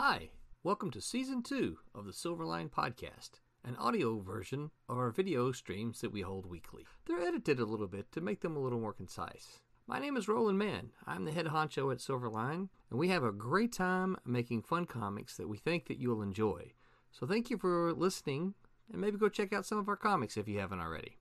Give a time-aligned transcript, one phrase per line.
[0.00, 0.28] Hi,
[0.62, 3.30] welcome to Season 2 of the Silverline Podcast,
[3.64, 6.86] an audio version of our video streams that we hold weekly.
[7.04, 9.58] They're edited a little bit to make them a little more concise.
[9.88, 10.90] My name is Roland Mann.
[11.04, 15.36] I'm the head honcho at Silverline, and we have a great time making fun comics
[15.36, 16.74] that we think that you'll enjoy.
[17.10, 18.54] So thank you for listening,
[18.92, 21.16] and maybe go check out some of our comics if you haven't already.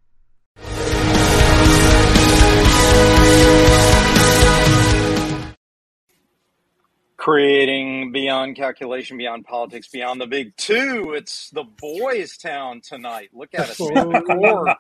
[7.28, 11.14] Creating beyond calculation, beyond politics, beyond the big two.
[11.14, 13.32] It's the boys' town tonight.
[13.34, 14.10] Look at us, man.
[14.12, 14.76] the core,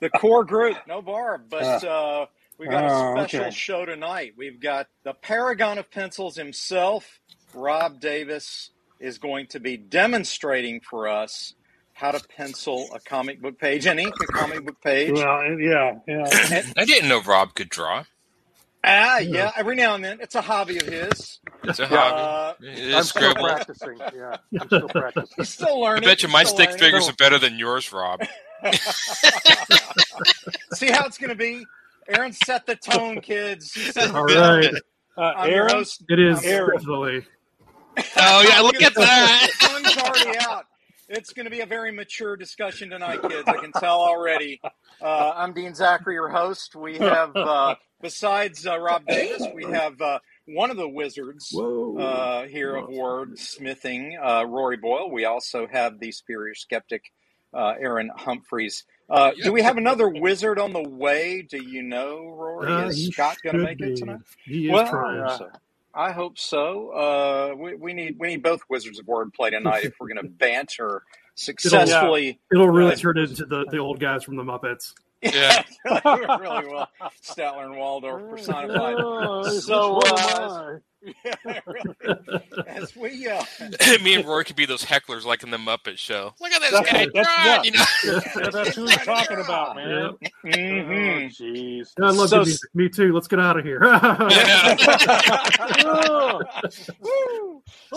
[0.00, 0.78] the core group.
[0.88, 2.24] No bar, but uh,
[2.58, 3.50] we've got a Oh, special okay.
[3.50, 4.32] show tonight.
[4.38, 7.20] We've got the paragon of pencils himself,
[7.52, 11.52] Rob Davis, is going to be demonstrating for us
[11.92, 15.12] how to pencil a comic book page and ink a comic book page.
[15.12, 16.62] Well, yeah, yeah.
[16.78, 18.04] I didn't know Rob could draw.
[18.82, 20.18] ah, yeah, every now and then.
[20.22, 21.40] It's a hobby of his.
[21.64, 22.66] It's a Uh, hobby.
[22.68, 23.44] It I'm is still scribble.
[23.48, 23.98] practicing.
[24.14, 25.34] Yeah, I'm still practicing.
[25.36, 26.78] He's still I bet you my stick learning.
[26.78, 28.20] figures are better than yours, Rob.
[30.74, 31.64] See how it's going to be?
[32.08, 33.72] Aaron set the tone, kids.
[33.72, 34.60] He set the All tone.
[34.60, 34.74] right.
[35.16, 36.04] Uh, I'm your Aaron, host.
[36.08, 36.76] It is Aaron.
[36.78, 37.26] definitely.
[38.16, 39.48] Oh yeah, look at that.
[39.60, 40.64] The sun's already out.
[41.08, 43.42] It's going to be a very mature discussion tonight, kids.
[43.48, 44.60] I can tell already.
[45.02, 46.76] Uh, I'm Dean Zachary, your host.
[46.76, 50.20] We have, uh, besides uh, Rob Davis, we have uh,
[50.54, 51.96] one of the wizards Whoa.
[51.98, 55.10] uh, here of wordsmithing, uh, Rory Boyle.
[55.10, 57.12] We also have the superior skeptic,
[57.54, 58.84] uh, Aaron Humphreys.
[59.08, 61.42] Uh, do we have another wizard on the way?
[61.42, 62.70] Do you know, Rory?
[62.72, 64.20] Uh, Is Scott going to make it tonight?
[64.44, 65.20] He is Well, trying.
[65.20, 65.48] uh,
[65.92, 66.90] I hope so.
[66.90, 70.28] Uh, we, we need we need both wizards of wordplay tonight if we're going to
[70.30, 71.02] banter
[71.34, 72.38] successfully.
[72.52, 74.92] It'll really uh, turn into the, the old guys from the Muppets.
[75.22, 75.62] Yeah.
[75.84, 76.88] really well.
[77.22, 78.96] Statler and Waldorf personified.
[78.98, 80.78] Oh, So, one uh,
[81.24, 81.94] Yeah, really.
[82.66, 83.42] As we uh,
[84.02, 86.34] Me and Roy could be those hecklers like in the Muppet Show.
[86.40, 87.44] Look at this That's- guy that's- draw.
[87.44, 87.62] yeah.
[87.62, 87.84] You know.
[88.44, 90.16] Yeah, that's who he's talking about, man.
[90.44, 90.92] Mm hmm.
[90.92, 91.88] Oh, Jeez.
[92.00, 92.70] I love So- the music.
[92.74, 93.12] Me too.
[93.12, 93.80] Let's get out of here.
[93.82, 94.28] Oh,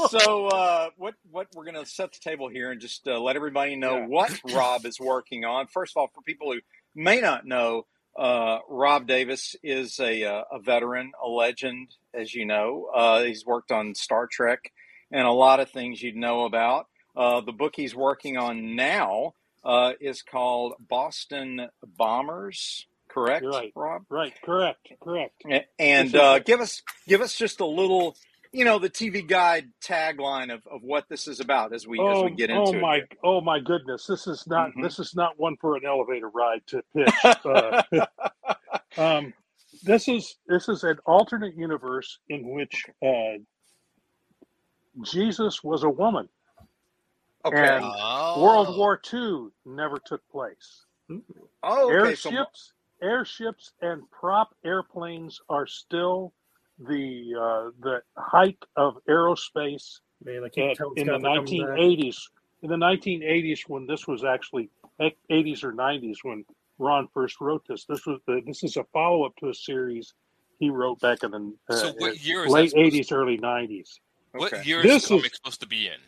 [0.09, 3.35] so uh, what what we're going to set the table here and just uh, let
[3.35, 4.05] everybody know Yeah.
[4.07, 5.67] what Rob is working on.
[5.67, 6.59] First of all, for people who
[6.95, 7.85] may not know,
[8.17, 12.89] uh, Rob Davis is a uh, a veteran, a legend, as you know.
[12.93, 14.71] Uh, he's worked on Star Trek
[15.11, 16.87] and a lot of things you'd know about.
[17.15, 19.33] Uh, the book he's working on now
[19.63, 21.67] uh, is called Boston
[21.97, 22.87] Bombers.
[23.07, 23.71] Correct, You're right.
[23.75, 24.05] Rob?
[24.09, 25.43] right, correct, correct.
[25.77, 28.17] And uh, give us give us just a little,
[28.53, 32.05] you know, the TV guide tagline of, of what this is about as we as
[32.17, 32.77] oh, we get into.
[32.77, 33.11] oh my, it.
[33.23, 34.05] oh my goodness!
[34.05, 34.83] This is not Mhm.
[34.83, 37.13] this is not one for an elevator ride to pitch.
[37.45, 37.83] Uh,
[38.97, 39.33] um,
[39.83, 43.39] this is this is an alternate universe in which uh,
[45.01, 46.29] Jesus was a woman.
[47.45, 47.57] Okay.
[47.77, 48.41] And Oh.
[48.41, 50.85] World War II never took place.
[51.63, 52.15] oh, okay.
[52.15, 56.33] So, airships, airships, and prop airplanes are still
[56.87, 60.91] the uh, the height of aerospace Man, I at- can't tell.
[60.93, 62.17] in the 1980s.
[62.61, 64.69] In the 1980s, when this was actually
[65.01, 66.45] 80s or 90s, when
[66.79, 70.13] Ron first wrote this, this was the, this is a follow up to a series
[70.59, 73.89] he wrote back in the uh, So what year is late supposed 80s, early 90s.
[74.31, 74.63] What okay.
[74.65, 75.99] year is This the is- comic supposed to be in?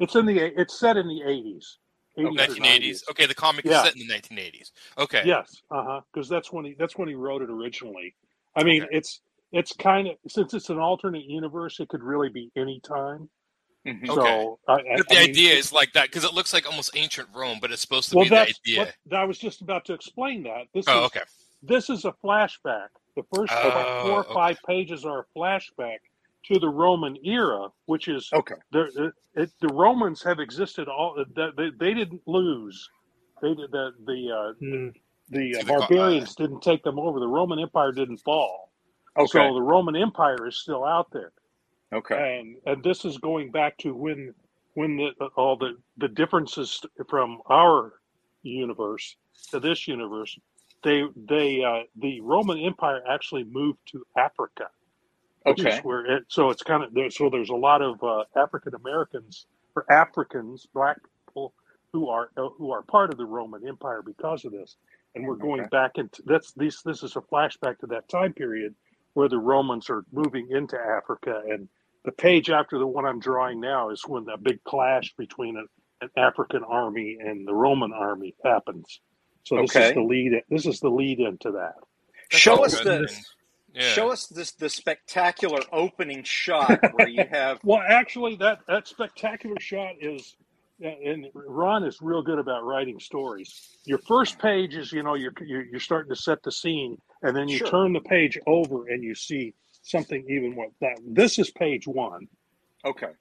[0.00, 1.76] It's in the it's set in the 80s.
[2.18, 3.02] 80s or 1980s.
[3.10, 3.78] Okay, the comic Yeah.
[3.78, 4.72] is set in the 1980s.
[4.98, 5.22] Okay.
[5.24, 6.00] Yes, uh huh.
[6.12, 8.14] Because that's when he that's when he wrote it originally.
[8.56, 8.96] I mean, Okay.
[8.96, 9.20] it's
[9.52, 13.28] it's kind of since it's an alternate universe, it could really be any time.
[13.86, 14.06] Mhm.
[14.14, 16.66] So I, I, But the I mean, idea is like that because it looks like
[16.66, 18.94] almost ancient Rome, but it's supposed to well, be the idea.
[19.06, 20.42] what I was just about to explain.
[20.44, 21.20] That this Oh, is okay.
[21.62, 22.88] this is a flashback.
[23.16, 24.32] The first about Oh, four or okay.
[24.32, 25.98] five pages are a flashback
[26.46, 28.54] to the Roman era, which is Okay.
[28.72, 31.24] the it, it, the Romans have existed all.
[31.36, 32.90] They, they, they didn't lose.
[33.42, 34.88] They did the the uh, Hmm.
[35.30, 37.20] the See uh, the co- barbarians didn't take them over.
[37.20, 38.72] The Roman Empire didn't fall.
[39.16, 39.48] Okay.
[39.48, 41.32] So the Roman Empire is still out there,
[41.94, 42.20] okay.
[42.20, 44.34] and and this is going back to when
[44.74, 47.94] when the, all the the differences from our
[48.42, 49.16] universe
[49.50, 50.38] to this universe.
[50.84, 54.66] They they uh, the Roman Empire actually moved to Africa,
[55.46, 55.82] Okay.
[55.82, 56.24] where it.
[56.28, 57.10] So it's kind of there.
[57.10, 59.46] So there's a lot of uh, African Americans
[59.76, 61.54] or Africans, black people
[61.92, 64.76] who are uh, who are part of the Roman Empire because of this.
[65.14, 65.68] And we're going Okay.
[65.68, 68.74] back into that's this this is a flashback to that time period
[69.18, 71.42] where the Romans are moving into Africa.
[71.50, 71.68] And
[72.06, 75.68] the page after the one I'm drawing now is when that big clash between an,
[76.02, 79.00] an African army and the Roman army happens.
[79.44, 79.80] So this Okay.
[79.80, 80.32] is the lead.
[80.50, 81.76] This is the lead into that.
[82.28, 83.08] Show us good the.
[83.74, 84.00] Yeah.
[84.00, 89.58] show us this the spectacular opening shot where you have Well, actually, that that spectacular
[89.60, 90.36] shot is,
[90.80, 93.78] and Ron is real good about writing stories.
[93.84, 97.36] Your first page is, you know, you're you're, you're starting to set the scene, and
[97.36, 97.68] then you Sure.
[97.68, 100.98] turn the page over and you see something even what that.
[101.06, 102.28] This is page one.
[102.84, 103.12] okay.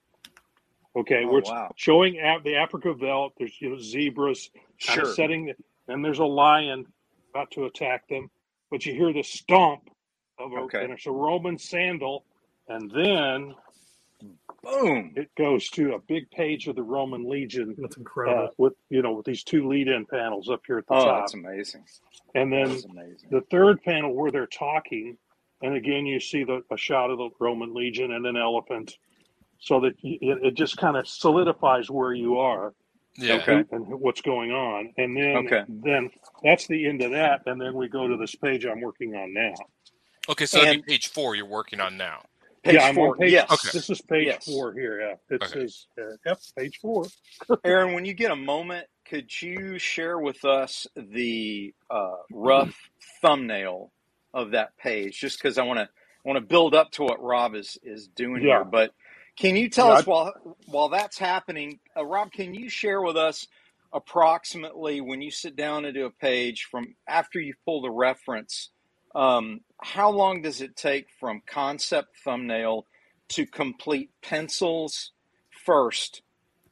[0.96, 1.72] Okay, Oh, where it's wow.
[1.76, 3.34] showing Af- the Africa veldt.
[3.38, 4.50] There's you know zebras
[4.86, 5.10] kind Sure.
[5.10, 5.56] of setting, the,
[5.94, 6.86] and there's a lion
[7.32, 8.32] about to attack them,
[8.72, 9.90] but you hear the stomp
[10.40, 10.84] of a, Okay.
[10.84, 12.26] and it's a Roman sandal,
[12.68, 13.54] and then
[14.64, 15.14] Boom.
[15.16, 18.50] it goes to a big page of the Roman Legion That's uh, incredible.
[18.58, 21.34] with you know with these two lead-in panels up here at the Oh, top, that's
[21.34, 21.84] amazing.
[22.36, 23.30] and then amazing.
[23.32, 25.18] the third panel where they're talking,
[25.62, 28.98] and again you see the a shot of the Roman Legion and an elephant,
[29.60, 32.74] so that y- it, it just kind of solidifies where you are
[33.18, 33.36] Yeah.
[33.36, 33.64] Okay.
[33.72, 35.64] and what's going on, and then Okay.
[35.68, 36.10] then
[36.44, 39.34] that's the end of that, and then we go to this page I'm working on
[39.34, 39.54] now.
[40.30, 42.24] Okay, so that'd be page four you're working on now.
[42.68, 43.18] Page yeah, I'm four.
[43.20, 43.46] page.
[43.48, 43.52] Yes.
[43.52, 43.72] Okay.
[43.74, 44.46] This is page Yes.
[44.46, 45.02] four here.
[45.02, 45.48] Yeah, it Okay.
[45.48, 47.12] says uh, yep, page four.
[47.66, 52.76] Aaron, when you get a moment, could you share with us the uh, rough
[53.22, 53.94] thumbnail
[54.34, 55.20] of that page?
[55.20, 55.90] Just because I want to
[56.26, 58.48] want to build up to what Rob is is doing Yeah.
[58.48, 58.66] here.
[58.66, 58.94] But
[59.40, 60.34] can you tell Yeah, us while
[60.66, 62.32] while that's happening, uh, Rob?
[62.34, 63.48] Can you share with us
[63.94, 68.72] approximately when you sit down to do a page from after you pull the reference?
[69.18, 72.88] Um, how long does it take from concept thumbnail
[73.32, 75.14] to complete pencils
[75.66, 76.20] first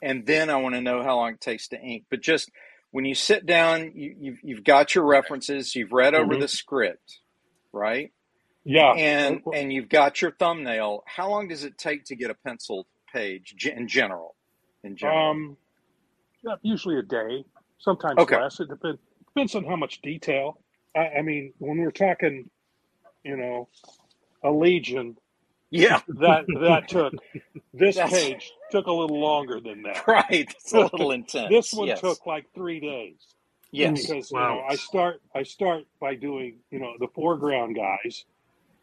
[0.03, 2.05] and then I want to know how long it takes to ink.
[2.11, 2.51] But just
[2.91, 6.37] when you sit down, you, you've you've got your references, you've read over Mhm.
[6.37, 7.21] the script,
[7.73, 8.11] right?
[8.65, 11.03] Yeah, And and you've got your thumbnail.
[11.07, 14.35] How long does it take to get a pencil page in general?
[14.83, 15.57] In general, Um,
[16.63, 17.45] usually a day,
[17.79, 18.31] sometimes Okay.
[18.31, 18.59] less.
[18.59, 20.59] It depends depends on how much detail.
[20.95, 22.49] I, I mean, when we're talking,
[23.23, 23.67] you know,
[24.43, 25.17] a legion,
[25.71, 27.13] yeah, that that took
[27.73, 30.07] this That's- page took a little longer than that.
[30.07, 30.25] right.
[30.29, 31.49] It's a little intense.
[31.49, 31.99] This one yes.
[32.01, 33.15] took like three days
[33.71, 34.39] yes, because Wow.
[34.41, 38.25] you know I start I start by doing you know the foreground guys.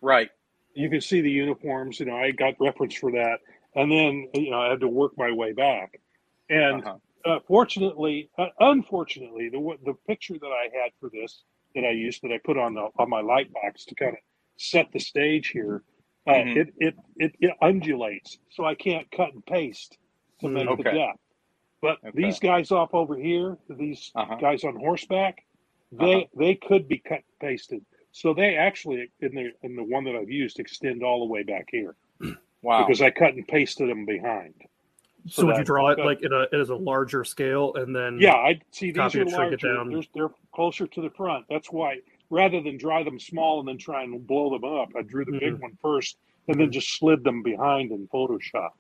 [0.01, 0.31] right.
[0.75, 2.01] You can see the uniforms.
[2.01, 3.41] You know, I got reference for that,
[3.75, 6.01] and then you know I had to work my way back.
[6.49, 6.97] And Uh-huh.
[7.31, 11.43] uh, fortunately, uh, unfortunately, the the picture that I had for this
[11.75, 14.19] that I used that I put on the on my light box to kind of
[14.59, 15.83] set the stage here,
[16.27, 16.57] uh, Mhm.
[16.57, 19.99] it, it it it undulates, so I can't cut and paste
[20.41, 20.53] to Mm.
[20.55, 21.21] make the depth.
[21.81, 22.11] But Okay.
[22.17, 24.37] these guys off over here, these Uh-huh.
[24.37, 25.45] guys on horseback,
[25.93, 26.27] they Uh-huh.
[26.37, 27.85] they could be cut and pasted.
[28.13, 31.43] So they actually in the in the one that I've used extend all the way
[31.43, 31.97] back here
[32.63, 32.87] Wow.
[32.87, 34.55] because I cut and pasted them behind.
[35.29, 38.19] So would you draw it that- like in a as a larger scale and then
[38.21, 39.75] Yeah, I see these Copy are and shrink it larger.
[39.77, 39.91] down.
[39.93, 41.47] They're, they're closer to the front.
[41.49, 41.99] That's why
[42.31, 45.33] rather than draw them small and then try and blow them up, I drew the
[45.33, 45.61] big Mhm.
[45.61, 46.17] one first
[46.49, 48.71] and then just slid them behind in Photoshop.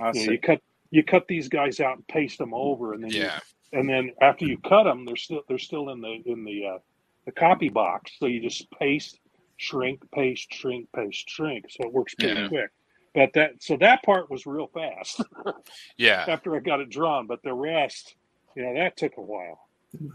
[0.00, 0.30] I You, know, see.
[0.32, 0.60] you cut
[0.90, 3.40] you cut these guys out and paste them over, and then you- Yeah.
[3.72, 6.78] and then after you cut them, they're still they're still in the in the uh,
[7.24, 8.12] the copy box.
[8.18, 9.18] So you just paste,
[9.56, 11.64] shrink, paste, shrink, paste, shrink.
[11.70, 12.48] So it works pretty Yeah.
[12.48, 12.70] quick.
[13.16, 15.20] But that so that part was real fast
[15.96, 16.24] Yeah.
[16.28, 17.26] after I got it drawn.
[17.26, 18.14] But the rest,
[18.54, 19.58] you know, that took a while.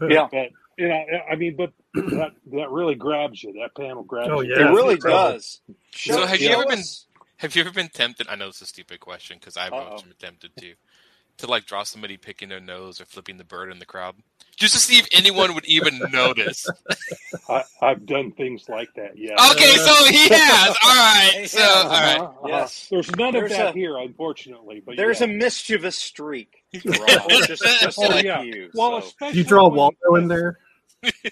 [0.08, 0.28] Yeah.
[0.30, 3.52] But you know, I mean, but that that really grabs you.
[3.54, 4.54] That panel grabs Oh, you.
[4.56, 4.68] yeah.
[4.68, 5.32] It really incredible.
[5.32, 5.60] does.
[5.90, 6.84] Show, So have you show ever been-
[7.38, 8.28] Have you ever been tempted?
[8.28, 9.96] I know it's a stupid question because I've Uh-oh.
[10.00, 10.74] been tempted to,
[11.38, 14.14] to like draw somebody picking their nose or flipping the bird in the crowd,
[14.56, 16.68] just to see if anyone would even notice.
[17.48, 19.16] I, I've done things like that.
[19.16, 19.32] Yeah.
[19.52, 20.76] Okay, so he has.
[20.84, 21.44] All right.
[21.48, 22.16] So all right.
[22.18, 22.48] Uh-huh, uh-huh.
[22.48, 22.88] Yes.
[22.90, 24.82] There's none There's of that a- here, unfortunately.
[24.84, 25.26] But There's yeah.
[25.26, 28.42] a mischievous streak, just, just Oh, like yeah.
[28.42, 28.70] you.
[28.74, 29.06] well, so.
[29.08, 30.58] especially you draw when- Waldo in there?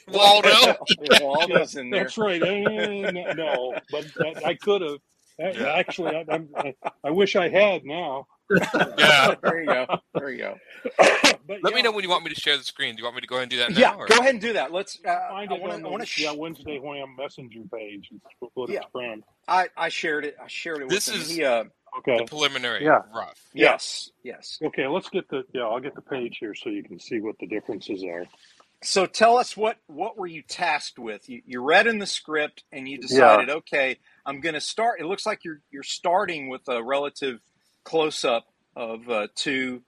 [0.09, 0.77] Waldo.
[1.21, 2.05] Waldo's in there.
[2.05, 2.43] That's right.
[2.43, 4.99] Eh, no, but that, I could have.
[5.39, 5.73] Yeah.
[5.75, 8.27] Actually, I, I'm, I, I wish I had now.
[8.51, 9.35] Yeah.
[9.43, 9.87] There you go.
[10.15, 10.55] There you go.
[11.47, 12.95] But Let me know when you want me to share the screen.
[12.95, 13.79] Do you want me to go ahead and do that now?
[13.79, 14.71] Yeah, or- go ahead and do that.
[14.73, 15.01] Let's.
[15.05, 15.83] Uh, I Find it want on to.
[15.83, 16.23] the I want to.
[16.23, 18.09] yeah, Wednesday Wham Messenger page.
[18.13, 18.21] is
[18.55, 18.81] what Yeah.
[18.83, 19.25] it's from.
[19.49, 20.37] I, I shared it.
[20.41, 21.21] I shared it with This him.
[21.21, 21.65] is- He, uh,
[21.99, 22.19] Okay.
[22.19, 22.85] The preliminary.
[22.85, 23.01] Yeah.
[23.13, 23.41] Rough.
[23.53, 24.11] yes.
[24.23, 24.61] Yes.
[24.63, 24.87] Okay.
[24.87, 25.63] Let's get the yeah.
[25.63, 28.27] I'll get the page here so you can see what the differences are.
[28.85, 31.29] So tell us what what were you tasked with?
[31.29, 35.01] You, you read in the script and you decided, okay, I'm going to start.
[35.01, 37.41] It looks like you're you're starting with a relative
[37.85, 38.47] close up
[38.77, 39.83] of uh, two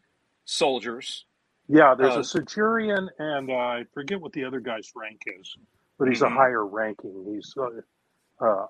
[0.44, 1.26] soldiers.
[1.68, 5.56] Yeah, there's Uh, a centurion, and uh, I forget what the other guy's rank is,
[5.98, 6.26] but he's Mhm.
[6.26, 7.24] a higher ranking.
[7.34, 7.82] He's uh,
[8.44, 8.66] uh,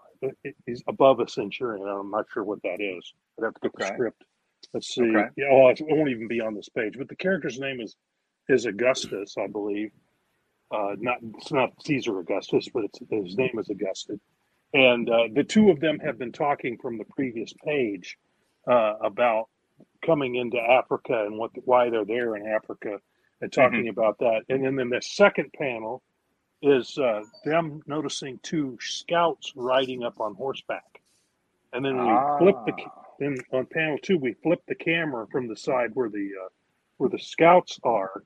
[0.67, 1.87] he's above a centurion.
[1.88, 3.14] I'm not sure what that is.
[3.38, 4.25] I'd have to get the script.
[4.75, 5.02] Let's see.
[5.02, 5.29] Okay.
[5.37, 6.99] Yeah, well, it won't even be on this page.
[6.99, 7.97] But the character's name is
[8.49, 9.93] is Augustus, I believe.
[10.71, 14.21] Uh, not it's not Caesar Augustus, but it's, his name is Augustus.
[14.75, 18.19] and uh, the two of them have been talking from the previous page
[18.69, 19.49] uh, about
[20.04, 22.99] coming into Africa and what why they're there in Africa
[23.40, 24.42] and talking about that.
[24.49, 26.02] And then, then the second panel
[26.62, 31.02] is uh, them noticing two scouts riding up on horseback.
[31.73, 33.04] And then we flip the Ah.
[33.19, 36.49] then on panel two we flip the camera from the side where the uh,
[36.99, 38.25] where the scouts are,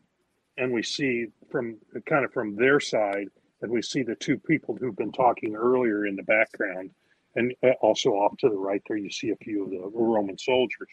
[0.58, 3.28] and we see from kind of from their side,
[3.62, 6.90] and we see the two people who've been talking earlier in the background,
[7.36, 10.38] and uh, also off to the right there you see a few of the Roman
[10.38, 10.90] soldiers,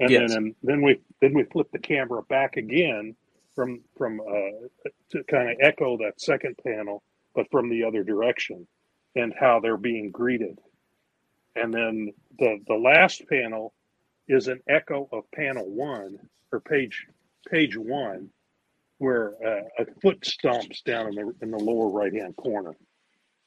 [0.00, 0.30] and Yes.
[0.30, 3.14] then and then we then we flip the camera back again
[3.54, 4.68] from from uh,
[5.10, 7.02] to kind of echo that second panel,
[7.34, 8.66] but from the other direction,
[9.16, 10.58] and how they're being greeted,
[11.56, 13.74] and then the the last panel
[14.28, 16.18] is an echo of panel one
[16.52, 17.06] or page
[17.50, 18.30] page one,
[18.98, 22.74] where uh, a foot stomps down in the in the lower right hand corner.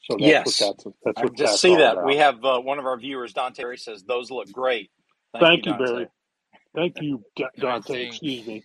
[0.05, 0.45] So that's Yes.
[0.45, 1.87] what that's that's I what just that's see all that.
[1.87, 2.05] about.
[2.05, 4.91] We have uh, one of our viewers, Dante Barry, says those look great.
[5.39, 5.75] Thank you, Dante.
[5.75, 6.07] Barry.
[6.75, 8.03] Thank you, Da- Dante.
[8.03, 8.63] Excuse me.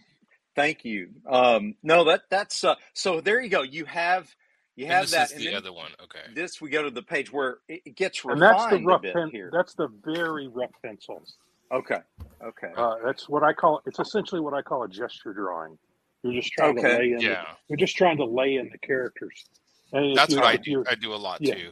[0.57, 1.11] Thank you.
[1.29, 3.21] Um, no, that that's uh, so.
[3.21, 3.63] There you go.
[3.63, 4.35] You have
[4.77, 5.93] you And have this that, is and the then other one.
[6.05, 6.27] Okay.
[6.27, 9.31] this we go to the page where it, it gets And that's the rough pen.
[9.33, 9.51] here.
[9.53, 11.37] That's the very rough pencils.
[11.73, 11.99] Okay,
[12.45, 13.83] okay, Uh, that's what I call.
[13.87, 15.79] It's essentially what I call a gesture drawing.
[16.23, 16.83] You're just trying Okay.
[16.83, 17.21] to lay in.
[17.21, 17.45] Yeah.
[17.45, 19.47] The, you're just trying to lay in the characters.
[19.93, 20.85] And That's you- what I do.
[20.89, 21.55] I do a lot Yeah.
[21.55, 21.71] too.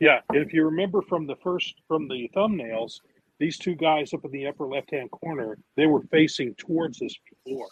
[0.00, 3.00] Yeah, if you remember from the first from the thumbnails,
[3.38, 7.14] these two guys up in the upper left hand corner, they were facing towards us
[7.44, 7.66] before.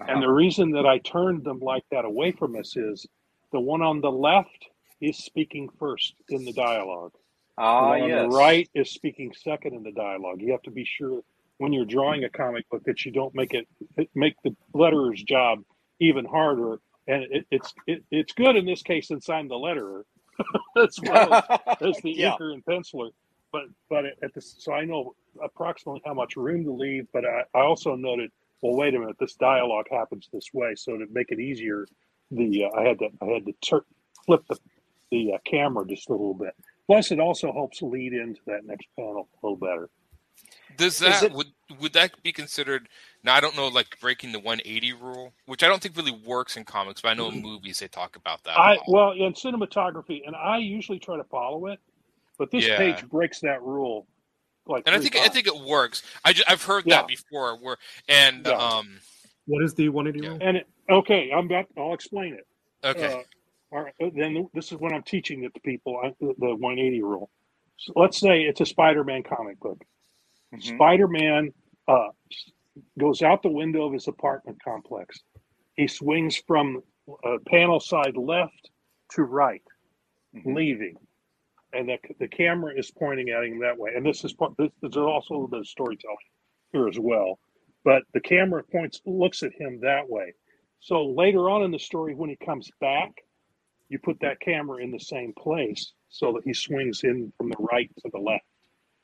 [0.00, 0.04] Uh-huh.
[0.08, 3.06] And the reason that I turned them like that away from us is
[3.52, 4.68] the one on the left
[5.00, 7.12] is speaking first in the dialogue.
[7.56, 10.40] The ah one on yes, the right is speaking second in the dialogue.
[10.42, 11.22] You have to be sure
[11.58, 15.22] when you're drawing a comic book that you don't make it, it make the letterer's
[15.22, 15.62] job
[16.00, 16.80] even harder.
[17.08, 20.02] And it, it's it, it's good in this case since I'm the letterer
[20.82, 23.10] as well as as the yeah, inker and penciler.
[23.52, 27.06] But but at the so I know approximately how much room to leave.
[27.12, 28.30] But I, I also noted,
[28.62, 31.86] well, wait a minute, this dialogue happens this way, so to make it easier,
[32.30, 33.86] the uh, I had to I had to tur-
[34.26, 34.58] flip the
[35.10, 36.54] the uh, camera just a little bit.
[36.86, 39.90] Plus, it also helps lead into that next panel a little better.
[40.76, 42.88] Does that it- would would that be considered?
[43.24, 46.56] Now I don't know, like breaking the 180 rule, which I don't think really works
[46.56, 48.56] in comics, but I know in movies they talk about that.
[48.56, 48.84] a I lot.
[48.88, 51.80] well in cinematography, and I usually try to follow it,
[52.38, 52.76] but this Yeah.
[52.76, 54.06] page breaks that rule.
[54.66, 56.02] Like and I three think I think it works.
[56.24, 56.96] I ju- I've heard Yeah.
[56.96, 57.56] that before.
[57.56, 58.52] Where and Yeah.
[58.52, 59.00] um
[59.46, 60.32] What is the 180 Yeah.
[60.32, 60.38] rule?
[60.42, 61.66] and it, okay, I'm about.
[61.76, 62.46] I'll explain it.
[62.84, 63.22] okay Uh,
[63.76, 67.02] all right, uh, then this is when I'm teaching it to people the the 180
[67.02, 67.30] rule.
[67.78, 69.82] So let's say it's a Spider-Man comic book.
[70.54, 70.62] Mhm.
[70.76, 71.50] Spider-Man
[71.88, 72.08] uh,
[72.98, 75.20] goes out the window of his apartment complex.
[75.76, 76.82] He swings from
[77.24, 78.70] uh, panel side left
[79.12, 79.62] to right,
[80.34, 80.54] Mhm.
[80.54, 80.96] leaving,
[81.72, 83.92] and the the camera is pointing at him that way.
[83.94, 84.54] And this is part.
[84.58, 86.16] This, is also a little bit of storytelling
[86.72, 87.38] here as well.
[87.84, 90.34] But the camera points looks at him that way.
[90.80, 93.12] So later on in the story, when he comes back,
[93.88, 97.56] you put that camera in the same place so that he swings in from the
[97.58, 98.44] right to the left.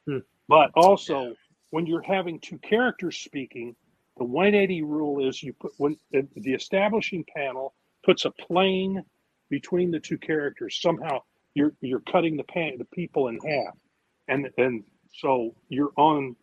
[0.06, 0.18] Hmm.
[0.48, 1.34] But also,
[1.70, 3.74] when you're having two characters speaking,
[4.16, 9.02] the 180 rule is you put when the, the establishing panel puts a plane
[9.50, 10.78] between the two characters.
[10.80, 11.20] Somehow
[11.54, 13.74] you're you're cutting the pan the people in half,
[14.28, 16.36] and and so you're on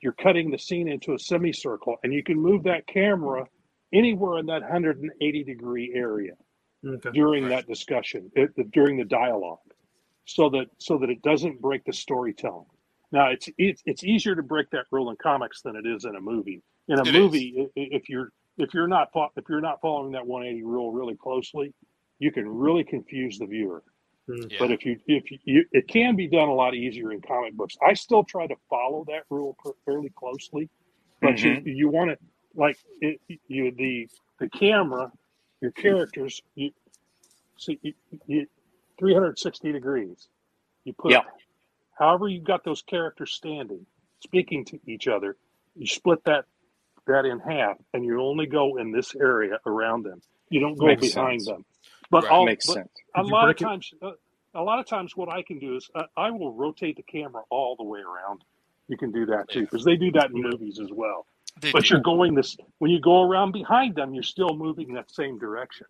[0.00, 3.46] you're cutting the scene into a semicircle, and you can move that camera
[3.92, 6.32] anywhere in that 180 degree area
[6.86, 7.10] Okay.
[7.12, 9.58] during that discussion it, during the dialogue
[10.26, 12.66] so that so that it doesn't break the storytelling
[13.12, 16.16] now it's it's, it's easier to break that rule in comics than it is in
[16.16, 16.62] a movie.
[16.88, 20.12] In a It movie i- i- if you're if you're not if you're not following
[20.12, 21.72] that 180 rule really closely
[22.18, 23.82] you can really confuse the viewer.
[24.26, 24.42] Hmm.
[24.50, 24.56] Yeah.
[24.58, 27.54] but if you if you, you it can be done a lot easier in comic
[27.54, 27.76] books.
[27.86, 30.68] I still try to follow that rule fairly closely
[31.20, 31.68] but you mm-hmm.
[31.68, 32.18] you want to
[32.54, 35.10] like it, you the the camera
[35.60, 36.70] your characters you
[37.56, 37.92] see you,
[38.26, 38.46] you,
[38.98, 40.28] 360 degrees.
[40.84, 41.22] You put Yeah.
[41.98, 43.84] However you've got those characters standing
[44.22, 45.36] speaking to each other
[45.76, 46.44] you split that
[47.06, 50.86] that in half and you only go in this area around them you don't go
[50.86, 51.46] Makes behind sense.
[51.46, 51.64] them
[52.10, 52.32] but Right.
[52.32, 52.88] all makes but sense.
[53.16, 54.12] a lot of times uh,
[54.54, 57.42] a lot of times what i can do is uh, i will rotate the camera
[57.50, 58.42] all the way around
[58.88, 61.26] you can do that too because they do that in movies as well
[61.60, 61.94] They but do.
[61.94, 65.86] you're going this when you go around behind them you're still moving that same direction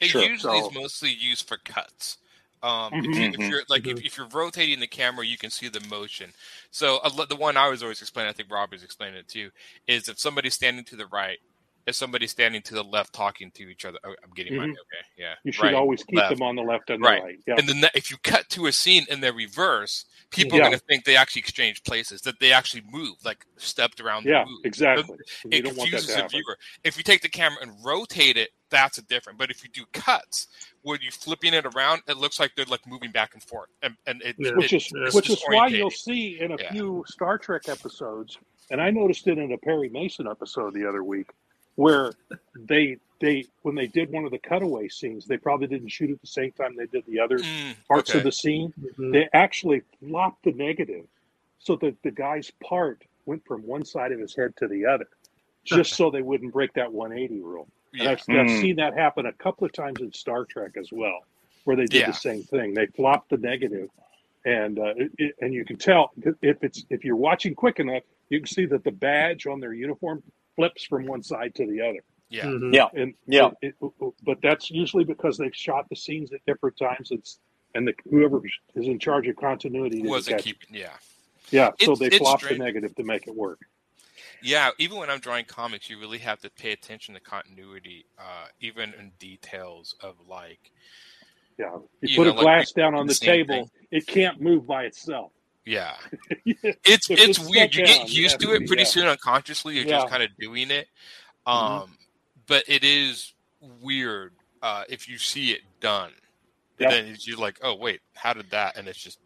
[0.00, 0.22] It Sure.
[0.22, 2.18] usually So- is mostly used for cuts.
[2.62, 3.18] Um, if, Mhm.
[3.18, 3.50] you, if Mhm.
[3.50, 6.32] you're like if, if you're rotating the camera, you can see the motion.
[6.70, 9.50] So lo- the one I was always explaining, I think Robert's explaining it too,
[9.88, 11.38] is if somebody's standing to the right
[11.86, 13.98] if somebody's standing to the left talking to each other.
[14.04, 14.70] Oh, I'm getting my Mhm.
[14.70, 15.34] okay, yeah.
[15.44, 16.30] You should right, always keep left.
[16.30, 17.20] them on the left and Right.
[17.20, 17.38] the right.
[17.46, 17.54] Yeah.
[17.58, 20.64] And then that- if you cut to a scene in the reverse, people Yeah.
[20.64, 24.24] are going to think they actually exchanged places, that they actually moved, like stepped around.
[24.26, 24.60] yeah, the move.
[24.64, 25.16] exactly.
[25.50, 26.58] It You don't want that confuses the viewer.
[26.84, 29.38] If you take the camera and rotate it, that's a different.
[29.38, 30.46] But if you do cuts,
[30.82, 33.96] where you're flipping it around, it looks like they're like moving back and forth, and,
[34.06, 34.48] and it, Yeah.
[34.50, 36.72] it- which is it's which is why you'll see in a Yeah.
[36.72, 38.38] few Star Trek episodes,
[38.70, 41.28] and I noticed it in a Perry Mason episode the other week,
[41.76, 42.14] where
[42.56, 46.20] they they when they did one of the cutaway scenes, they probably didn't shoot at
[46.20, 48.14] the same time they did the other Mm, parts okay.
[48.14, 48.74] of the scene.
[48.80, 49.12] Mhm.
[49.12, 51.06] They actually flopped the negative,
[51.58, 55.06] so that the guy's part went from one side of his head to the other,
[55.64, 57.68] just so they wouldn't break that 180 rule.
[57.98, 58.50] And I've, I've Mm.
[58.50, 61.20] seen that happen a couple of times in Star Trek as well,
[61.64, 62.06] where they did Yeah.
[62.06, 62.74] the same thing.
[62.74, 63.90] They flopped the negative,
[64.44, 66.12] and uh, it, it- and you can tell
[66.42, 69.74] if it's if you're watching quick enough, you can see that the badge on their
[69.74, 70.22] uniform
[70.56, 72.00] flips from one side to the other.
[72.28, 72.44] Yeah.
[72.46, 72.74] Mhm.
[72.74, 72.88] Yeah.
[72.94, 73.50] And Yeah.
[73.60, 77.10] it, it- but that's usually because they've shot the scenes at different times.
[77.10, 77.38] It's
[77.74, 78.42] and the, whoever
[78.74, 80.74] is in charge of continuity wasn't catch- keeping.
[80.76, 80.92] Yeah.
[81.50, 83.60] Yeah, so they it's flopped the negative to make it work.
[84.42, 88.46] Yeah, even when I'm drawing comics, you really have to pay attention to continuity, uh,
[88.60, 90.70] even in details of like,
[91.58, 93.70] Yeah, you, You put know, a like glass we- down on the the same table,
[93.90, 95.32] it can't move by itself.
[95.64, 95.94] Yeah,
[96.84, 97.72] it's If it's it's weird.
[97.72, 98.88] set You down, get used have to to it be- pretty yeah.
[98.88, 99.74] soon unconsciously.
[99.76, 99.98] You're Yeah.
[100.00, 100.88] just kind of doing it.
[101.46, 101.88] Um, Mhm.
[102.46, 103.32] but it is
[103.80, 106.12] weird uh, if you see it done,
[106.78, 106.90] Yeah.
[106.92, 108.76] and then you're like, oh wait, how did that?
[108.76, 109.18] And it's just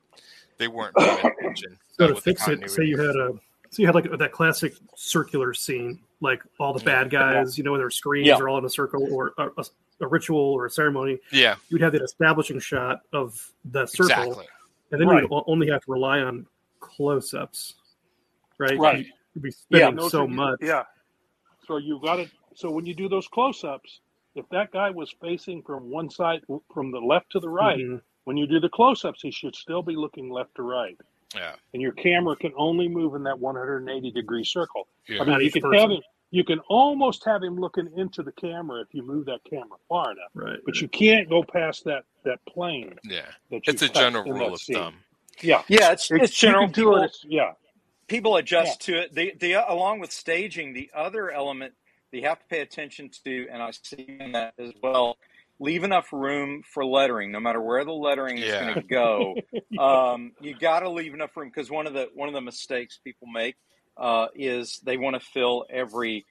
[0.58, 1.78] they weren't paying attention.
[1.98, 3.32] So to fix it, say you had a
[3.70, 7.76] so you had like that classic circular scene, like all the bad guys, you know,
[7.76, 8.36] their screens Yeah.
[8.36, 9.64] are all in a circle or a, a,
[10.00, 11.18] a ritual or a ceremony.
[11.32, 14.46] yeah, You'd have that establishing shot of the circle, exactly.
[14.90, 15.22] And then Right.
[15.22, 16.46] you'd only have to rely on
[16.80, 17.74] close-ups,
[18.58, 18.78] right?
[18.78, 19.06] Right.
[19.34, 20.58] You'd be Yeah, so are- much.
[20.62, 20.84] Yeah.
[21.66, 22.30] So you got it.
[22.54, 24.00] So when you do those close-ups,
[24.34, 28.02] if that guy was facing from one side, from the left to the right, Mhm.
[28.24, 30.96] when you do the close-ups, he should still be looking left to right.
[31.34, 34.86] Yeah, And your camera can only move in that 180 degree circle.
[35.08, 35.16] yeah.
[35.16, 35.80] I mean, Not you can person.
[35.80, 36.02] have him.
[36.30, 40.10] You can almost have him looking into the camera if you move that camera far
[40.10, 40.58] enough, Right.
[40.64, 42.98] but you can't go past that that plane.
[43.04, 43.26] yeah.
[43.50, 44.74] That It's a general rule of scene.
[44.76, 44.96] thumb.
[45.40, 46.64] Yeah, Yeah, it's It's- it's general.
[46.64, 47.16] can do People, it.
[47.24, 47.52] Yeah,
[48.08, 49.14] people adjust to it.
[49.14, 51.74] The the along with staging, the other element
[52.10, 55.18] that you have to pay attention to, and I see that as well.
[55.58, 58.60] Leave enough room for lettering, no matter where the lettering is Yeah.
[58.62, 59.34] going to go.
[59.78, 62.98] um, you got to leave enough room because one of the one of the mistakes
[63.02, 63.54] people make
[63.96, 66.24] uh, is they want to fill every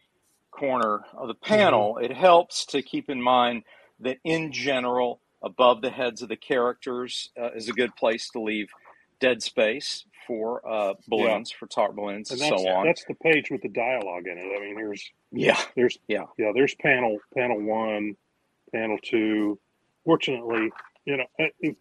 [0.51, 1.97] corner of the panel.
[1.97, 3.63] It helps to keep in mind
[3.99, 8.41] that in general, above the heads of the characters uh, is a good place to
[8.41, 8.67] leave
[9.19, 12.85] dead space for uh, balloons, for talk balloons, and and so on.
[12.85, 14.45] that's the page with the dialogue in it.
[14.45, 16.25] I mean, here's Yeah, there's Yeah.
[16.37, 18.15] yeah there's panel panel one,
[18.73, 19.59] panel two.
[20.03, 20.71] Fortunately,
[21.05, 21.77] you know, it, it-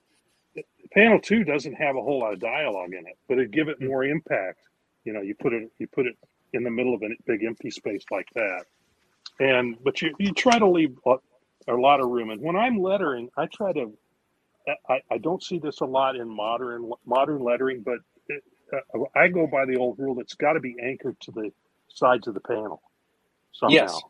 [0.92, 3.80] panel two doesn't have a whole lot of dialogue in it, but it give it
[3.80, 4.60] more impact.
[5.04, 6.16] You know, you put it you put it
[6.54, 8.64] in the middle of a big empty space like that,
[9.40, 11.16] and but you you try to leave a,
[11.68, 12.30] a lot of room.
[12.30, 13.92] And when I'm lettering, I try to.
[14.88, 19.28] I, I don't see this a lot in modern modern lettering, but it, uh, I
[19.28, 20.20] go by the old rule.
[20.20, 21.50] It's got to be anchored to the
[21.90, 22.82] sides of the panel
[23.52, 23.96] somehow.
[23.96, 24.04] Yes.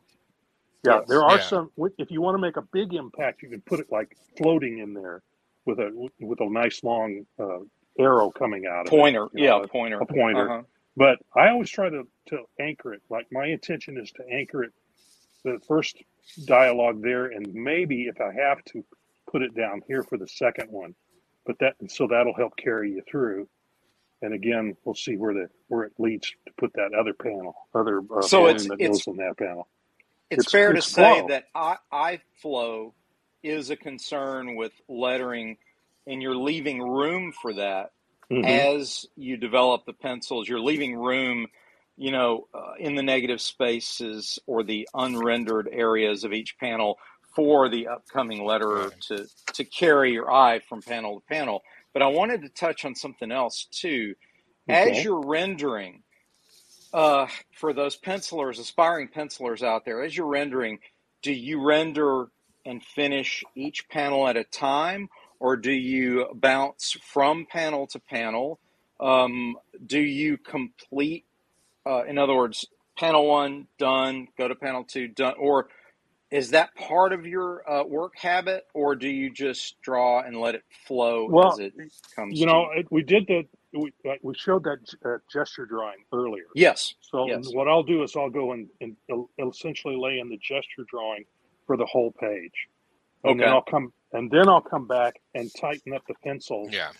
[0.83, 1.07] Yeah, Yes.
[1.07, 1.41] there are Yeah.
[1.41, 1.71] some.
[1.99, 4.93] If you want to make a big impact, you can put it like floating in
[4.93, 5.23] there
[5.65, 7.59] with a with a nice long uh,
[7.99, 9.09] arrow coming out of it.
[9.09, 9.27] pointer.
[9.33, 10.01] you know, yeah, pointer.
[10.01, 10.51] a pointer.
[10.51, 10.63] Uh-huh.
[10.97, 13.01] But I always try to, to anchor it.
[13.09, 14.73] Like my intention is to anchor it,
[15.43, 15.97] the first
[16.45, 18.83] dialogue there, and maybe if I have to,
[19.31, 20.95] put it down here for the second one.
[21.45, 23.47] But that so that'll help carry you through.
[24.21, 28.01] And again, we'll see where the where it leads to put that other panel, other
[28.15, 29.67] uh, So it's- that it's- goes in that panel.
[30.31, 32.95] It's, It's- fair it's to say that I, I flow
[33.43, 35.57] is a concern with lettering,
[36.07, 37.91] and you're leaving room for that
[38.31, 38.67] Mhm.
[38.67, 40.47] as you develop the pencils.
[40.49, 41.47] You're leaving room,
[41.97, 46.99] you know, uh, in the negative spaces or the unrendered areas of each panel
[47.35, 49.01] for the upcoming letterer Right.
[49.07, 51.63] to to carry your eye from panel to panel.
[51.93, 54.15] But I wanted to touch on something else too.
[54.69, 54.91] Okay.
[54.91, 56.03] As you're rendering,
[56.93, 60.79] uh, for those pencilers, aspiring pencilers out there, as you're rendering,
[61.21, 62.27] do you render
[62.65, 65.09] and finish each panel at a time,
[65.39, 68.59] or do you bounce from panel to panel?
[68.99, 71.25] Um, do you complete,
[71.87, 72.65] uh, in other words,
[72.97, 75.69] panel one done, go to panel two done, or
[76.31, 80.55] is that part of your uh, work habit, or do you just draw and let
[80.55, 81.73] it flow Well, as it
[82.15, 82.39] comes?
[82.39, 83.45] you know, it, we did that.
[83.73, 86.47] we, uh, we showed that uh, gesture drawing earlier.
[86.55, 86.95] Yes.
[87.01, 87.45] So Yes.
[87.53, 88.97] what I'll do is I'll go and, and
[89.49, 91.25] essentially lay in the gesture drawing
[91.67, 92.53] for the whole page,
[93.25, 93.51] and then Okay.
[93.51, 96.71] I'll come and then I'll come back and tighten up the pencils.
[96.73, 96.91] Yeah.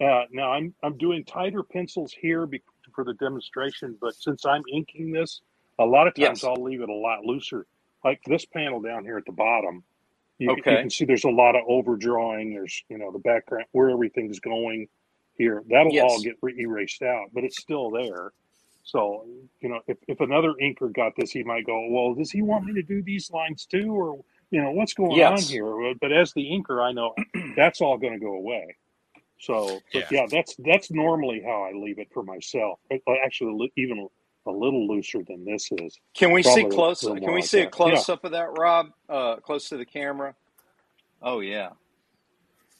[0.00, 2.62] Uh, now I'm I'm doing tighter pencils here be,
[2.94, 5.42] for the demonstration, but since I'm inking this,
[5.78, 6.44] a lot of times Yes.
[6.44, 7.66] I'll leave it a lot looser.
[8.04, 9.84] Like this panel down here at the bottom,
[10.38, 10.72] you, can- Okay.
[10.72, 12.54] you can see there's a lot of overdrawing.
[12.54, 14.88] There's you know the background where everything's going
[15.36, 15.64] here.
[15.68, 16.10] That'll Yes.
[16.10, 18.32] all get re- erased out, but it's still there.
[18.84, 19.26] So
[19.60, 22.66] you know if, if another inker got this, he might go, well, does he want
[22.66, 24.20] me to do these lines too, or
[24.50, 25.94] you know what's going on here?
[26.00, 27.14] But as the inker, I know
[27.56, 28.76] that's all going to go away.
[29.38, 30.26] So, but yeah.
[30.30, 32.78] that's that's normally how I leave it for myself.
[33.24, 34.08] Actually, even
[34.46, 35.98] a little looser than this is.
[36.14, 37.00] Can we Probably see close?
[37.00, 37.72] Can we like see a that.
[37.72, 38.86] close up of that, Rob?
[39.08, 40.34] Uh, close to the camera.
[41.20, 41.70] Oh yeah,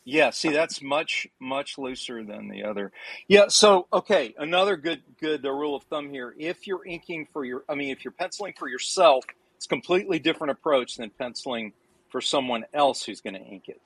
[0.04, 0.30] yeah.
[0.30, 2.92] See, that's much much looser than the other.
[3.28, 3.48] Yeah.
[3.48, 6.34] So okay, another good good uh, rule of thumb here.
[6.38, 9.24] If you're inking for your, I mean, if you're penciling for yourself,
[9.56, 11.72] it's a completely different approach than penciling
[12.10, 13.80] for someone else who's going to ink it.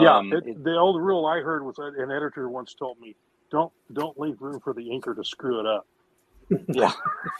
[0.00, 2.98] yeah, Um, it, it- the old rule I heard was that an editor once told
[3.00, 3.14] me,
[3.50, 5.86] "Don't don't leave room for the inker to screw it up."
[6.68, 6.92] yeah,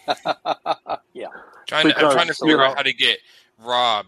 [1.13, 1.29] yeah.
[1.67, 3.19] Trying to, I'm trying to you figure know- out how to get
[3.59, 4.07] Rob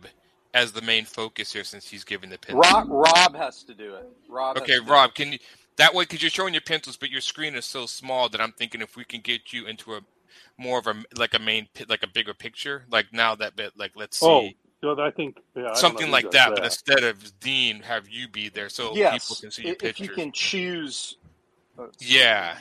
[0.54, 2.60] as the main focus here since he's giving the pencil.
[2.60, 4.06] Rob Rob has to do it.
[4.28, 4.56] Rob.
[4.58, 5.14] Okay, Rob, it.
[5.14, 5.38] can you
[5.78, 8.52] that way because you're showing your pencils, but your screen is so small that I'm
[8.52, 10.02] thinking if we can get you into a
[10.58, 13.92] more of a like a main like a bigger picture, like now that bit, like
[13.96, 17.04] let's see Oh, so I think yeah, I something who like does that, but instead
[17.04, 20.00] of Dean, have you be there so Yes, people can see i- your if pictures.
[20.00, 21.18] you can choose.
[21.78, 22.58] uh, Yeah.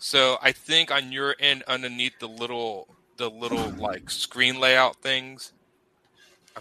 [0.00, 5.54] So I think on your end, underneath the little the little like screen layout things.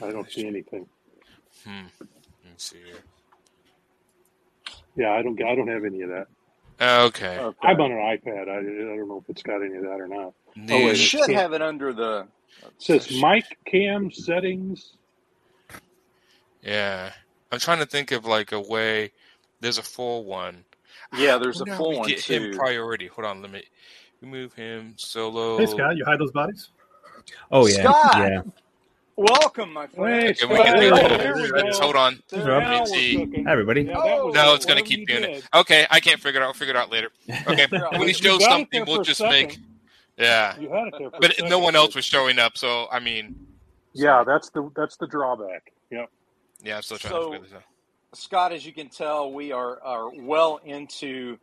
[0.01, 0.87] I don't see anything.
[1.65, 1.87] Hmm.
[2.43, 3.05] Let me see here.
[4.95, 5.41] Yeah, I don't.
[5.43, 6.27] I don't have any of that.
[6.79, 7.37] Oh, okay.
[7.37, 7.67] Okay.
[7.67, 8.49] I'm on an iPad.
[8.49, 10.33] I, I don't know if it's got any of that or not.
[10.69, 10.97] Oh, it Neat.
[10.97, 12.27] should have it under the.
[12.63, 14.93] It says mic cam settings.
[16.63, 17.11] Yeah.
[17.51, 19.11] I'm trying to think of like a way.
[19.59, 20.63] There's a full one.
[21.15, 22.57] Yeah, there's a full one get him too.
[22.57, 23.07] priority.
[23.07, 23.63] Hold on, let me
[24.21, 25.57] remove him solo.
[25.57, 26.69] Hey Scott, you hide those bodies?
[27.51, 28.17] Oh yeah, Scott!
[28.17, 28.41] yeah.
[29.25, 30.23] Welcome, my friend.
[30.23, 31.19] Wait, we Scott, can do there, that.
[31.19, 32.19] there we Just hold on.
[32.29, 33.15] There- Now Let me we're see.
[33.17, 33.45] cooking.
[33.45, 33.81] Hi, everybody.
[33.83, 33.93] Yeah,
[34.33, 35.29] No, it's gonna keep you doing did.
[35.37, 35.43] it.
[35.53, 36.47] Okay, I can't figure it out.
[36.47, 37.11] I'll figure it out later.
[37.47, 37.67] Okay.
[37.69, 39.31] When he you shows something, there we'll just second.
[39.49, 39.59] make.
[40.17, 40.57] Yeah.
[40.59, 41.49] You had it there, for But second.
[41.51, 43.35] no one else was showing up, so I mean.
[43.93, 45.71] Yeah, that's the that's the drawback.
[45.91, 46.09] Yep.
[46.63, 47.63] Yeah, I'm still trying So- to figure this out.
[48.13, 51.37] Scott, as you can tell, we are, are well into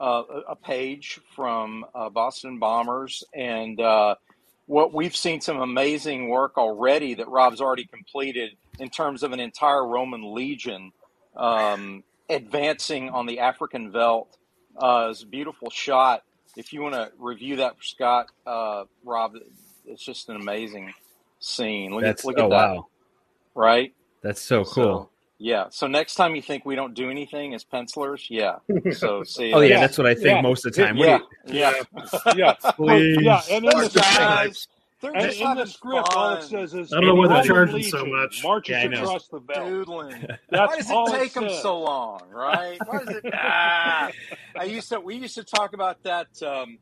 [0.00, 4.14] uh, a a page from uh, Boston Bombers, and uh,
[4.66, 9.40] what we've seen some amazing work already that Rob's already completed in terms of an
[9.40, 10.92] entire Roman legion
[11.36, 14.36] um, advancing on the African veldt.
[14.76, 16.22] Uh, it's a beautiful shot.
[16.56, 19.34] If you want to review that, for Scott, uh, Rob,
[19.86, 20.94] it's just an amazing
[21.40, 21.94] scene.
[21.94, 22.86] Look That's at look at oh that, wow,
[23.54, 23.94] right?
[24.22, 25.10] that's so So, cool.
[25.38, 25.66] Yeah.
[25.70, 28.56] So next time you think we don't do anything as pencilers, yeah.
[28.92, 29.52] So see.
[29.52, 29.80] oh yeah, later.
[29.80, 30.40] that's what I think Yeah.
[30.42, 30.96] most of the time.
[30.96, 31.72] What yeah, do yeah.
[32.36, 32.70] Yeah.
[32.76, 33.18] Please.
[33.20, 34.68] yeah, and in the guys,
[35.00, 37.26] they're and just in the having script, all it says is I don't know why
[37.28, 38.42] they're Roman charging so legion much.
[38.44, 39.68] Marches Yeah, across the veldt.
[39.68, 40.12] doodling.
[40.22, 41.62] Why That's does all it take them says.
[41.62, 42.78] so long, right?
[42.86, 43.24] Why does it?
[43.34, 44.10] Ah.
[44.56, 45.00] I used to.
[45.00, 46.28] We used to talk about that.
[46.42, 46.78] Um,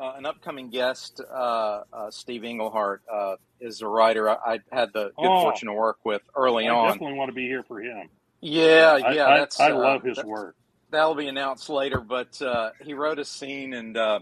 [0.00, 4.90] uh, an upcoming guest, uh, uh, Steve Englehart, uh, is a writer I, I had
[4.92, 5.40] the good Oh.
[5.40, 6.88] fortune to work with early I on.
[6.88, 8.10] definitely want to be here for him.
[8.40, 9.28] Yeah, I, yeah.
[9.28, 10.56] I, that's I uh, love his work.
[10.90, 12.00] that'll be announced later.
[12.00, 14.20] But uh, he wrote a scene, and uh,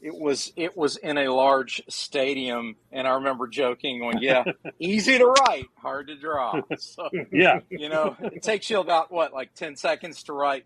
[0.00, 4.44] it was it was in a large stadium, and I remember joking, going, "Yeah,
[4.80, 9.32] easy to write, hard to draw." So Yeah, you know, it takes you about what,
[9.32, 10.64] like ten seconds to write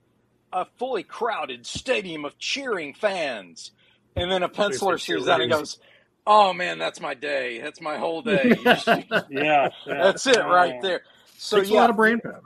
[0.52, 3.72] a fully crowded stadium of cheering fans,
[4.16, 5.78] and then a penciler sees that and goes.
[6.26, 7.60] Oh man, that's my day.
[7.60, 8.58] That's my whole day.
[8.64, 8.80] Yeah,
[9.30, 9.68] yeah.
[9.86, 11.02] that's it right there.
[11.36, 12.42] So Takes a yeah, lot of brain power.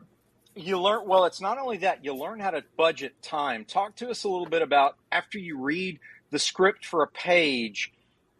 [0.54, 4.11] you learn well it's not only that you learn how to budget time talk to
[4.11, 5.98] us a little bit about after you read
[6.30, 7.92] the script for a page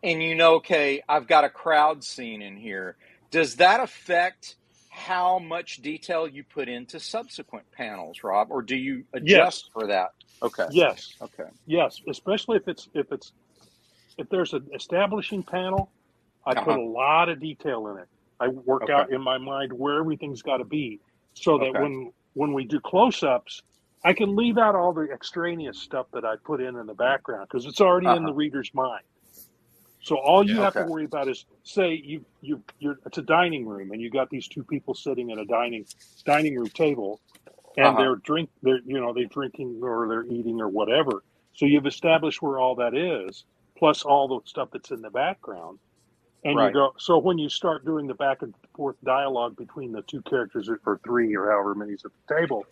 [0.03, 2.97] and you know okay i've got a crowd scene in here
[3.31, 4.57] does that affect
[5.01, 10.11] how much detail you put into subsequent panels rob or do you adjust for that
[10.43, 12.01] okay Yes, okay yes.
[12.09, 13.33] Especially if it's if it's
[14.19, 15.93] if there's an establishing panel,
[16.47, 16.79] I put Uh-huh.
[16.79, 18.09] a lot of detail in it.
[18.41, 18.91] I work Okay.
[18.91, 21.01] out in my mind where everything's got to be,
[21.35, 21.79] so that Okay.
[21.79, 23.63] when when we do close-ups,
[24.05, 27.49] I can leave out all the extraneous stuff that I put in in the background
[27.51, 28.27] because it's already in Uh-huh.
[28.27, 29.05] the reader's mind.
[30.03, 30.63] So all you Yeah.
[30.63, 34.11] have to worry about is say you you you're it's a dining room and you
[34.11, 35.87] got these two people sitting at a dining
[36.27, 37.21] dining room table
[37.79, 37.99] and Uh-huh.
[37.99, 42.43] they're drink they're you know they're drinking or they're eating or whatever So you've established
[42.43, 43.45] where all that is,
[43.79, 45.81] plus all the stuff that's in the background.
[46.45, 46.63] And Right.
[46.63, 50.23] you go, so when you start doing the back and forth dialogue between the two
[50.23, 52.69] characters or- or three or however many's at the table,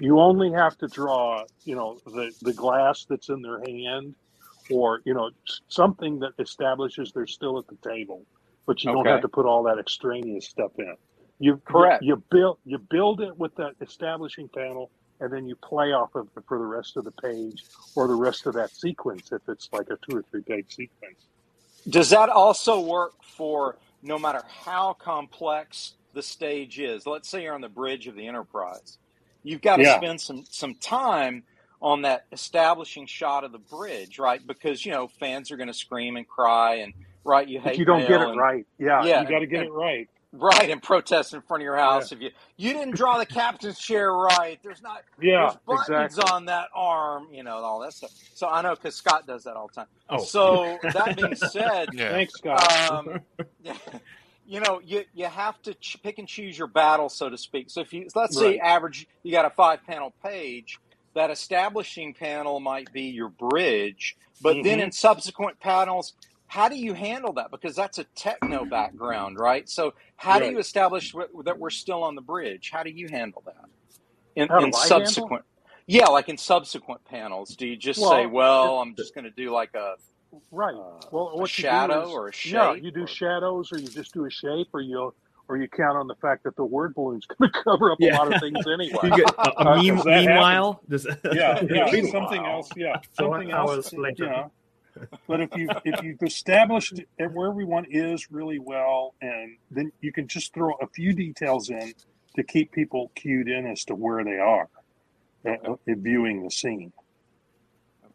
[0.00, 4.16] you only have to draw, you know, the, the glass that's in their hand
[4.70, 5.30] or, you know,
[5.68, 8.26] something that establishes they're still at the table,
[8.66, 10.96] but you don't have to put all that extraneous stuff in.
[11.40, 11.98] You, Correct.
[12.00, 16.10] You, you build you build it with that establishing panel, and then you play off
[16.16, 17.64] of it for the rest of the page
[17.96, 21.28] or the rest of that sequence if it's like a two or three page sequence.
[21.88, 27.06] Does that also work for no matter how complex the stage is?
[27.06, 28.98] Let's say you're on the bridge of the Enterprise.
[29.44, 29.86] You've got to Yeah.
[29.86, 31.44] spend some some time
[31.82, 34.44] on that establishing shot of the bridge, right?
[34.46, 36.92] Because you know fans are going to scream and cry and
[37.24, 39.46] right you hate If you don't get it and- right, yeah, Yeah, you got to
[39.46, 40.08] get and- it right.
[40.32, 43.78] right and protest in front of your house if you you didn't draw the captain's
[43.78, 44.60] chair right.
[44.62, 46.32] There's not Yeah, there's buttons exactly.
[46.36, 48.10] on that arm, you know, all that stuff.
[48.34, 49.86] So I know because Scott does that all the time.
[50.08, 50.22] Oh.
[50.22, 52.10] So that being said, Yeah.
[52.10, 52.90] Thanks, Scott.
[52.92, 53.20] um,
[54.46, 57.70] you know, you you have to ch- pick and choose your battle, so to speak.
[57.70, 60.78] So if you let's say average, you got a five panel page.
[61.14, 64.84] That establishing panel might be your bridge, but then Mhm.
[64.84, 66.14] in subsequent panels,
[66.46, 67.50] how do you handle that?
[67.50, 69.68] Because that's a techno background, right?
[69.68, 72.70] So how do you establish wh- that we're still on the bridge?
[72.72, 73.66] How do you handle that
[74.36, 74.78] in, in I handle?
[74.80, 75.44] subsequent?
[75.86, 79.30] Yeah, like in subsequent panels, do you just say, Well, "Well, I'm just going to
[79.32, 79.96] do like a
[80.52, 80.74] right.
[80.74, 83.78] uh, Well, a what shadow is, or a shape?" yeah, you do or- shadows, or
[83.78, 85.14] you just do a shape, or you
[85.50, 88.16] or you count on the fact that the word balloon's going to cover up Yeah.
[88.16, 88.98] a lot of things anyway.
[89.02, 90.80] You get a, a Uh, meme, 'cause that meanwhile.
[90.88, 92.12] Does, yeah, yeah, Meanwhile.
[92.12, 92.68] something else.
[92.76, 93.92] Yeah, something hours else.
[93.94, 94.24] later.
[94.24, 94.52] You know,
[95.26, 100.28] but if you if you've established where everyone is really well, and then you can
[100.28, 101.92] just throw a few details in
[102.36, 104.68] to keep people cued in as to where they are
[105.46, 106.92] uh, uh, viewing the scene.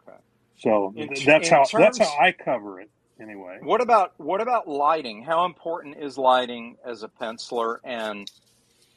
[0.07, 0.17] Okay.
[0.59, 3.59] So In that's in how that's how I cover it anyway.
[3.61, 5.23] What about what about lighting?
[5.23, 7.77] How important is lighting as a penciler?
[7.83, 8.29] And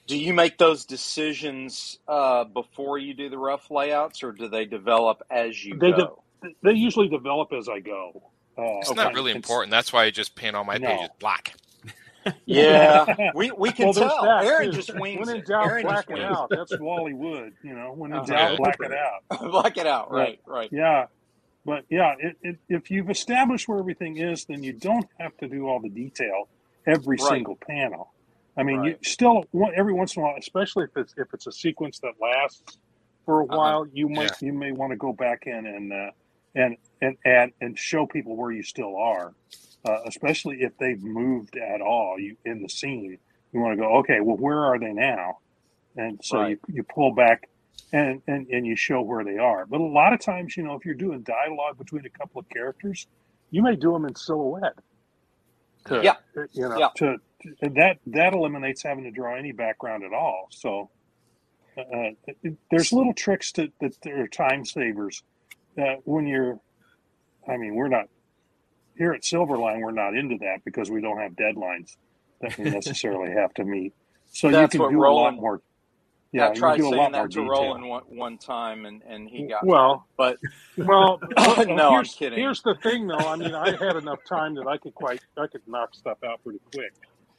[0.07, 4.65] do you make those decisions uh, before you do the rough layouts, or do they
[4.65, 6.23] develop as you They go?
[6.63, 8.23] They usually develop as I go.
[8.57, 9.71] Uh, It's not and really it's- important.
[9.71, 10.89] That's why I just paint all my No.
[10.89, 11.55] pages black.
[12.47, 14.23] yeah, we, we can Well, tell.
[14.23, 14.77] that, Aaron too.
[14.77, 16.51] just wings When in doubt, Aaron black it out.
[16.51, 17.55] That's Wally Wood.
[17.63, 18.27] You know, when in Uh-huh.
[18.27, 19.41] doubt, black it out.
[19.51, 20.11] Black it out.
[20.11, 20.69] Right, right.
[20.73, 21.07] Yeah,
[21.65, 25.49] but yeah, it, it, if you've established where everything is, then you don't have to
[25.49, 26.51] do all the detail
[26.87, 27.49] every Right.
[27.49, 28.15] single panel.
[28.59, 29.45] I mean, you still
[29.77, 32.79] every once in a while, especially if it's if it's a sequence that lasts
[33.27, 33.75] for a Uh-huh.
[33.75, 36.11] while, you might you may want to go back in and uh,
[36.57, 39.35] and and add and show people where you still are,
[39.89, 42.17] uh, especially if they've moved at all.
[42.19, 43.19] You in the scene,
[43.53, 45.39] you want to go, okay, well, where are they now?
[45.97, 46.43] And so Right.
[46.43, 47.49] you you pull back
[47.93, 49.67] and, and and you show where they are.
[49.67, 52.49] But a lot of times, you know, if you're doing dialogue between a couple of
[52.51, 53.07] characters,
[53.51, 54.75] you may do them in silhouette.
[55.87, 56.17] To, Yeah.
[56.53, 56.89] You know, Yeah.
[56.97, 57.19] to,
[57.63, 60.49] that that eliminates having to draw any background at all.
[60.51, 60.91] So
[61.79, 62.11] uh,
[62.43, 65.23] it- there's little tricks to, that are time savers
[65.79, 66.61] uh, when you're.
[67.49, 68.07] I mean, we're not
[68.97, 69.81] here at Silverline.
[69.83, 71.97] We're not into that because we don't have deadlines
[72.41, 73.95] that we necessarily have to meet.
[74.33, 75.61] So That's you can do a lot more.
[76.33, 77.49] Yeah, I tried can do a saying that to detail.
[77.51, 80.37] Roland one, one time, and, and he got Well, But
[80.77, 81.19] well,
[81.67, 82.39] No, I'm here's, kidding.
[82.39, 83.17] Here's the thing, though.
[83.17, 86.43] I mean, I had enough time that I could quite, I could knock stuff out
[86.45, 86.93] pretty quick.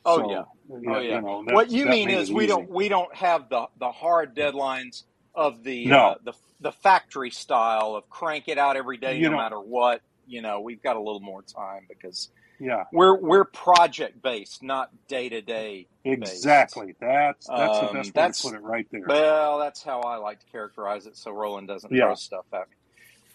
[0.06, 0.44] oh So, yeah.
[0.82, 1.16] you Oh, yeah.
[1.18, 2.48] You know, what you mean is we easy.
[2.48, 5.04] don't we don't have the the hard deadlines
[5.36, 5.98] of the No.
[6.00, 9.60] uh, the the factory style of crank it out every day You no don't- matter
[9.60, 10.02] what.
[10.28, 14.90] You know, we've got a little more time because Yeah, we're we're project based, not
[15.08, 15.88] day to day.
[16.04, 16.96] exactly.
[17.00, 19.04] That's that's Um, the best way that's- to put it right there.
[19.08, 22.06] Well, that's how I like to characterize it, so Roland doesn't Yeah.
[22.08, 22.76] throw stuff at me.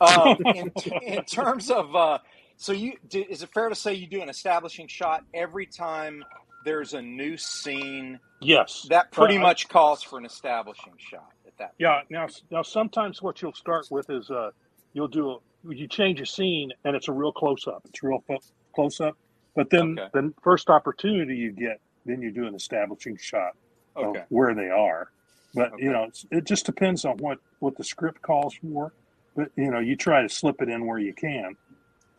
[0.00, 2.18] Um, in, in terms of, uh,
[2.56, 6.24] so you do, is it fair to say you do an establishing shot every time
[6.64, 8.18] there's a new scene?
[8.40, 8.86] yes.
[8.90, 11.72] That pretty Uh, much calls for an establishing shot at that.
[11.78, 12.02] Yeah.
[12.10, 14.50] Now, now sometimes what you'll start with is uh,
[14.92, 15.38] you'll do a,
[15.74, 17.82] you change a scene and it's a real close up.
[17.88, 18.38] It's real fo-
[18.74, 19.16] close up.
[19.56, 20.10] But then Okay.
[20.12, 23.52] the first opportunity you get, then you do an establishing shot
[23.96, 25.08] of where they are.
[25.54, 25.84] But Okay.
[25.84, 28.92] you know, it's, it just depends on what what the script calls for.
[29.36, 31.56] But you know, you try to slip it in where you can.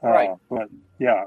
[0.04, 0.32] Uh, Right.
[0.50, 1.26] But yeah.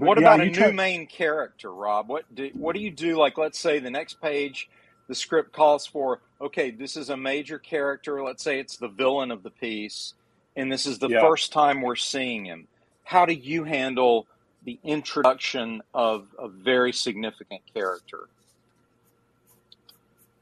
[0.00, 2.08] But What yeah, about a new try- main character, Rob?
[2.08, 3.16] What do what do you do?
[3.16, 4.68] Like, let's say the next page,
[5.08, 8.22] the script calls for, okay, this is a major character.
[8.22, 10.14] Let's say it's the villain of the piece,
[10.56, 11.20] and this is the Yeah.
[11.20, 12.68] first time we're seeing him.
[13.04, 14.28] How do you handle
[14.66, 18.28] the introduction of a very significant character?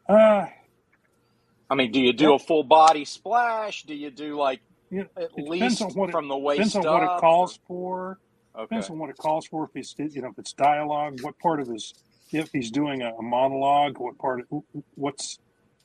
[0.08, 0.46] Uh,
[1.70, 3.84] I mean, do you do a full body splash?
[3.84, 6.76] Do you do like know, at it least on what it, from the way depends
[6.76, 8.18] on what it calls for.
[8.58, 8.66] Okay.
[8.70, 9.64] Depends on what it calls for.
[9.66, 11.94] If he's you know if it's dialogue, what part of his
[12.32, 14.62] if he's doing a, monologue, what part of
[14.96, 15.38] what's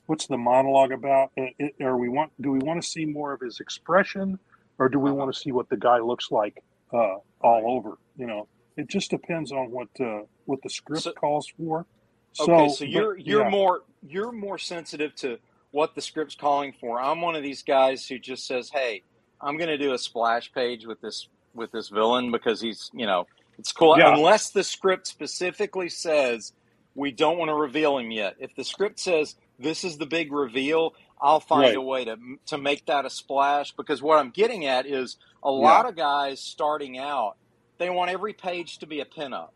[0.06, 1.32] what's the monologue about?
[1.36, 4.38] It, or we want do we want to see more of his expression,
[4.78, 5.18] or do we Uh-huh.
[5.18, 6.62] want to see what the guy looks like
[6.94, 7.98] uh, all over?
[8.20, 11.86] You know, it just depends on what uh, what the script So- calls for.
[12.32, 13.50] So, Okay, so but, you're you're yeah.
[13.50, 15.38] more you're more sensitive to
[15.72, 17.00] what the script's calling for.
[17.00, 19.02] I'm one of these guys who just says, "Hey,
[19.40, 23.06] I'm going to do a splash page with this with this villain because he's, you
[23.06, 23.26] know,
[23.58, 24.14] it's cool." Yeah.
[24.14, 26.52] Unless the script specifically says
[26.94, 28.36] we don't want to reveal him yet.
[28.38, 31.76] If the script says this is the big reveal, I'll find Right.
[31.76, 35.50] a way to to make that a splash because what I'm getting at is a
[35.50, 37.36] lot of guys starting out,
[37.80, 39.48] they want every page to be a pinup,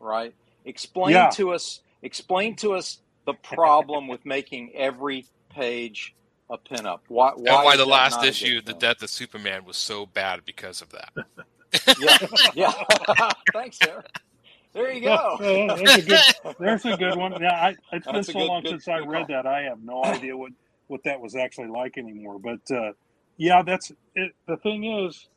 [0.00, 0.34] right?
[0.64, 1.30] Explain Yeah.
[1.34, 6.14] to us explain to us the problem with making every page
[6.50, 7.00] a pinup.
[7.08, 7.32] Why?
[7.36, 8.72] Why, and why the last not a issue, The?
[8.74, 11.12] Death of Superman, was so bad because of that.
[12.00, 12.16] Yeah,
[12.54, 13.30] yeah.
[13.52, 14.04] Thanks, Sarah.
[14.72, 15.36] There you go.
[15.40, 16.54] yeah, that's a good.
[16.60, 17.40] There's a good one.
[17.40, 19.36] Yeah, I, it's been so good- long good- since I read call.
[19.36, 19.46] that.
[19.46, 20.52] I have no idea what
[20.88, 22.38] what that was actually like anymore.
[22.38, 22.92] But uh,
[23.38, 24.32] yeah, that's it.
[24.46, 25.28] The thing is,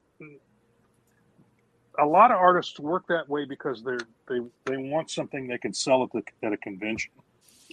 [2.02, 5.74] a lot of artists work that way because they're they they want something they can
[5.74, 7.14] sell at the at a convention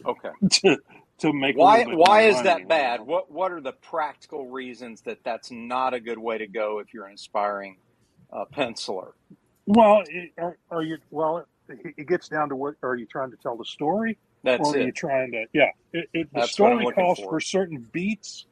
[0.06, 0.30] Okay.
[0.50, 0.78] to
[1.20, 1.56] to make.
[1.56, 1.84] Why?
[1.90, 3.02] Why is money, that bad?
[3.02, 6.94] What What are the practical reasons that that's not a good way to go if
[6.94, 7.78] you're an aspiring
[8.32, 9.12] uh, penciler?
[9.66, 10.98] Well, it, are, are you?
[11.10, 14.18] Well, it, it gets down to what are you trying to tell the story?
[14.44, 17.22] That's or are you trying to yeah it, it, the That's what I'm story calls
[17.28, 17.28] for.
[17.28, 17.40] for.
[17.40, 18.46] certain beats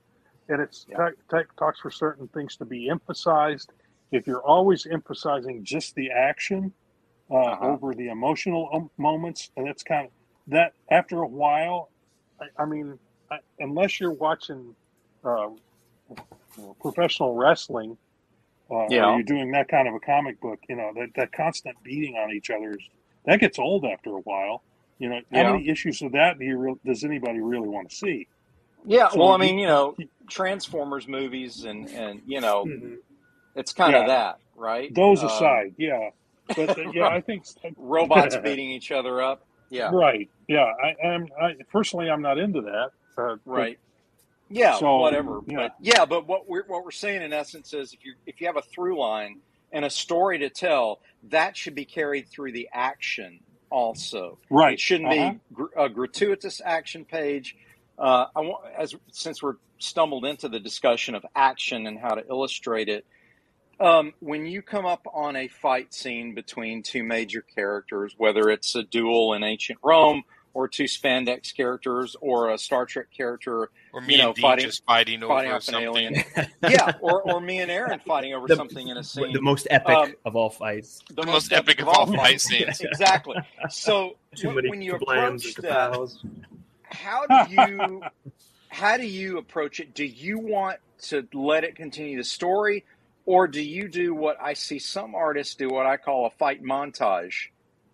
[0.48, 0.96] and it's Yeah.
[0.96, 3.72] ta- ta- talks for certain things to be emphasized
[4.12, 6.72] if you're always emphasizing just the action
[7.30, 7.66] uh, Uh-huh.
[7.66, 10.12] over the emotional um, moments and it's kind of
[10.48, 11.90] that after a while
[12.40, 12.98] i, I mean
[13.30, 14.76] I, unless you're watching
[15.24, 15.48] uh,
[16.80, 17.96] professional wrestling
[18.70, 19.10] uh, Yeah.
[19.10, 22.16] or you're doing that kind of a comic book you know that, that constant beating
[22.16, 22.88] on each other is
[23.24, 24.64] that gets old after a while
[24.98, 25.52] you know how Yeah.
[25.52, 28.26] many issues of that do you re- does anybody really want to see
[28.86, 29.08] Yeah.
[29.08, 29.96] So Well, I mean, you know,
[30.30, 32.96] Transformers movies and and you know, Mhm.
[33.54, 34.94] It's kind of that, right?
[34.94, 36.10] those Um, aside yeah
[36.56, 37.44] but uh, yeah i think
[37.76, 39.46] robots beating each other up.
[39.70, 39.90] Yeah.
[39.92, 43.78] right yeah i am I, personally i'm not into that uh, but- Right.
[44.50, 45.40] Yeah, So, whatever.
[45.46, 45.56] yeah.
[45.56, 48.46] But yeah, but what we're what we're saying in essence is if you if you
[48.46, 49.40] have a through line
[49.72, 53.40] and a story to tell, that should be carried through the action
[53.70, 54.38] also.
[54.50, 55.32] right It shouldn't Uh-huh.
[55.32, 57.56] be gr- a gratuitous action page.
[57.98, 62.24] Uh, I want as since we're stumbled into the discussion of action and how to
[62.28, 63.06] illustrate it.
[63.80, 68.74] Um, when you come up on a fight scene between two major characters, whether it's
[68.74, 74.00] a duel in ancient Rome or two spandex characters or a Star Trek character Or
[74.00, 75.82] me You know, and Dee fighting- just fighting over fighting off an something.
[75.82, 76.14] alien.
[76.62, 79.32] yeah, or, or me and Aaron fighting over The- something in a scene.
[79.32, 81.00] the most epic Um, of all fights.
[81.10, 82.80] the most epic of all fight scenes.
[82.80, 83.36] exactly.
[83.68, 86.08] So Too when, many when you kablams approach that,
[86.84, 88.02] how do you
[88.68, 89.92] how do you approach it?
[89.94, 92.84] Do you want to let it continue the story,
[93.26, 96.62] or do you do what I see some artists do, what I call a fight
[96.62, 97.34] montage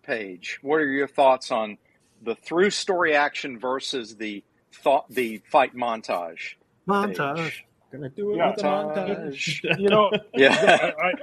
[0.05, 0.59] page?
[0.61, 1.77] What are your thoughts on
[2.21, 4.43] the through story action versus the
[4.83, 6.55] thought the fight montage?
[6.89, 7.53] Montage.
[7.53, 7.65] page?
[7.91, 8.43] Gonna do it Yeah.
[8.43, 9.61] with a montage.
[9.75, 10.55] you know Yeah.
[10.79, 11.13] I,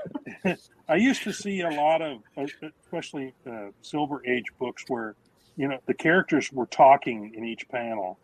[0.46, 0.56] I,
[0.88, 2.46] I used to see a lot of, uh,
[2.84, 5.16] especially uh, Silver Age books, where
[5.56, 8.20] you know the characters were talking in each panel,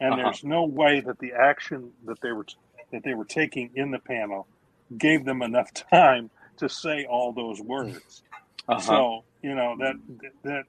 [0.00, 0.18] and Uh-huh.
[0.18, 2.46] there's no way that the action that they were
[2.92, 4.48] that they were taking in the panel
[4.96, 8.22] gave them enough time to say all those words.
[8.68, 8.80] Uh-huh.
[8.80, 9.94] So you know that
[10.44, 10.64] that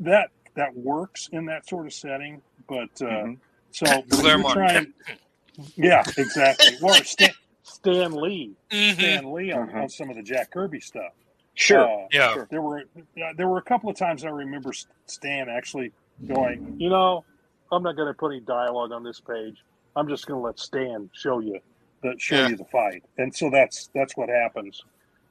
[0.00, 3.38] that that works in that sort of setting, but uh, Mhm.
[3.70, 4.54] so but if you're Claremont.
[4.54, 4.92] trying,
[5.76, 6.76] yeah, exactly.
[6.82, 7.30] Or Stan,
[7.62, 8.52] Stan Lee.
[8.70, 8.94] Mhm.
[8.94, 9.82] Stan Lee on, Mhm.
[9.82, 11.12] on some of the Jack Kirby stuff.
[11.54, 11.80] Sure.
[11.88, 12.32] Uh, Yeah.
[12.34, 12.48] Sure.
[12.50, 14.72] there were uh, there were a couple of times I remember
[15.06, 15.92] Stan actually
[16.26, 17.24] going, you know,
[17.70, 19.56] I'm not going to put any dialogue on this page.
[19.96, 21.60] I'm just going to let Stan show you
[22.02, 22.48] the show Yeah.
[22.48, 24.80] you the fight, and so that's that's what happens.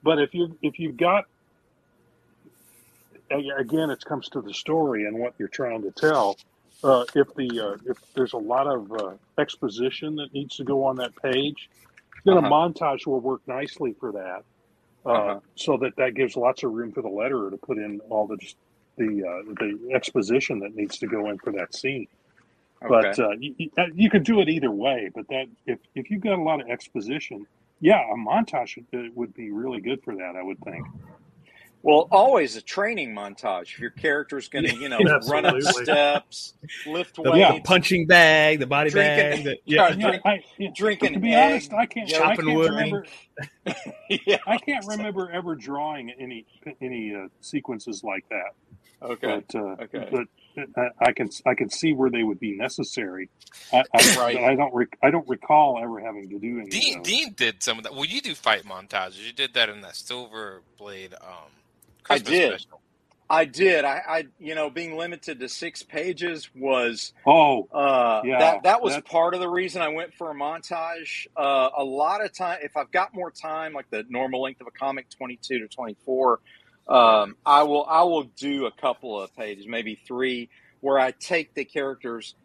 [0.04, 1.26] But if you if you've got
[3.32, 6.40] again, it comes to the story and what you're trying to tell.
[6.84, 10.86] Uh, if the uh, if there's a lot of uh, exposition that needs to go
[10.86, 11.70] on that page,
[12.26, 12.44] then a Uh-huh.
[12.44, 14.44] montage will work nicely for that.
[15.10, 15.40] Uh, Uh-huh.
[15.56, 18.38] So that that gives lots of room for the letterer to put in all the
[18.98, 22.08] the uh, the exposition that needs to go in for that scene.
[22.82, 25.10] But uh, you, you- uh, could do it either way.
[25.14, 27.46] But that if if you've got a lot of exposition,
[27.80, 30.36] yeah, a montage would, uh, would be really good for that.
[30.36, 30.86] I would think.
[31.84, 33.74] Well, always a training montage.
[33.74, 34.98] If your character's going to, you know,
[35.30, 36.56] run up steps,
[36.88, 39.44] lift The weights, punching bag, the body Drinking- bag.
[39.44, 39.96] The, Yeah, yeah.
[39.96, 42.14] Yeah, drink- I, yeah, drinking to be egg, honest, I can't.
[42.16, 42.72] I can't wood.
[42.72, 43.06] remember.
[44.10, 44.38] yeah.
[44.48, 46.46] I can't remember ever drawing any
[46.82, 48.54] any uh, sequences like that.
[49.02, 49.44] Okay.
[49.48, 50.10] But uh, Okay.
[50.12, 50.28] but
[50.78, 53.30] I, I can I can see where they would be necessary.
[53.74, 54.38] I, I, Right.
[54.38, 56.70] I don't rec- I don't recall ever having to do any.
[56.70, 57.04] Dean of.
[57.04, 57.94] Dean did some of that.
[57.94, 59.26] Well, you do fight montages.
[59.26, 61.52] You did that in that Silver Blade um
[62.10, 62.50] I Christmas did.
[62.62, 62.82] special.
[63.30, 63.84] I did.
[63.84, 68.82] I, I, you know, being limited to six pages was Oh, uh, Yeah, that that
[68.82, 71.28] was that's- part of the reason I went for a montage.
[71.36, 74.68] Uh, a lot of time, if I've got more time, like the normal length of
[74.68, 76.40] a comic, twenty two to twenty four,
[76.90, 80.50] um, I will I will do a couple of pages, maybe three,
[80.82, 82.36] where I take the characters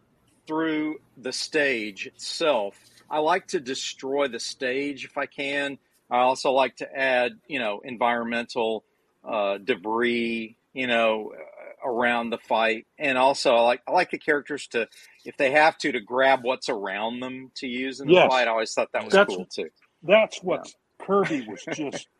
[0.47, 2.77] through the stage itself.
[3.11, 5.79] I like to destroy the stage if I can.
[6.11, 8.85] I also like to add, you know, environmental
[9.25, 14.19] uh, debris, you know, uh, around the fight, and also I like I like the
[14.19, 14.89] characters to,
[15.25, 18.29] if they have to, to grab what's around them to use in the Yes.
[18.31, 18.49] fight.
[18.49, 19.69] I always thought that was That's- cool too.
[20.03, 20.67] that's what
[20.99, 22.09] Kirby was just.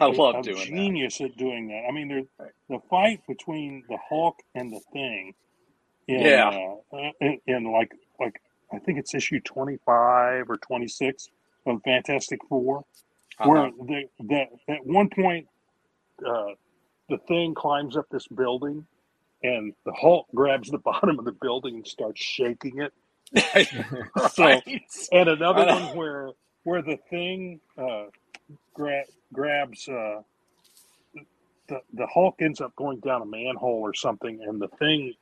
[0.00, 0.66] I love doing that.
[0.66, 1.84] genius at doing that.
[1.88, 2.08] I mean,
[2.38, 5.34] there, the fight between the Hulk and the Thing,
[6.08, 6.74] in, Yeah.
[6.92, 8.40] uh, in, in like like
[8.72, 11.28] I think it's issue twenty five or twenty six
[11.66, 13.48] of Fantastic 4 Uh-huh.
[13.50, 15.46] where the, the at one point
[16.26, 16.54] uh,
[17.08, 18.86] the Thing climbs up this building,
[19.42, 22.92] and the Hulk grabs the bottom of the building and starts shaking it.
[24.32, 24.62] So- right.
[25.12, 26.30] And another one where
[26.64, 28.06] where the thing uh,
[28.74, 30.20] gra- grabs uh,
[31.68, 35.14] the the Hulk ends up going down a manhole or something, and the thing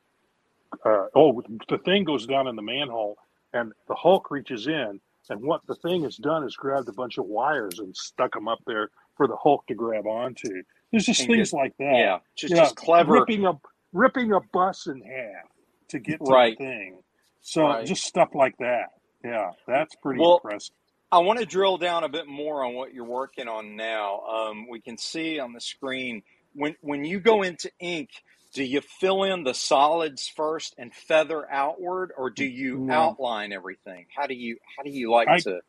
[0.87, 3.17] uh, oh the thing goes down in the manhole,
[3.55, 5.01] and the Hulk reaches in,
[5.31, 8.49] and what the thing has done is grabbed a bunch of wires and stuck them
[8.49, 10.63] up there for the Hulk to grab onto.
[10.93, 12.07] There's just And things like that.
[12.07, 13.29] Yeah, just Yeah, just clever.
[13.29, 13.55] ripping a
[13.93, 15.49] ripping a bus in half
[15.91, 16.59] to get to Right.
[16.59, 17.01] the thing.
[17.43, 17.85] So Right.
[17.85, 18.89] just stuff like that.
[19.25, 20.75] Yeah, that's pretty Well, impressive.
[21.11, 24.21] I want to drill down a bit more on what you're working on now.
[24.21, 26.23] Um, we can see on the screen
[26.55, 28.11] when when you go into ink,
[28.55, 34.07] do you fill in the solids first and feather outward, or do you outline everything?
[34.17, 35.61] How do you how do you like I- to?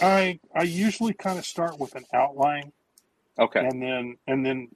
[0.00, 2.72] I I usually kind of start with an outline
[3.38, 4.68] Okay, and then and then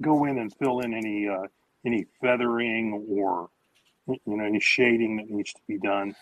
[0.00, 1.46] go in and fill in any uh,
[1.86, 3.48] any feathering or
[4.08, 6.14] you know any shading that needs to be done.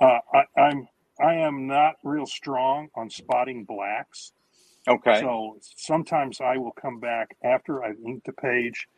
[0.00, 0.88] Uh, I, I'm
[1.20, 4.32] I am not real strong on spotting blacks,
[4.88, 8.88] okay, so sometimes I will come back after I've inked a page,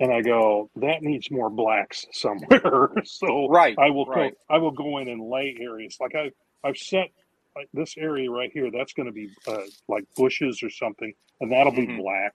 [0.00, 2.90] and I go that needs more blacks somewhere.
[3.04, 6.30] so right, I will right, go, I will go in and lay areas like I
[6.68, 7.08] I've set
[7.56, 8.70] like this area right here.
[8.72, 11.94] That's going to be uh, like bushes or something, and that'll be Mhm.
[11.94, 12.34] black,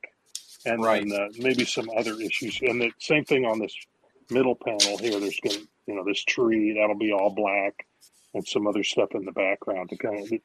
[0.66, 1.08] and Right.
[1.12, 2.60] then uh, maybe some other issues.
[2.62, 3.76] And the same thing on this
[4.30, 5.20] middle panel here.
[5.20, 7.76] There's going to you know this tree that'll be all black,
[8.34, 10.40] and some other stuff in the background to kind of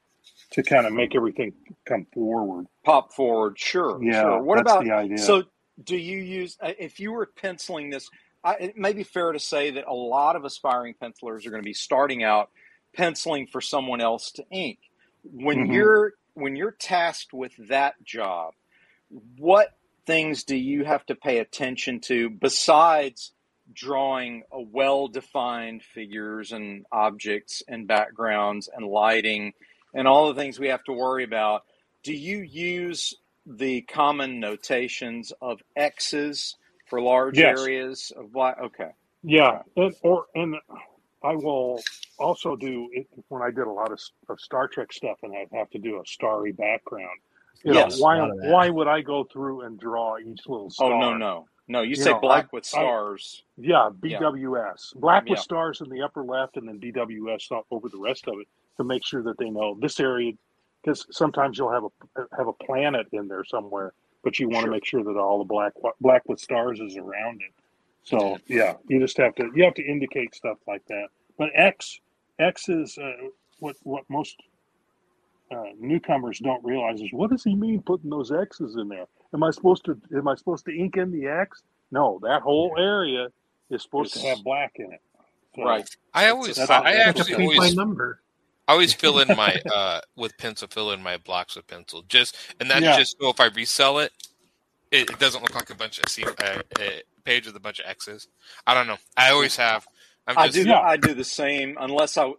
[0.52, 1.54] to kind of make everything
[1.86, 2.66] come forward.
[2.84, 3.58] pop forward.
[3.58, 4.42] Sure, Yeah, sure.
[4.42, 5.16] What about the idea.
[5.16, 5.44] So,
[5.82, 8.10] do you use uh, if you were penciling this?
[8.44, 11.62] I, it may be fair to say that a lot of aspiring pencilers are going
[11.62, 12.50] to be starting out
[12.96, 14.78] penciling for someone else to ink.
[15.24, 15.70] When Mhm.
[15.70, 18.54] you're when you're tasked with that job,
[19.38, 19.70] what
[20.06, 23.33] things do you have to pay attention to besides
[23.72, 29.52] drawing a well-defined figures and objects and backgrounds and lighting
[29.94, 31.64] and all the things we have to worry about?
[32.02, 33.14] Do you use
[33.46, 36.56] the common notations of X's
[36.86, 37.58] for large Yes.
[37.60, 38.58] areas of black?
[38.60, 38.90] Okay.
[39.22, 40.56] Yeah, and or and
[41.22, 41.80] I will
[42.18, 43.98] also do it when I did a lot of,
[44.28, 47.18] of Star Trek stuff, and I'd have to do a starry background.
[47.64, 47.98] You know, Yes.
[47.98, 48.50] why A lot of that.
[48.50, 50.92] why would I go through and draw each little star?
[50.92, 51.82] Oh no no no!
[51.82, 53.44] You, You say know, black I- with stars.
[53.56, 54.18] Yeah, Yeah.
[54.18, 55.42] BWS, black with Yeah.
[55.42, 59.04] stars in the upper left, and then BWS over the rest of it to make
[59.04, 60.32] sure that they know this area.
[60.82, 63.92] Because sometimes you'll have a have a planet in there somewhere,
[64.22, 64.66] but you want Sure.
[64.66, 67.52] to make sure that all the black black with stars is around it.
[68.02, 71.08] So yeah, you just have to you have to indicate stuff like that.
[71.38, 72.00] But X
[72.38, 73.28] X is uh,
[73.60, 74.36] what what most
[75.50, 79.06] uh, newcomers don't realize is what does he mean putting those X's in there?
[79.34, 81.62] Am I supposed to am I supposed to ink in the X?
[81.90, 83.28] No, that whole area
[83.70, 85.02] is supposed to have black in it.
[85.56, 85.88] So, Right.
[86.12, 88.20] I always, That's- I that's- Like actually paint by always, number.
[88.66, 92.02] I always fill in my uh with pencil, fill in my blocks with pencil.
[92.08, 92.96] Just and that's Yeah.
[92.96, 94.12] just so if I resell it,
[94.90, 97.80] it, it doesn't look like a bunch of C, uh, a page with a bunch
[97.80, 98.28] of X's.
[98.66, 98.98] I don't know.
[99.16, 99.86] I always have.
[100.26, 100.62] I'm I do.
[100.62, 100.80] Yeah.
[100.80, 101.76] I do the same.
[101.80, 102.32] Unless I,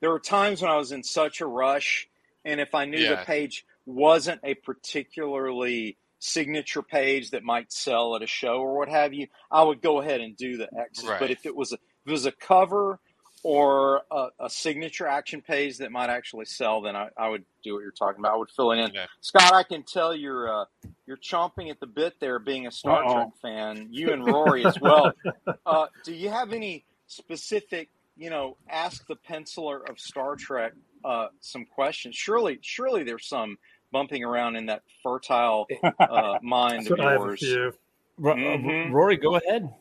[0.00, 2.08] there were times when I was in such a rush,
[2.44, 8.22] and if I knew the page wasn't a particularly signature page that might sell at
[8.22, 11.06] a show or what have you, I would go ahead and do the X's.
[11.06, 11.20] Right.
[11.20, 12.98] But if it was a, if it was a cover
[13.42, 17.74] or a, a signature action page that might actually sell, then I, I would do
[17.74, 18.32] what you're talking about.
[18.32, 18.94] I would fill it in.
[18.94, 19.04] Yeah.
[19.20, 20.64] Scott, I can tell you're uh,
[21.06, 23.12] you're chomping at the bit there, being a Star Uh-oh.
[23.12, 23.88] Trek fan.
[23.90, 25.12] You and Rory as well.
[25.66, 30.72] Uh, do you have any specific, you know, ask the penciler of Star Trek
[31.04, 32.14] uh, some questions?
[32.14, 33.56] Surely, surely there's some
[33.94, 35.66] bumping around in that fertile
[36.00, 37.38] uh, mind So of I have a yours.
[37.40, 37.72] few.
[38.18, 38.92] Ro- uh, Mhm.
[38.92, 39.72] Rory, go ahead.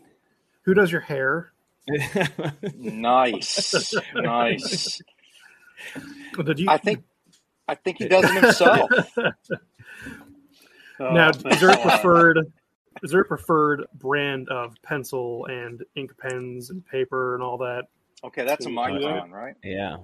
[0.61, 1.51] Who does your hair?
[2.77, 5.01] Nice, nice.
[6.45, 6.67] Did you?
[6.69, 7.03] I think,
[7.67, 8.89] I think he does it himself.
[10.99, 12.51] now, Uh, is there a preferred?
[13.01, 17.87] Is there a preferred brand of pencil and ink pens and paper and all that?
[18.23, 18.75] Okay, that's a Yeah.
[18.77, 19.55] micron, right?
[19.63, 19.97] yeah.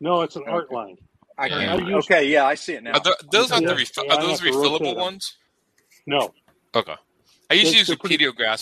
[0.00, 0.50] no, it's an Okay.
[0.50, 0.96] art line.
[1.40, 1.82] I can't.
[1.82, 2.92] I okay, yeah, I see it now.
[2.92, 5.36] Are tho- those aren't the refi- yeah, are those have to rotate refillable ones?
[6.06, 6.34] No,
[6.74, 6.94] Okay.
[7.50, 7.96] I used to They're- use they're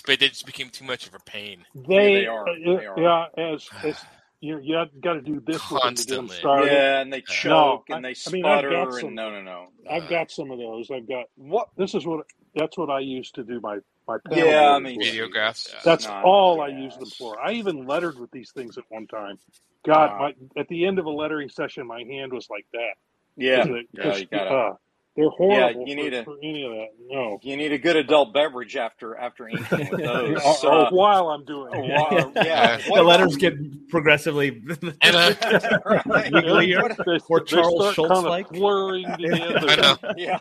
[0.07, 1.67] but they just became too much of a pain.
[1.75, 2.49] they, they are.
[2.49, 2.99] uh, They are.
[3.37, 3.97] yeah, as, as
[4.41, 6.37] you you got to do this with them to get them Constantly.
[6.37, 6.73] started.
[6.73, 9.15] yeah, and they choke No, and they I- I mean, I've sputter got and some-
[9.15, 9.69] no, no, no.
[9.91, 10.91] I've got some of those.
[10.91, 11.69] I've got What?
[11.77, 14.97] this is what that's what I used to do my my panel Yeah, I mean,
[14.99, 15.07] with.
[15.09, 15.67] Rapidographs.
[15.67, 16.81] Jesus, That's not all I gas.
[16.81, 17.39] use them for.
[17.41, 19.39] I even lettered with these things at one time.
[19.87, 20.19] God, Wow.
[20.55, 22.95] my, at the end of a lettering session, my hand was like that.
[23.37, 24.51] Yeah, it- yeah, 'cause, you gotta.
[24.51, 24.75] uh,
[25.17, 26.89] they're horrible you for, need a- for any of that.
[27.09, 27.39] No.
[27.43, 30.65] You need a good adult beverage after after inking with those.
[30.65, 31.89] Or, or Uh, while I'm doing oh, it.
[31.91, 32.77] wow, yeah.
[32.79, 33.55] the letters get
[33.91, 34.63] progressively.
[35.05, 36.33] Right.
[36.33, 38.49] Wiggly They, Or Charles start Schulz kind of like.
[38.51, 39.69] blurring together.
[39.69, 39.97] I know.
[40.17, 40.39] yeah.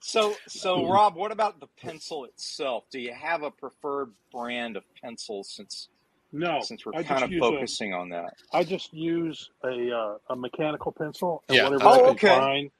[0.00, 2.84] So, so Rob, what about the pencil itself?
[2.90, 5.88] Do you have a preferred brand of pencils since
[6.32, 8.34] No, since we're I kind of use a- focusing on that?
[8.52, 12.28] I just use a uh, a mechanical pencil and Yeah, whatever that's I Oh, okay.
[12.28, 12.70] find.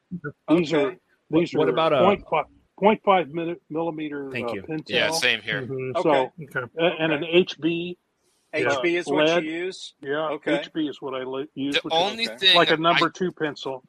[0.59, 0.85] These Okay.
[0.85, 0.97] are
[1.31, 2.45] these What are about a- 0.5,
[2.81, 4.63] 0.5 minute, millimeter Thank uh, you.
[4.63, 4.97] pencil.
[4.97, 5.63] Yeah, same here.
[5.67, 5.97] Mhm.
[5.97, 6.03] Okay.
[6.03, 6.73] So Okay.
[6.79, 7.97] a- and an HB.
[8.55, 9.45] HB is what lead.
[9.45, 9.93] you use.
[10.01, 10.53] Yeah, Okay.
[10.59, 11.75] HB is what I li- use.
[11.75, 12.37] The which is only okay.
[12.39, 13.83] thing like a number two pencil.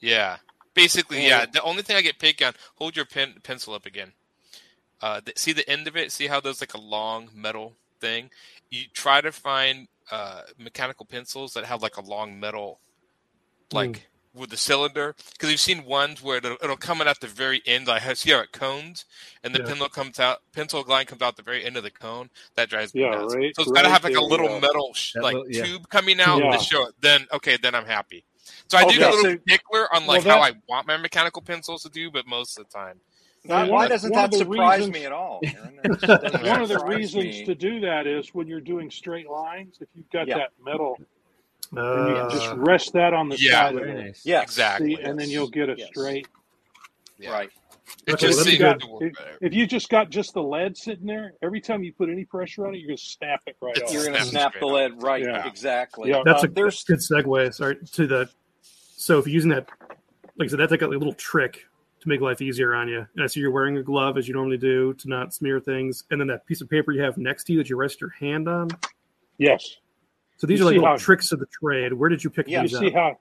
[0.00, 0.36] Yeah.
[0.74, 1.46] Basically, Yeah.
[1.46, 4.12] The only thing I get picked on, hold your pen pencil up again.
[5.00, 6.10] Uh, see the end of it?
[6.12, 8.30] See how there's like a long metal thing?
[8.70, 12.80] You try to find uh, mechanical pencils that have like a long metal,
[13.72, 15.14] like with the cylinder.
[15.32, 17.86] Because you've seen ones where it'll, it'll come out at the very end.
[17.86, 19.04] Like see how it cones,
[19.44, 19.66] and the Yeah.
[19.66, 20.38] pencil comes out.
[20.52, 22.30] Pencil line comes out the very end of the cone.
[22.56, 23.34] That drives me Yeah, nuts.
[23.34, 25.64] right- So it's got to have like a little metal sh- like little- yeah.
[25.64, 26.56] tube coming out Yeah.
[26.56, 26.94] to show it.
[27.00, 28.24] Then okay, then I'm happy.
[28.68, 30.86] So I do Okay, get a little so- stickler on like well, how I want
[30.86, 33.00] my mechanical pencils to do, but most of the time,
[33.44, 35.40] Now, why of- doesn't that surprise reasons- me at all?
[35.44, 35.80] Aaron?
[35.82, 37.44] That just doesn't One of the reasons me.
[37.44, 40.38] to do that is when you're doing straight lines, if you've got Yeah.
[40.38, 40.96] that metal,
[41.72, 41.78] and
[42.08, 43.52] you Uh, just rest that on the Yeah.
[43.52, 44.04] side of Very it.
[44.06, 44.22] nice.
[44.24, 44.96] Yes, exactly.
[44.96, 45.88] See, and then you'll get a Yes.
[45.88, 46.26] straight.
[47.18, 47.32] Yeah.
[47.32, 47.50] right.
[48.06, 49.38] It Okay, just let me seems go- to work If, better.
[49.42, 52.66] if you just got just the lead sitting there, every time you put any pressure
[52.66, 53.92] on it, you're gonna snap it right It's off.
[53.92, 54.72] You're going to snap straight the off.
[54.72, 55.22] lead right.
[55.22, 55.46] Yeah.
[55.46, 56.10] Exactly.
[56.10, 56.22] Yeah.
[56.24, 57.54] That's Uh, a there's good segue.
[57.54, 58.30] Sorry to the.
[58.96, 59.68] So if you're using that,
[60.36, 61.64] like I said, that's like a little trick
[62.00, 63.06] to make life easier on you.
[63.14, 66.04] And I see you're wearing a glove as you normally do to not smear things,
[66.10, 68.10] and then that piece of paper you have next to you that you rest your
[68.10, 68.68] hand on.
[69.38, 69.76] Yes.
[70.36, 71.92] So these You are like little how- tricks of the trade.
[71.92, 72.62] Where did you pick Yeah.
[72.62, 72.92] You these see up?
[72.94, 73.18] how?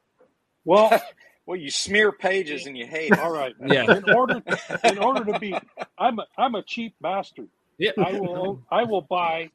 [0.65, 1.01] Well,
[1.47, 3.19] well, you smear pages and you hate it.
[3.19, 3.55] all right.
[3.67, 3.85] Yeah.
[3.97, 4.43] In order,
[4.83, 5.57] in order to be,
[5.97, 7.49] I'm a, I'm a cheap bastard.
[7.79, 7.91] Yeah.
[7.99, 9.49] I will I will buy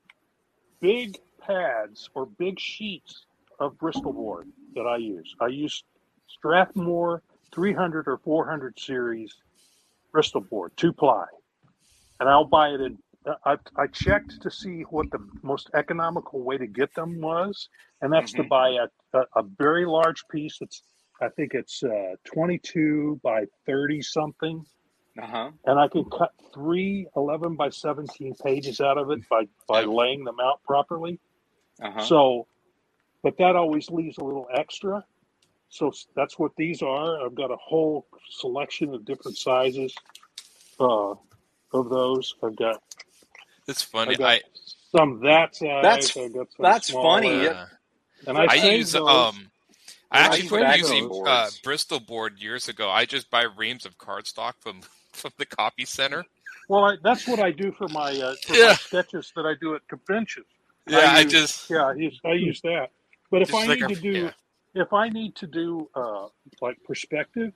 [0.81, 3.27] big pads or big sheets
[3.61, 5.35] of Bristol board that I use.
[5.41, 5.85] I use
[6.29, 7.23] Strathmore
[7.55, 9.35] 300 or 400 series
[10.13, 11.27] Bristol board, two ply,
[12.21, 12.99] and I'll buy it in.
[13.45, 17.69] I, I checked to see what the most economical way to get them was,
[18.01, 18.49] and that's to Mhm.
[18.49, 20.59] buy a, a, a very large piece.
[20.59, 20.83] That's
[21.23, 24.67] I think it's uh, 22 by 30 something
[25.19, 25.51] Uh huh.
[25.67, 30.25] and I can cut three 11 by 17 pages out of it by, by laying
[30.25, 31.21] them out properly.
[31.83, 32.05] Uh huh.
[32.05, 32.47] So,
[33.23, 35.05] but that always leaves a little extra.
[35.71, 37.25] So that's what these are.
[37.25, 39.95] I've got a whole selection of different sizes
[40.81, 41.15] uh,
[41.73, 42.35] of those.
[42.43, 42.83] I've got,
[43.69, 44.13] It's funny.
[44.13, 44.43] I've got I
[44.97, 45.83] some that size.
[45.83, 47.47] That's- I've got some that's funny.
[47.49, 47.67] uh,
[48.27, 49.09] And I, I use those.
[49.09, 49.52] um.
[50.13, 52.91] I I actually use started using uh, Bristol board years ago.
[52.91, 54.81] I just buy reams of cardstock from
[55.13, 56.25] from the copy center.
[56.69, 58.67] well, I, that's what I do for my uh, for Yeah.
[58.69, 60.47] my sketches that I do at conventions.
[60.87, 62.91] Yeah, I, use- just Yeah, I use, I use that.
[63.31, 64.31] But if just I like need a- to do yeah.
[64.83, 66.29] if I need to do uh,
[66.61, 67.53] like perspective,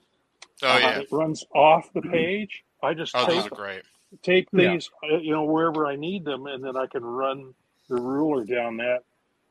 [0.63, 0.99] Oh uh, yeah.
[0.99, 2.63] it runs off the page.
[2.83, 3.81] I just Oh, those tape are great.
[4.23, 7.53] tape these, uh, you know, wherever I need them, and then I can run
[7.89, 9.03] the ruler down that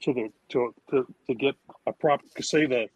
[0.02, 1.54] to the to to, to get
[1.86, 2.20] a prop.
[2.36, 2.88] To say the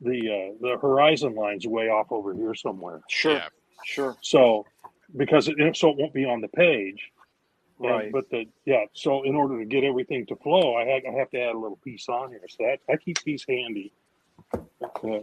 [0.00, 3.00] the uh, the horizon line's way off over here somewhere.
[3.08, 3.32] Sure.
[3.34, 3.48] Yeah.
[3.84, 4.16] Sure.
[4.20, 4.66] So
[5.16, 7.10] because it, so it won't be on the page.
[7.80, 8.12] And- Right.
[8.12, 11.30] but the yeah, so in order to get everything to flow, I have, I have
[11.30, 12.42] to add a little piece on here.
[12.46, 13.90] So that I keep these handy,
[14.52, 14.58] uh,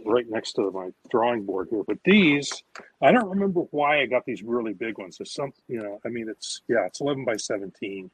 [0.04, 1.84] right next to my drawing board here.
[1.86, 2.64] But these,
[3.00, 5.18] I don't remember why I got these really big ones.
[5.20, 8.10] It's some, you know, I mean, it's yeah, it's eleven by seventeen.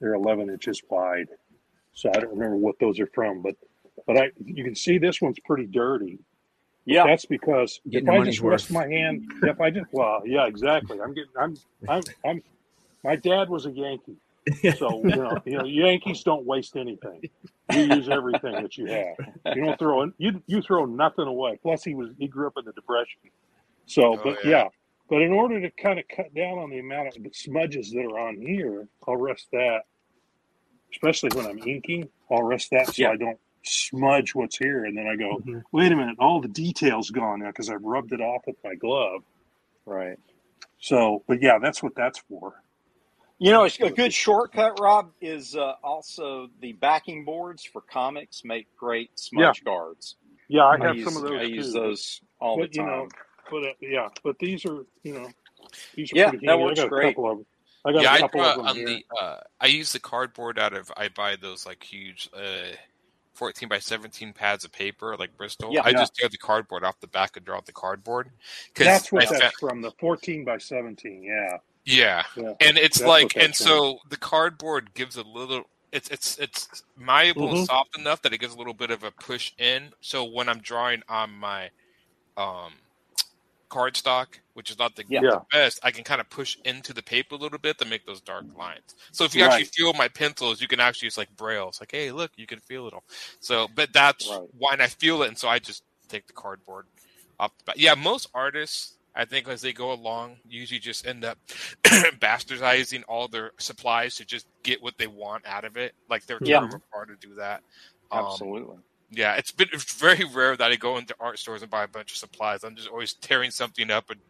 [0.00, 1.28] They're eleven inches wide.
[1.94, 3.56] So I don't remember what those are from, but
[4.06, 6.18] but I you can see this one's pretty dirty.
[6.84, 7.04] Yeah.
[7.06, 10.46] That's because Getting if I money's just rest my hand, if I just well, yeah,
[10.46, 11.00] exactly.
[11.00, 11.56] I'm getting, I'm,
[11.88, 12.42] I'm, I'm.
[13.04, 14.16] My dad was a Yankee,
[14.76, 17.22] so you know, you know, Yankees don't waste anything.
[17.72, 19.56] You use everything that you have.
[19.56, 21.58] You don't throw you you throw nothing away.
[21.62, 23.20] Plus, he was he grew up in the depression,
[23.86, 24.50] so Oh, but yeah.
[24.50, 24.68] yeah.
[25.08, 28.18] But in order to kind of cut down on the amount of smudges that are
[28.18, 29.82] on here, I'll rest that,
[30.92, 32.08] especially when I'm inking.
[32.30, 33.10] I'll rest that so Yeah.
[33.10, 35.64] I don't smudge what's here, and then I go, Mhm.
[35.72, 38.74] wait a minute, all the details gone now because I've rubbed it off with my
[38.76, 39.22] glove.
[39.86, 40.18] Right.
[40.78, 42.54] So, but yeah, that's what that's for.
[43.38, 48.68] You know, a good shortcut, Rob, is uh, also the backing boards for comics make
[48.78, 50.16] great smudge guards.
[50.48, 51.50] Yeah, I I have use, some of those I too.
[51.50, 52.84] use those all but the you time.
[52.84, 53.08] know,
[53.50, 55.28] but uh, yeah, but these are you know,
[55.94, 56.60] these are Yeah, that handy.
[56.60, 57.18] works great.
[57.84, 57.92] A couple of them.
[57.92, 58.86] I got yeah, a I couple draw of them on here.
[58.86, 59.04] the.
[59.20, 60.90] Uh, I use the cardboard out of.
[60.96, 62.74] I buy those like huge, uh,
[63.34, 65.72] fourteen by seventeen pads of paper, like Bristol.
[65.72, 65.82] Yeah.
[65.84, 65.98] I Yeah.
[65.98, 68.30] just tear the cardboard off the back and draw the cardboard.
[68.76, 69.82] That's what I that's from.
[69.82, 71.22] The fourteen by seventeen.
[71.22, 72.52] Yeah, yeah, yeah.
[72.60, 75.64] and it's That's like, and so the cardboard gives a little.
[75.92, 77.66] It's it's it's malleable and Mhm.
[77.66, 79.92] soft enough that it gives a little bit of a push in.
[80.00, 81.68] So when I'm drawing on my
[82.38, 82.72] um
[83.72, 85.20] cardstock, which is not the, Yeah.
[85.22, 88.04] the best, I can kind of push into the paper a little bit to make
[88.04, 88.94] those dark lines.
[89.12, 89.46] So if you Right.
[89.46, 91.68] actually feel my pencils, you can actually use like braille.
[91.68, 93.04] It's like, hey, look, you can feel it all.
[93.40, 94.48] So, but that's Right.
[94.58, 96.86] why I feel it, and so I just take the cardboard
[97.40, 97.76] off the back.
[97.78, 101.38] Yeah, most artists, I think, as they go along, usually just end up
[101.84, 105.94] bastardizing all their supplies to just get what they want out of it.
[106.10, 106.60] Like they're Yeah.
[106.60, 107.62] trying hard to do that.
[108.10, 108.76] Um, Absolutely.
[109.12, 111.88] Yeah, it's been it's very rare that I go into art stores and buy a
[111.88, 112.64] bunch of supplies.
[112.64, 114.20] I'm just always tearing something up and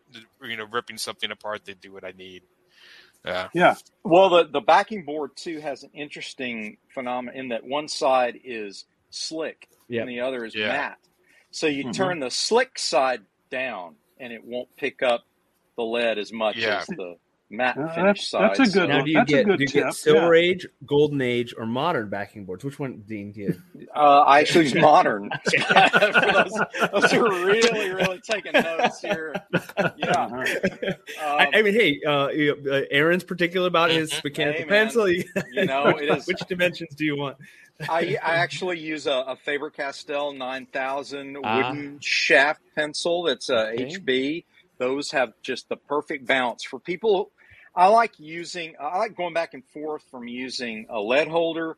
[0.45, 2.45] you know ripping something apart to do what I need.
[3.26, 7.89] Yeah, yeah, Well, the, the backing board too has an interesting phenomenon in that one
[7.89, 10.01] side is slick Yep.
[10.01, 10.59] and the other is Yeah.
[10.59, 10.99] matte.
[11.53, 11.85] So you Mhm.
[11.85, 15.24] turn the slick side down and it won't pick up
[15.76, 16.74] the lead as much Yeah.
[16.74, 17.16] as the
[17.53, 18.42] matte Uh, finish that's- side.
[18.57, 19.92] that's a good So- Now, do you That's a get good do you get tip,
[19.92, 22.64] Silver Age, Golden Age, or modern backing boards?
[22.64, 23.32] Which one, Dean?
[23.32, 23.62] Do you?
[23.94, 25.30] Uh, I actually use modern.
[25.53, 26.61] Those,
[26.92, 29.34] those are really, really taking notes here.
[29.96, 30.11] Yeah.
[30.11, 30.92] Uh-huh.
[31.20, 34.24] I, I Um, mean, hey, uh, you know, uh, Aaron's particular about his Mhm.
[34.24, 35.09] mechanical Hey, pencil.
[35.11, 37.36] You, You know, it is- Which dimensions do you want?
[37.88, 41.57] I, I actually use a, a Faber Castell 9000 Ah.
[41.70, 43.86] wooden shaft pencil that's a Okay.
[43.96, 44.44] HB.
[44.78, 47.30] Those have just the perfect bounce for people.
[47.75, 51.77] I like using, I like going back and forth from using a lead holder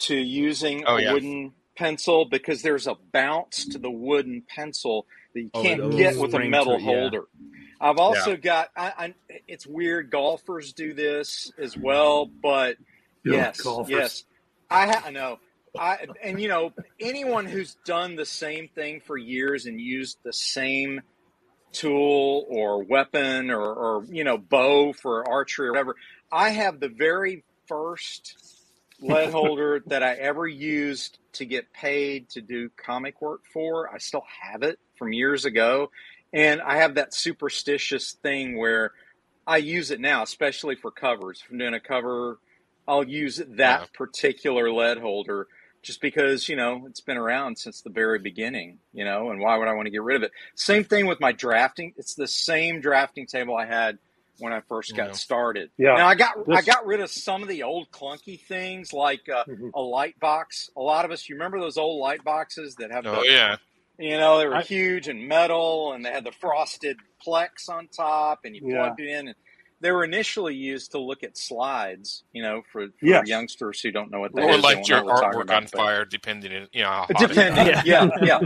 [0.00, 1.12] to using Oh, a yeah.
[1.12, 5.96] wooden pencil because there's a bounce to the wooden pencil that you Oh, can't those
[5.96, 7.00] get with a metal to it, yeah.
[7.00, 7.24] holder.
[7.80, 9.14] I've also got, I, I,
[9.46, 12.76] it's weird, golfers do this as well, but
[13.24, 13.90] Yeah, yes, golfers.
[13.90, 14.24] yes.
[14.70, 15.38] I, ha- I know.
[15.76, 20.32] I and you know anyone who's done the same thing for years and used the
[20.32, 21.00] same
[21.74, 25.96] tool or weapon or, or you know bow for archery or whatever.
[26.32, 28.38] I have the very first
[29.00, 33.94] lead holder that I ever used to get paid to do comic work for.
[33.94, 35.90] I still have it from years ago,
[36.32, 38.92] and I have that superstitious thing where
[39.46, 41.42] I use it now, especially for covers.
[41.44, 42.40] If I'm doing a cover,
[42.88, 43.86] I'll use that Yeah.
[43.94, 45.48] particular lead holder
[45.84, 49.56] just because, you know, it's been around since the very beginning, you know, and why
[49.56, 50.32] would I want to get rid of it?
[50.56, 51.92] Same thing with my drafting.
[51.96, 53.98] It's the same drafting table I had
[54.38, 55.12] when I first got Yeah.
[55.12, 55.70] started.
[55.76, 55.94] Yeah.
[55.96, 59.44] Now I got I got rid of some of the old clunky things like uh,
[59.44, 59.70] Mhm.
[59.74, 60.70] a light box.
[60.76, 63.56] A lot of us, you remember those old light boxes that have oh the yeah,
[63.96, 67.86] you know, they were I- huge and metal, and they had the frosted plex on
[67.88, 68.78] top, and you Yeah.
[68.86, 69.28] plugged it in.
[69.28, 69.36] And
[69.84, 73.28] they were initially used to look at slides, you know, for, for Yes.
[73.28, 74.56] youngsters who don't know what that or is.
[74.56, 76.82] they like won't your know what we're talking artwork about, on fire, depending on you
[76.82, 77.36] know how hot it is.
[77.36, 78.40] Depending, yeah, yeah.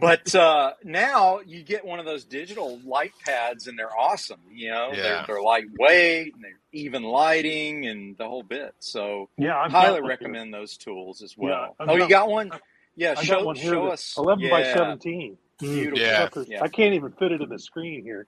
[0.00, 4.40] But uh, now you get one of those digital light pads, and they're awesome.
[4.52, 5.02] You know, Yeah.
[5.02, 8.74] they're, they're lightweight, and they're even lighting, and the whole bit.
[8.80, 10.08] So, Yeah, I've highly one here.
[10.10, 11.76] recommend those tools as well.
[11.78, 12.50] I've oh, you got- got one?
[12.96, 14.14] Yeah, I show got one show us.
[14.18, 15.38] Eleven by seventeen.
[15.60, 15.98] Beautiful.
[16.00, 16.28] Yeah.
[16.48, 16.62] Yeah.
[16.62, 18.26] I can't even fit it in the screen here,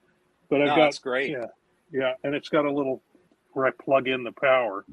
[0.48, 1.30] but I've No, got that's great.
[1.30, 1.46] Yeah,
[1.92, 3.02] yeah, and it's got a little
[3.52, 4.86] where I plug in the power.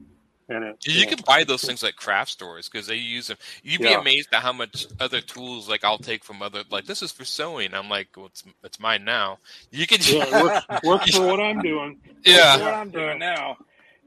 [0.49, 3.37] and it, You know, can buy those things at craft stores because they use them.
[3.63, 3.95] You'd be Yeah.
[3.95, 7.25] amazed at how much other tools like I'll take from other like this is for
[7.25, 7.73] sewing.
[7.73, 9.39] I'm like, well, it's it's mine now.
[9.71, 11.97] You can Yeah, it works, works for what I'm doing.
[12.25, 12.25] yeah.
[12.25, 13.57] That's what I'm doing now.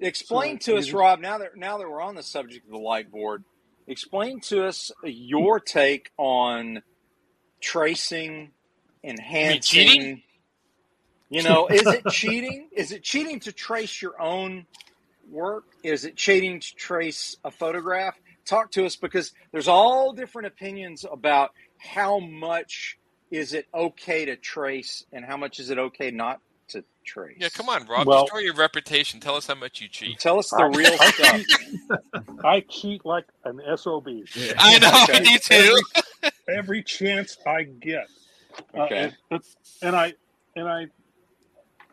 [0.01, 1.21] Explain So, to us, Rob.
[1.21, 3.45] Now that now that we're on the subject of the light board,
[3.87, 6.83] explain to us your take on
[7.63, 8.53] tracing,
[9.05, 10.23] enhancing.
[11.33, 11.51] Cheating?
[11.51, 12.69] You know, is it cheating?
[12.73, 14.67] Is it cheating to trace your own
[15.31, 15.65] work?
[15.83, 18.15] Is it cheating to trace a photograph?
[18.45, 22.99] Talk to us because there's all different opinions about how much
[23.31, 27.37] is it okay to trace and how much is it okay not to trace.
[27.41, 28.07] Yeah, come on, Rob.
[28.07, 29.21] Well- Destroy your reputation.
[29.21, 30.19] Tell us how much you cheat.
[30.19, 31.43] Tell us the I- real I stuff.
[31.47, 34.09] cheat, I cheat like an SOB.
[34.59, 35.31] I know, Okay.
[35.31, 35.81] you too.
[36.23, 38.07] Every, every chance I get.
[38.77, 39.13] Uh, Okay.
[39.31, 39.43] and,
[39.83, 40.15] and I
[40.57, 40.87] and I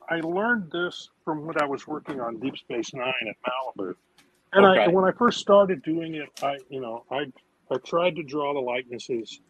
[0.10, 3.94] I learned this from when I was working on Deep Space Nine at Malibu.
[4.54, 7.32] And I when I first started doing it, I you know I
[7.72, 9.42] I tried to draw the likenesses.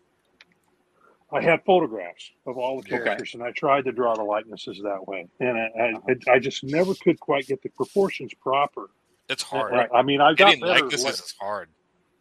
[1.31, 3.03] I had photographs of all the Okay.
[3.03, 6.63] characters, and I tried to draw the likenesses that way, and I, I, I just
[6.63, 8.89] never could quite get the proportions proper.
[9.29, 9.71] It's hard.
[9.73, 9.89] Right.
[9.93, 10.73] I mean, I got Getting better.
[10.85, 11.69] likenesses is hard.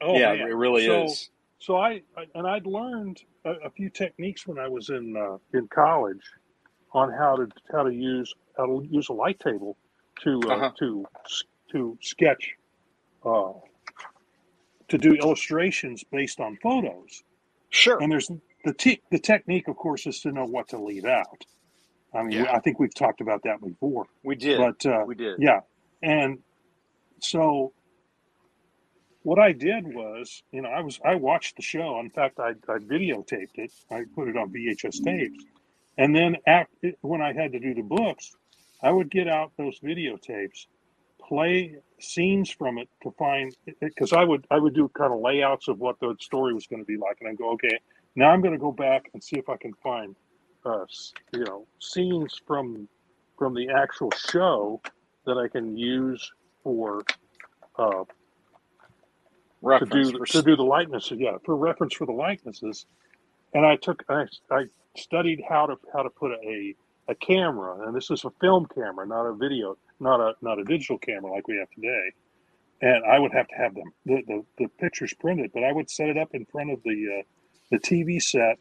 [0.02, 0.40] oh, yeah, man.
[0.48, 1.30] it really So- is.
[1.60, 5.38] So I, I and I'd learned a, a few techniques when I was in uh,
[5.58, 6.20] in college
[6.92, 9.76] on how to how to use how to use a light table
[10.22, 10.70] to uh, Uh-huh.
[10.78, 11.06] to
[11.72, 12.54] to sketch
[13.24, 13.52] uh,
[14.88, 17.22] to do illustrations based on photos.
[17.70, 17.98] Sure.
[18.02, 18.30] And there's
[18.64, 21.44] the te- the technique, of course, is to know what to leave out.
[22.14, 22.52] I mean, Yeah.
[22.52, 24.06] I think we've talked about that before.
[24.24, 24.58] We did.
[24.58, 25.36] But uh, we did.
[25.40, 25.60] yeah,
[26.02, 26.38] and
[27.20, 27.72] so
[29.22, 32.00] what I did was, you know, I was I watched the show.
[32.00, 33.72] In fact, I, I videotaped it.
[33.90, 35.44] I put it on VHS tapes,
[35.98, 36.68] and then at,
[37.02, 38.34] when I had to do the books,
[38.82, 40.66] I would get out those videotapes,
[41.28, 45.68] play scenes from it to find because I would I would do kind of layouts
[45.68, 47.78] of what the story was going to be like, and I go, okay,
[48.16, 50.16] now I'm going to go back and see if I can find,
[50.64, 50.86] uh,
[51.34, 52.88] you know, scenes from
[53.38, 54.80] from the actual show
[55.26, 56.32] that I can use
[56.62, 57.02] for
[57.78, 58.04] uh,
[59.78, 61.18] to do to do the likenesses.
[61.20, 62.86] Yeah, for reference for the likenesses.
[63.54, 64.64] And I took I, I
[64.98, 66.74] studied how to how to put a
[67.08, 70.64] a camera, and this is a film camera, not a video, not a not a
[70.64, 72.12] digital camera like we have today.
[72.82, 75.90] And I would have to have them the, the, the pictures printed, but I would
[75.90, 77.22] set it up in front of the uh,
[77.70, 78.58] the TV set,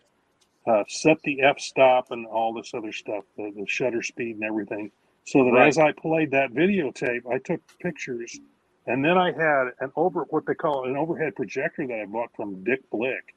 [0.67, 4.45] uh, set the f stop and all this other stuff, the, the shutter speed and
[4.45, 4.91] everything,
[5.25, 5.67] so that Right.
[5.67, 8.39] as I played that videotape, I took pictures
[8.88, 12.31] and then I had an over what they call an overhead projector that I bought
[12.35, 13.35] from Dick Blick.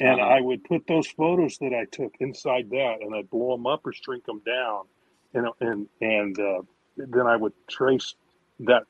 [0.00, 0.20] And Uh-huh.
[0.20, 3.82] I would put those photos that I took inside that and I'd blow them up
[3.86, 4.84] or shrink them down.
[5.34, 6.62] You know, and and uh,
[6.96, 8.14] then I would trace
[8.60, 8.84] that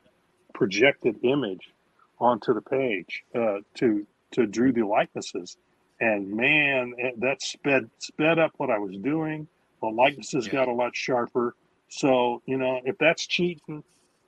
[0.55, 1.75] projected image
[2.21, 5.57] onto the page uh, to to drew the likenesses.
[6.01, 9.49] And man, that sped sped up what I was doing.
[9.83, 10.53] The likenesses Yeah.
[10.53, 11.55] got a lot sharper.
[11.89, 13.85] So you know, if that's cheating,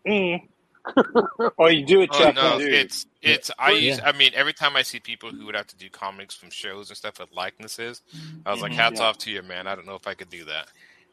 [0.06, 0.38] eh,
[1.58, 2.34] Oh, you do it, Oh Chuck.
[2.34, 3.78] no, you it's it's I Yeah.
[3.92, 6.50] use I mean every time I see people who would have to do comics from
[6.50, 8.02] shows and stuff with likenesses,
[8.44, 8.76] I was like, Mhm.
[8.76, 9.06] hats Yeah.
[9.06, 9.66] off to you, man.
[9.66, 10.68] I don't know if I could do that.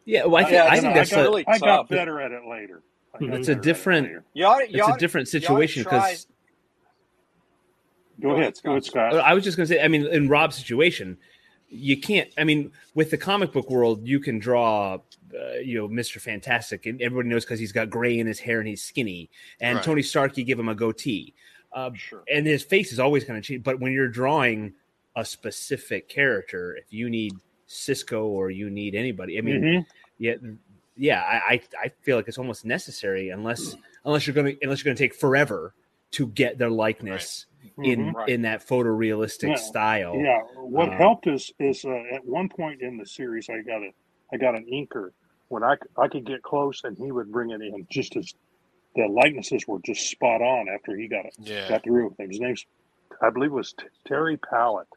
[0.06, 1.58] Yeah, well, I think, Yeah, I it's think not- that's I got a, really I
[1.60, 1.90] got tough.
[1.90, 2.82] better at it later.
[3.20, 6.28] It's a better it different- ought, it's ought a different you ought to situation because
[8.22, 9.16] Go ahead, go ahead, Scott.
[9.16, 11.18] I was just going to say, I mean, in Rob's situation,
[11.72, 12.30] you can't.
[12.38, 14.96] I mean, with the comic book world, you can draw,
[15.34, 18.60] uh, you know, Mister Fantastic, and everybody knows because he's got gray in his hair
[18.60, 19.30] and he's skinny.
[19.60, 19.86] And Right.
[19.86, 21.34] Tony Stark, you give him a goatee,
[21.72, 22.24] uh, Sure.
[22.32, 23.64] and his face is always going to change.
[23.64, 24.74] But when you're drawing
[25.16, 27.34] a specific character, if you need
[27.68, 29.86] Sisko or you need anybody, I mean, Mhm.
[30.18, 30.36] yeah,
[30.98, 34.90] yeah, I, I I feel like it's almost necessary unless unless you're to unless you're
[34.90, 35.74] going to take forever
[36.12, 37.46] to get their likeness
[37.84, 38.14] in Mhm.
[38.16, 38.30] Right.
[38.30, 39.58] in that photorealistic Yeah.
[39.58, 40.16] style.
[40.22, 43.82] Yeah, what Uh, helped is is uh, at one point in the series, I got
[43.84, 43.92] a
[44.34, 45.12] I got an inker
[45.50, 48.34] when I I could get close and he would bring it in just as
[48.96, 51.68] the likenesses were just spot on after he got it Yeah.
[51.70, 52.66] got through with His name's
[53.22, 54.88] I believe it was T- Terry Pallot.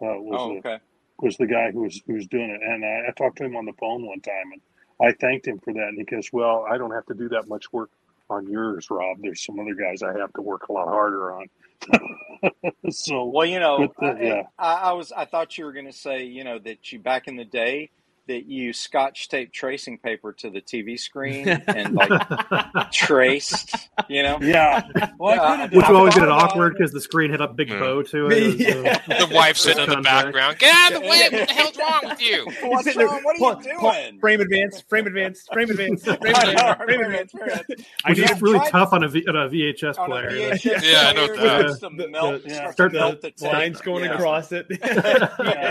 [0.00, 0.78] Uh, was Oh, the, okay.
[1.20, 3.56] was the guy who was who was doing it, and I, I talked to him
[3.56, 4.62] on the phone one time, and
[5.00, 5.88] I thanked him for that.
[5.88, 7.90] And he goes, "Well, I don't have to do that much work
[8.30, 9.18] on yours, Rob.
[9.20, 11.46] There's some other guys I have to work a lot harder on."
[12.90, 14.42] so Well, you know, But, uh, I, yeah.
[14.58, 17.28] I, I was I thought you were going to say, you know, that you back
[17.28, 17.90] in the day
[18.28, 23.74] that you scotch tape tracing paper to the TV screen and like traced,
[24.08, 24.38] you know?
[24.40, 24.82] Yeah.
[25.18, 27.48] Well, I Yeah, Which I will always get it awkward because the screen had a
[27.48, 27.80] big Yeah.
[27.80, 28.60] bow to it.
[28.60, 28.86] It was,
[29.20, 30.24] uh, The wife sitting in the Contract.
[30.26, 30.58] background.
[30.60, 31.28] Get out of the way!
[31.32, 32.46] What the hell's wrong with you?
[32.68, 33.20] What's wrong?
[33.24, 34.20] What are Paul- you Paul, doing?
[34.20, 37.32] frame advance, frame advance, frame advance, frame advance, frame advance.
[37.32, 37.86] good, very good.
[38.04, 40.30] I which need is really tough on a, v- on a VHS On a player.
[40.30, 41.36] VHS Yeah, I know that.
[41.36, 44.66] there's some The- melt, the- start the the lines going across it.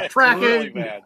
[0.09, 0.41] Tracking.
[0.43, 1.03] really bad.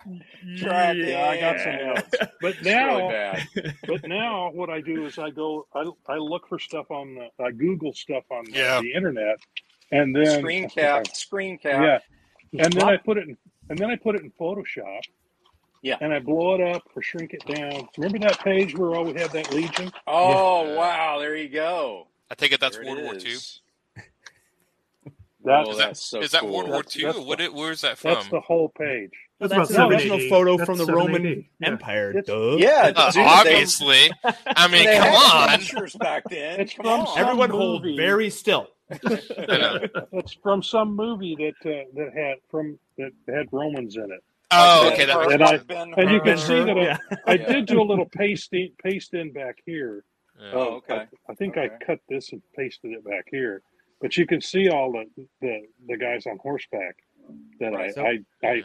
[0.57, 1.01] Tracking.
[1.37, 2.33] Yeah, I got some notes.
[2.41, 3.47] But It's really now, bad.
[3.87, 7.43] but now what I do is I go, I, I look for stuff on the,
[7.43, 8.81] I Google stuff on the, Yeah.
[8.81, 9.37] the internet,
[9.91, 12.03] and then Screen cap, screen cap.
[12.51, 13.37] Yeah, and then I put it in,
[13.69, 15.01] and then I put it in Photoshop.
[15.81, 15.97] Yeah.
[16.01, 17.87] and I blow it up or shrink it down.
[17.95, 19.91] Remember that page where all we had that Legion?
[20.07, 20.75] Oh Yeah.
[20.77, 22.07] wow, there you go.
[22.31, 23.37] I take it that's There World it War II.
[25.43, 26.53] That's Oh, that, that's so is that cool.
[26.57, 27.03] World War That's- II?
[27.05, 28.15] that's What the- where's that from?
[28.15, 29.11] That's the whole page.
[29.39, 31.67] Well, That's that's about an original photo That's from the Roman Yeah.
[31.67, 32.11] Empire.
[32.11, 32.55] It's- Duh.
[32.57, 34.11] Yeah, Uh, dude, they- obviously.
[34.47, 35.59] I mean, come on.
[35.59, 36.61] pictures back then.
[36.61, 37.07] It's Come from on.
[37.07, 38.69] some- Everyone hold very still.
[39.01, 44.23] It's from some movie that uh, that had from that had Romans in it.
[44.51, 45.05] Oh, Ben okay.
[45.05, 46.97] That And I- and you can see that Yeah.
[47.25, 50.05] I did do a little paste in, paste in back here.
[50.39, 50.51] yeah.
[50.53, 50.95] Oh, okay.
[50.95, 51.73] I, I think Okay.
[51.73, 53.61] I cut this and pasted it back here,
[54.01, 55.05] but you can see all the
[55.41, 56.95] the, the guys on horseback
[57.59, 57.89] that Right.
[57.89, 58.63] I, So- I I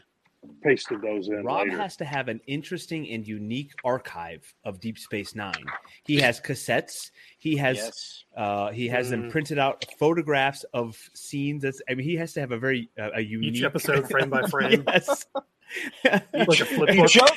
[0.63, 1.77] pasted those in Rob later.
[1.79, 5.65] has to have an interesting and unique archive of Deep Space Nine.
[6.05, 7.11] He has cassettes.
[7.39, 8.25] He has Yes.
[8.37, 9.31] uh, he has them Mm.
[9.31, 11.63] printed out photographs of scenes.
[11.63, 14.31] That's I mean he has to have a very uh, a unique Each episode, frame
[14.31, 15.27] by frame, yes.
[16.05, 17.37] like a flip You joke,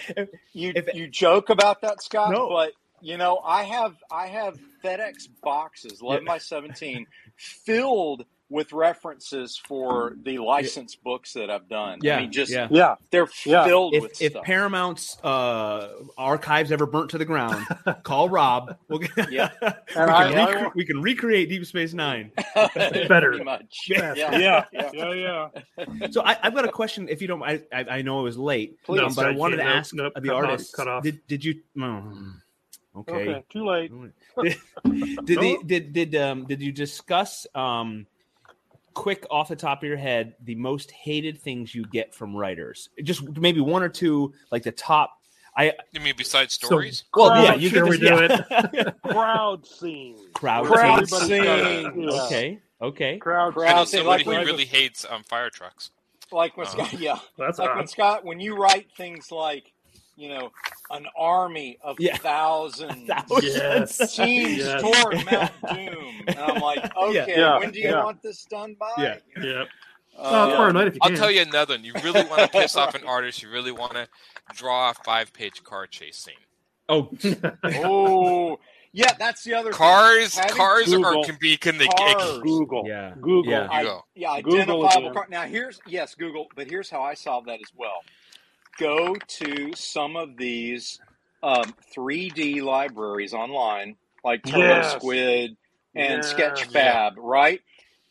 [0.53, 2.49] you, If- you joke about that, Scott, No.
[2.49, 9.57] but you know I have I have FedEx boxes, eleven by seventeen, filled with references
[9.57, 11.97] for the licensed books that I've done.
[12.03, 12.67] Yeah, I mean, just yeah.
[12.69, 13.65] yeah, they're Yeah.
[13.65, 14.43] filled if with if stuff.
[14.45, 17.65] Paramount's uh, archives ever burnt to the ground,
[18.03, 18.77] call Rob.
[18.87, 19.49] We'll get, Yeah.
[19.61, 20.05] we, And can
[20.37, 22.31] I- recre- we can recreate Deep Space Nine.
[22.75, 23.29] Better.
[23.31, 23.85] Pretty much.
[23.89, 24.13] Yeah.
[24.15, 24.37] Yeah.
[24.37, 24.89] yeah, Yeah.
[24.93, 25.49] yeah,
[25.87, 26.07] yeah.
[26.11, 27.09] So I, I've got a question.
[27.09, 29.01] If you don't, I I, I know it was late, Please.
[29.01, 31.03] um, but I wanted to ask nope, the cut off, cut off.
[31.03, 31.55] Did did you?
[31.81, 32.13] oh,
[32.97, 33.13] okay.
[33.33, 33.91] Okay, too late.
[34.43, 38.05] did did, they, did did um did you discuss um
[38.93, 42.89] quick off the top of your head the most hated things you get from writers?
[43.03, 45.17] Just maybe one or two, like the top.
[45.55, 47.03] I You mean besides So- stories?
[47.15, 48.41] well, Crowd, yeah, you sure get we this-
[48.71, 48.89] do yeah.
[49.11, 50.17] Crowd scene.
[50.33, 51.27] Crowd, Crowd scenes.
[51.27, 51.43] scene.
[51.43, 52.21] Yeah.
[52.25, 53.17] Okay, okay.
[53.17, 55.89] Crowd, Crowd I know scene, somebody like who when- really hates um, fire trucks.
[56.31, 57.77] Like when Uh, Scott, yeah, That's like odd.
[57.77, 59.72] when Scott, when you write things like,
[60.15, 60.51] you know,
[60.91, 62.17] an army of Yeah.
[62.17, 63.09] thousands
[63.41, 63.97] Yes.
[64.15, 64.81] teams Yes.
[64.81, 67.59] toward Mount Doom, and I'm like, okay, Yeah.
[67.59, 68.03] when do you Yeah.
[68.03, 68.91] want this done by?
[68.97, 69.17] Yeah.
[69.41, 69.63] Yeah.
[70.17, 71.17] Uh, tomorrow night if you I'll can.
[71.17, 71.83] tell you another one.
[71.83, 73.41] You really want to piss off an artist.
[73.41, 74.07] You really want to
[74.53, 76.35] draw a five-page car chase scene.
[76.87, 77.09] Oh,
[77.63, 78.59] oh,
[78.91, 79.77] yeah, that's the other thing.
[79.77, 82.39] Cars, Having cars are can be can they cars.
[82.43, 82.83] Google.
[82.85, 83.13] Yeah.
[83.19, 83.51] Google.
[83.51, 83.67] Yeah.
[83.71, 85.13] I, yeah, Google identifiable again.
[85.13, 85.27] car.
[85.31, 88.01] Now here's yes, Google, but here's how I solve that as well.
[88.79, 90.99] Go to some of these
[91.43, 94.83] um, 3D libraries online, like Turbo Yes.
[94.83, 95.57] Squid
[95.95, 96.23] and Yes.
[96.23, 97.61] Sketchfab, right?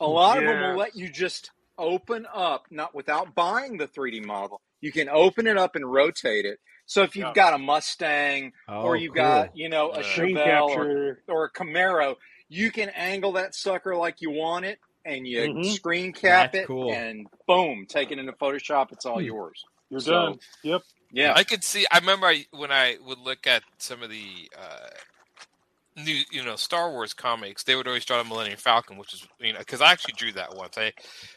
[0.00, 4.24] A lot of them will let you just open up, not without buying the 3D
[4.24, 4.60] model.
[4.80, 6.58] You can open it up and rotate it.
[6.86, 7.34] So if you've Yeah.
[7.34, 9.12] got a Mustang oh, or you cool.
[9.12, 10.02] got, you know, a Yeah.
[10.02, 12.16] Chevelle or or a Camaro,
[12.48, 15.62] you can angle that sucker like you want it, and you Mhm.
[15.62, 16.88] screen cap That's it, cool.
[16.88, 18.92] and boom, take it into Photoshop.
[18.92, 19.22] It's all Hmm.
[19.22, 19.66] yours.
[19.92, 20.40] You're So- done.
[20.62, 20.82] Yep.
[21.14, 21.86] Yeah, I could see.
[21.90, 24.88] I remember I, when I would look at some of the uh,
[26.02, 27.64] new, you know, Star Wars comics.
[27.64, 30.32] They would always draw the Millennium Falcon, which is you know, because I actually drew
[30.32, 30.78] that once.
[30.78, 30.94] I,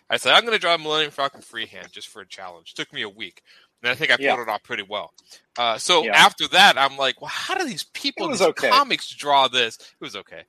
[0.09, 2.73] I said I'm going to draw a Millennium Falcon freehand just for a challenge.
[2.73, 3.41] took me a week,
[3.83, 4.33] and I think I Yeah.
[4.35, 5.13] pulled it off pretty well.
[5.57, 6.17] Uh, so Yeah.
[6.17, 8.69] after that, I'm like, well, how do these people in these okay.
[8.69, 9.77] comics draw this?
[9.77, 10.43] It was okay.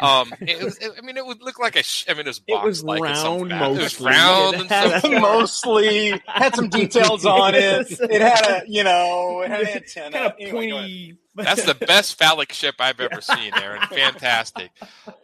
[0.00, 0.78] Um, it was.
[0.96, 1.82] I mean, it would look like a.
[1.82, 4.06] Sh- I mean, it was It was box-like round fa- It was mostly.
[4.10, 7.90] round It had some a- mostly had some details on it.
[7.90, 10.10] It had a, you know, it had an antenna.
[10.12, 11.18] kind of Anyway, pointy.
[11.34, 13.80] That's the best phallic ship I've ever seen, Aaron.
[13.88, 14.70] Fantastic.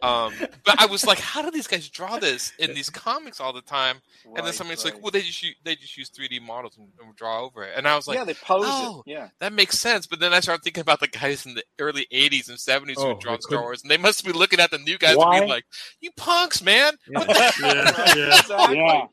[0.01, 0.33] Um,
[0.65, 3.61] but I was like, how do these guys draw this in these comics all the
[3.61, 3.97] time?
[4.35, 4.93] and then somebody's right.
[4.93, 7.73] like, well, they just use, they just use 3D models and, and draw over it.
[7.75, 9.03] And I was like, yeah, they pose oh.
[9.05, 9.11] it.
[9.11, 10.05] Yeah, that makes sense.
[10.07, 13.13] But then I started thinking about the guys in the early 80s and 70s Oh,
[13.13, 15.31] who drawn they Star Wars, and they must be looking at the new guys and
[15.31, 15.65] being like,
[16.01, 16.93] you punks, man.
[17.09, 17.25] Yeah.
[17.27, 17.53] Yeah,
[18.15, 18.37] yeah.
[18.39, 18.77] exactly.
[18.77, 19.05] Yeah.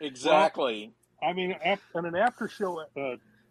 [0.00, 0.92] Exactly.
[1.22, 3.00] I mean, in an after show uh,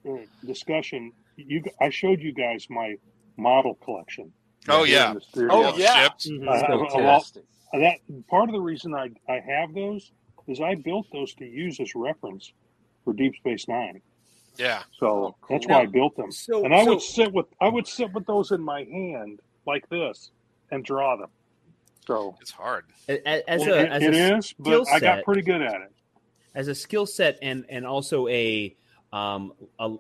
[0.10, 2.96] uh, discussion, you I showed you guys my
[3.38, 4.32] model collection.
[4.70, 5.10] Oh, yeah.
[5.10, 5.50] in the studio.
[5.52, 6.04] Oh, yeah.
[6.04, 6.30] Ships.
[6.30, 6.48] Mhm.
[6.48, 6.70] I have
[7.04, 7.38] lot-
[7.74, 7.98] that
[8.30, 10.12] part of the reason I, I have those
[10.48, 12.52] is I built those to use as reference
[13.04, 14.02] for Deep Space Nine.
[14.58, 14.84] Yeah.
[15.00, 15.76] So Oh, that's cool.
[15.76, 16.32] why I built them.
[16.32, 19.40] So, and I so- would sit with I would sit with those in my hand
[19.66, 20.32] like this
[20.72, 21.30] and draw them.
[22.06, 22.86] So It's hard.
[23.10, 25.42] A- a- as Well, a it- as it a is, skill but I got pretty
[25.42, 25.92] good at it.
[26.56, 28.76] as a skill set and and also a
[29.14, 29.96] um a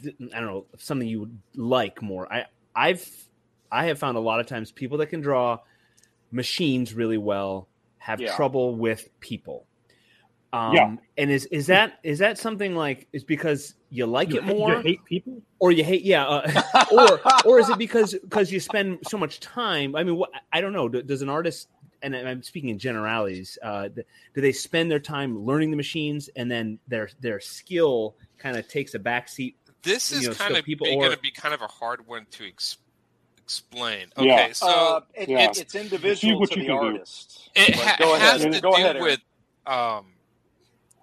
[0.00, 2.32] I don't know something you would like more.
[2.32, 3.08] I I've
[3.70, 5.58] I have found a lot of times people that can draw
[6.30, 8.34] machines really well have Yeah.
[8.34, 9.66] trouble with people.
[10.54, 10.96] Um, Yeah.
[11.16, 14.56] and is is that is that something like is because you like You it hate-
[14.56, 15.42] more You hate people?
[15.60, 19.40] or you hate yeah uh, or or is it because because you spend so much
[19.40, 21.68] time i mean what i don't know does an artist
[22.02, 26.50] and i'm speaking in generalities uh, do they spend their time learning the machines and
[26.50, 30.64] then their their skill kind of takes a backseat This You is know, kind of
[30.66, 32.76] people- going or- to be kind of a hard one to ex-
[33.42, 34.06] explain.
[34.18, 34.22] Yeah.
[34.34, 35.44] Okay, so uh, it, yeah.
[35.50, 36.82] it- it's individual to the can do.
[36.86, 37.50] artist.
[37.54, 38.40] it ha- go ahead.
[38.40, 39.20] has to Go do ahead, with
[39.66, 40.11] um,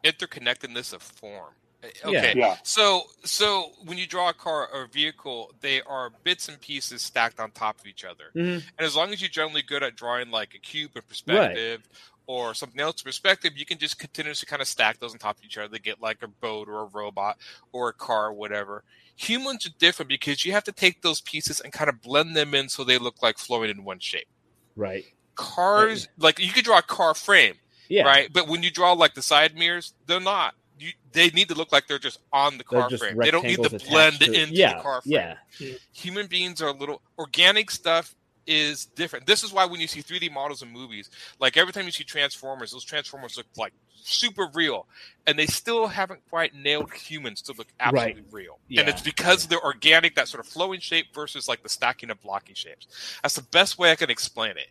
[0.03, 1.53] interconnectedness of form.
[1.81, 2.57] Eh, eh, okay, Yeah.
[2.63, 7.01] so so when you draw a car or a vehicle, they are bits and pieces
[7.01, 8.31] stacked on top of each other.
[8.35, 8.55] Mhm.
[8.77, 11.87] And as long as you're generally good at drawing like a cube in perspective
[12.27, 15.37] or something else in perspective, you can just continuously kind of stack those on top
[15.39, 17.37] of each other to get like a boat or a robot
[17.71, 18.83] or a car or whatever.
[19.15, 22.53] Humans are different because you have to take those pieces and kind of blend them
[22.53, 24.27] in so they look like flowing in one shape.
[24.75, 27.57] right Cars, eh, like you could draw a car frame,
[27.89, 28.31] yeah right?
[28.31, 30.55] But when you draw like the side mirrors, they're not.
[30.79, 33.17] You, they need to look like they're just on the car frame.
[33.17, 35.13] They don't need to blend attached to- into yeah the car frame
[35.59, 38.15] yeah human beings are a little organic stuff
[38.47, 39.27] is different.
[39.27, 41.09] This is why when you see 3D models in movies,
[41.39, 44.87] like every time you see Transformers, those Transformers look like super real,
[45.27, 48.57] and they still haven't quite nailed humans to look absolutely real.
[48.67, 48.79] Yeah.
[48.81, 52.19] And it's because they're organic, that sort of flowing shape versus like the stacking of
[52.21, 52.87] blocking shapes.
[53.21, 54.67] That's the best way I can explain it.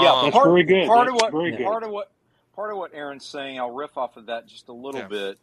[0.00, 0.88] Yeah, Um, That's part, very good.
[0.88, 1.64] Part of That's what very good.
[1.64, 2.10] part of what
[2.54, 5.08] part of what Aaron's saying, I'll riff off of that just a little Yeah.
[5.08, 5.38] bit.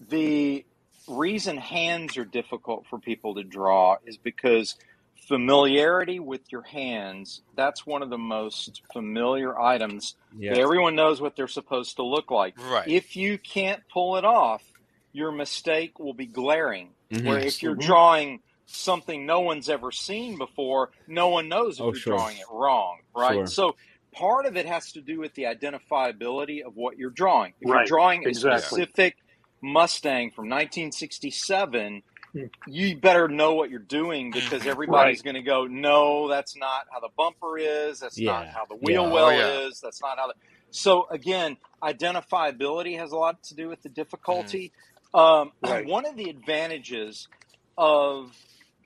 [0.00, 0.64] The
[1.08, 4.76] reason hands are difficult for people to draw is because
[5.28, 10.14] familiarity with your hands, that's one of the most familiar items.
[10.38, 12.54] yeah Everyone knows what they're supposed to look like.
[12.58, 12.86] right.
[12.88, 14.62] If you can't pull it off,
[15.12, 16.94] your mistake will be glaring.
[17.10, 17.24] Mhm.
[17.26, 21.86] Where if you're drawing something no one's ever seen before, no one knows if Oh,
[21.86, 22.12] you're sure.
[22.14, 23.34] drawing it wrong, right?
[23.34, 23.46] Sure.
[23.46, 23.76] So
[24.16, 27.54] part of it has to do with the identifiability of what you're drawing.
[27.60, 29.16] If Right, you're drawing a specific
[29.62, 32.02] Mustang from 1967,
[32.32, 32.46] Hmm.
[32.66, 35.24] you better know what you're doing because everybody's Right.
[35.24, 38.00] going to go, no, that's not how the bumper is.
[38.00, 39.12] That's not how the wheel Yeah.
[39.12, 39.66] well Oh, yeah.
[39.68, 39.80] is.
[39.80, 40.34] That's not how the.
[40.70, 44.72] So again, identifiability has a lot to do with the difficulty.
[45.14, 45.86] Um, Right.
[45.86, 47.28] One of the advantages
[47.78, 48.36] of,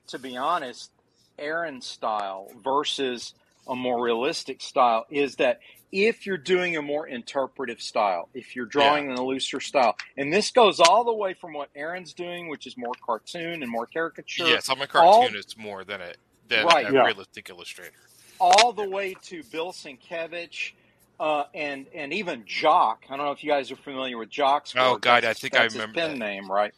[0.07, 0.91] to be honest,
[1.39, 3.33] Aaron style versus
[3.67, 5.59] a more realistic style is that
[5.91, 10.31] if you're doing a more interpretive style, if you're drawing in a looser style, and
[10.31, 13.85] this goes all the way from what Aaron's doing, which is more cartoon and more
[13.85, 16.13] caricature, yes, I'm a all- cartoonist more than a
[16.47, 16.89] than Right.
[16.89, 17.05] a Yeah.
[17.05, 17.93] realistic illustrator.
[18.39, 20.71] all the way to Bill Sienkiewicz
[21.19, 23.03] uh, and and even Jock.
[23.09, 24.95] I don't know if you guys are familiar with Jock's Oh.
[24.97, 26.25] God, That's- I think I that's his remember pen that.
[26.25, 26.73] name, right?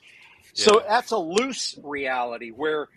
[0.53, 2.89] So that's a loose reality where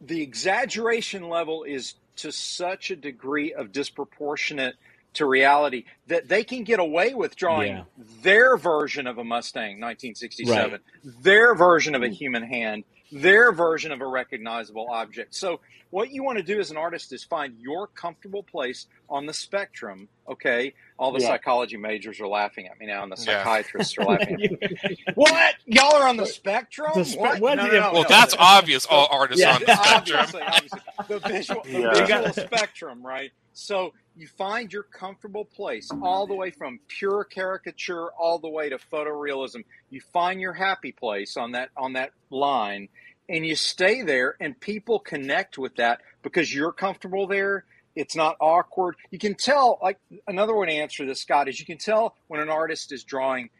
[0.00, 4.76] the exaggeration level is to such a degree of disproportionate
[5.14, 7.84] to reality that they can get away with drawing Yeah.
[8.22, 10.80] their version of a Mustang 1967,
[11.22, 15.34] their version of a human hand, their version of a recognizable object.
[15.34, 19.26] So what you want to do as an artist is find your comfortable place on
[19.26, 20.08] the spectrum.
[20.28, 21.28] Okay, all the Yeah.
[21.28, 23.42] psychology majors are laughing at me now, and the Yeah.
[23.44, 24.58] psychiatrists are laughing.
[24.60, 25.04] At me.
[25.14, 25.54] What?
[25.66, 26.90] Y'all are on the spectrum?
[26.94, 27.40] The spe- what?
[27.40, 27.54] what?
[27.56, 28.08] No, no, no, Well, no.
[28.08, 28.86] that's obvious.
[28.86, 29.54] All artists Yeah.
[29.54, 30.18] on the spectrum.
[30.20, 30.80] Obviously, obviously.
[31.08, 33.30] The visual, the visual spectrum, right?
[33.52, 38.70] So you find your comfortable place all the way from pure caricature all the way
[38.70, 39.64] to photorealism.
[39.90, 42.88] You find your happy place on that on that line
[43.28, 47.66] and you stay there and people connect with that because you're comfortable there.
[47.96, 48.96] It's not awkward.
[49.12, 49.98] You can tell like
[50.28, 53.50] another way to answer this, Scott, is you can tell when an artist is drawing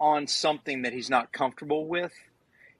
[0.00, 2.12] on something that he's not comfortable with.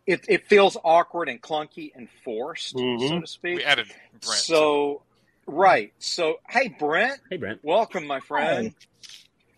[0.07, 3.20] It, it feels awkward and clunky and forced, so Mhm.
[3.20, 3.57] to speak.
[3.57, 3.89] We added
[4.22, 4.24] Brent.
[4.24, 5.03] So,
[5.49, 5.93] right.
[5.99, 8.75] So, hey, Brent, hey brent welcome, my friend.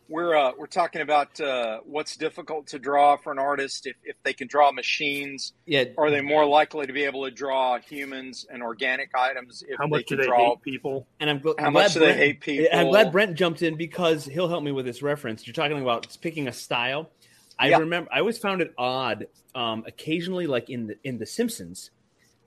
[0.08, 3.86] We're uh, we're talking about uh, what's difficult to draw for an artist.
[3.86, 7.30] If, if they can draw machines, yeah are they more likely to be able to
[7.30, 9.62] draw humans and organic items?
[9.68, 11.06] If How they much do can they draw, hate people?
[11.20, 12.66] and I'm, gl- How I'm much glad do they Brent, hate people?
[12.76, 15.46] I'm glad Brent jumped in because he'll help me with this reference.
[15.46, 17.08] You're talking about picking a style.
[17.56, 17.78] I Yeah.
[17.78, 19.28] remember I always found it odd.
[19.54, 21.90] Um, occasionally, like in the in The Simpsons,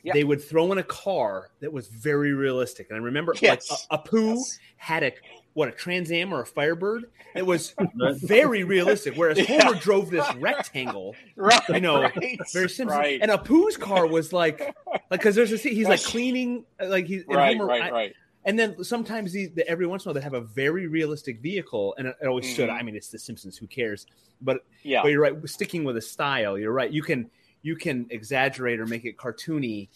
[0.03, 0.13] Yeah.
[0.13, 2.87] they would throw in a car that was very realistic.
[2.89, 3.69] And I remember Yes.
[3.89, 4.59] like a, Apu Yes.
[4.77, 5.13] had a
[5.53, 7.05] what a Trans Am or a Firebird.
[7.35, 7.73] It was
[8.21, 9.15] very realistic.
[9.15, 9.63] Whereas Yeah.
[9.63, 11.61] Homer drove this rectangle, right.
[11.69, 12.13] you know, right,
[12.51, 13.21] very Simpsons, Right.
[13.21, 17.23] and Apu's car was like, like because there's a scene he's like cleaning, like he's
[17.27, 18.13] right, Homer- right, I- right.
[18.45, 21.39] and then sometimes these, the, every once in a while they have a very realistic
[21.39, 22.69] vehicle, and it, it always should.
[22.69, 22.79] Mhm.
[22.79, 23.55] I mean, it's The Simpsons.
[23.57, 24.05] Who cares?
[24.41, 25.01] But Yeah.
[25.03, 25.35] but you're right.
[25.47, 26.91] Sticking with a style, you're right.
[26.91, 27.29] You can
[27.63, 29.87] you can exaggerate or make it cartoony,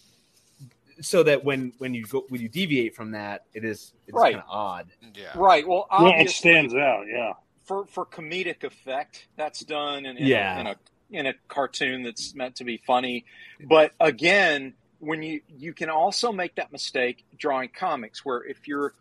[1.00, 4.32] so that when when you go when you deviate from that, it is it's Right.
[4.34, 4.88] kind of odd.
[5.14, 5.32] Yeah.
[5.36, 5.66] Right.
[5.68, 7.06] Well, Yeah, it stands out.
[7.08, 7.34] Yeah.
[7.64, 10.56] for for comedic effect, that's done in, in, Yeah.
[10.56, 10.76] a, in a
[11.10, 13.24] in a cartoon that's meant to be funny.
[13.60, 18.92] But again, when you you can also make that mistake drawing comics, where if you're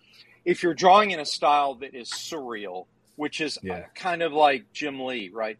[0.45, 3.85] if you're drawing in a style that is surreal, which is Yeah.
[3.95, 5.57] kind of like Jim Lee, right?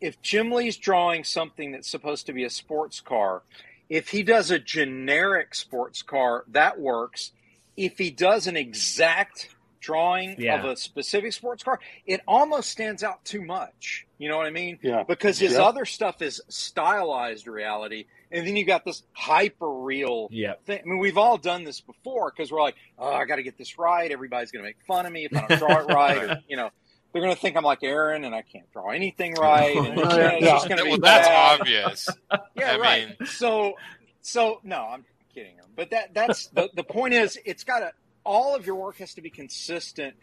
[0.00, 3.42] If Jim Lee's drawing something that's supposed to be a sports car,
[3.88, 7.32] if he does a generic sports car, that works.
[7.76, 9.48] If he does an exact
[9.80, 10.58] drawing Yeah.
[10.58, 14.06] of a specific sports car, it almost stands out too much.
[14.18, 14.78] You know what I mean?
[14.82, 15.04] Yeah.
[15.04, 15.62] Because his Yeah.
[15.62, 20.54] other stuff is stylized reality, and then you got this hyper real Yeah.
[20.64, 20.80] thing.
[20.80, 23.56] I mean, we've all done this before because we're like, oh, I got to get
[23.58, 24.10] this right.
[24.10, 26.56] Everybody's going to make fun of me if I don't draw it right, or you
[26.56, 26.70] know,
[27.16, 29.74] they're going to think I'm like Aaron and I can't draw anything right.
[29.74, 30.50] And, oh, you know, it's Yeah.
[30.52, 31.60] just going to be Well, that's bad.
[31.60, 32.08] obvious.
[32.54, 33.08] Yeah, I right.
[33.20, 33.72] mean- so,
[34.20, 35.04] so no, I'm
[35.34, 35.64] kidding him.
[35.74, 37.92] But that that's the the point is, it's got to
[38.24, 40.14] all of your work has to be consistent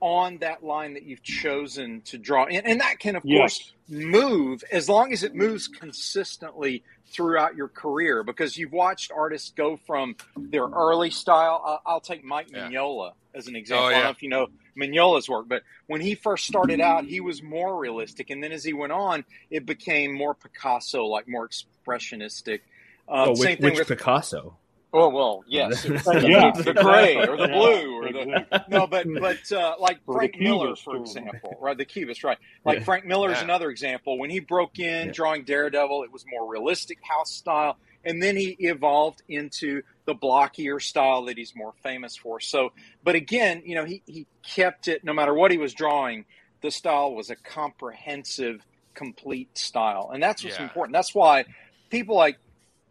[0.00, 4.64] on that line that you've chosen to draw, and, and that can of course move
[4.72, 6.82] as long as it moves consistently
[7.12, 8.22] throughout your career.
[8.22, 11.62] Because you've watched artists go from their early style.
[11.64, 12.68] I'll, I'll take Mike Yeah.
[12.68, 13.84] Mignola as an oh, example.
[13.84, 14.04] Oh, I don't yeah.
[14.04, 14.46] know if you know
[14.78, 18.64] Mignola's work, but when he first started out, he was more realistic, and then as
[18.64, 22.60] he went on, it became more Picasso, like more expressionistic.
[23.08, 24.58] Uh, oh, same which, thing which with Picasso?
[24.92, 26.52] oh well, yes, it was the, Yeah.
[26.64, 30.96] the gray or the blue or the no, but but uh, like Frank Miller, for
[30.96, 31.76] example, right?
[31.76, 32.38] The Cubist, right?
[32.64, 32.84] Like Yeah.
[32.84, 33.44] Frank Miller is Yeah.
[33.44, 34.18] another example.
[34.18, 35.12] When he broke in Yeah.
[35.12, 40.82] drawing Daredevil, it was more realistic house style, and then he evolved into the blockier
[40.82, 42.40] style that he's more famous for.
[42.40, 42.72] So,
[43.04, 46.24] but again, you know, he he kept it no matter what he was drawing.
[46.62, 48.60] The style was a comprehensive,
[48.94, 50.64] complete style, and that's what's Yeah.
[50.64, 50.94] important.
[50.94, 51.44] That's why
[51.90, 52.38] people like,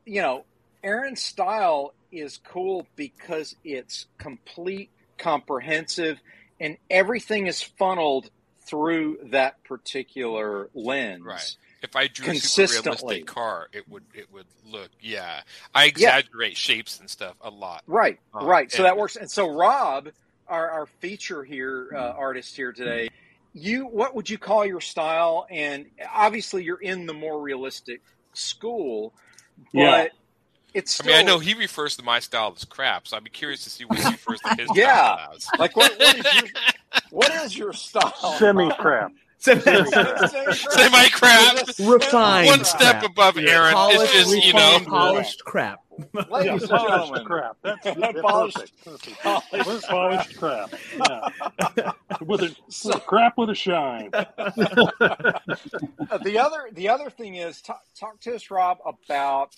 [0.06, 0.46] you know,
[0.82, 6.18] Aaron's style is cool because it's complete, comprehensive,
[6.58, 8.30] and everything is funneled
[8.66, 11.26] through that particular lens.
[11.26, 11.56] Right.
[11.82, 15.42] If I drew a super realistic car, it would it would look yeah.
[15.74, 17.84] I exaggerate shapes and stuff a lot.
[17.88, 18.72] Right, Uh, right.
[18.72, 19.16] So and- that works.
[19.16, 20.10] And so Rob,
[20.48, 23.10] our, our feature here, uh, artist here today,
[23.54, 25.48] you what would you call your style?
[25.50, 28.02] And obviously, you're in the more realistic
[28.34, 29.14] school,
[29.74, 30.08] but Yeah.
[30.74, 33.30] it's I mean, I know he refers to my style as crap, so I'd be
[33.30, 35.16] curious to see what he refers to his Yeah.
[35.16, 35.48] style as.
[35.58, 36.50] like what, what is your
[37.12, 38.36] what is your style?
[38.38, 39.12] Semi crap.
[39.40, 41.68] Semi crap.
[41.80, 43.04] Refined One step crap.
[43.06, 43.74] above Aaron.
[43.74, 44.74] Polished, it's just you know.
[44.74, 45.80] refined, polished crap.
[46.14, 47.58] Yeah, Ladies and polished gentlemen, crap.
[47.62, 49.22] That's, that's Polished- perfect.
[49.22, 49.22] perfect.
[49.22, 50.74] polished Polished crap.
[50.98, 51.30] Yeah.
[52.22, 54.10] With a, with a crap with a shine.
[54.12, 55.42] The
[56.42, 59.56] other the other thing is talk, talk to us, Rob, about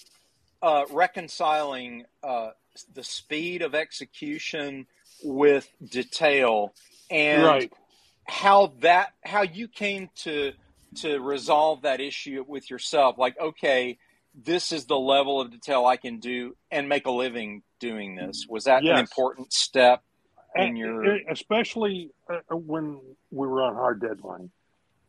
[0.61, 2.49] uh, reconciling uh,
[2.93, 4.87] the speed of execution
[5.23, 6.73] with detail
[7.09, 7.73] and Right.
[8.25, 10.53] How that how you came to
[10.95, 13.17] to resolve that issue with yourself.
[13.17, 13.97] Like, okay,
[14.35, 18.45] this is the level of detail I can do and make a living doing this.
[18.49, 20.03] Was that an important step
[20.55, 21.17] in your?
[21.29, 22.99] especially uh, when
[23.31, 24.51] we were on hard deadline.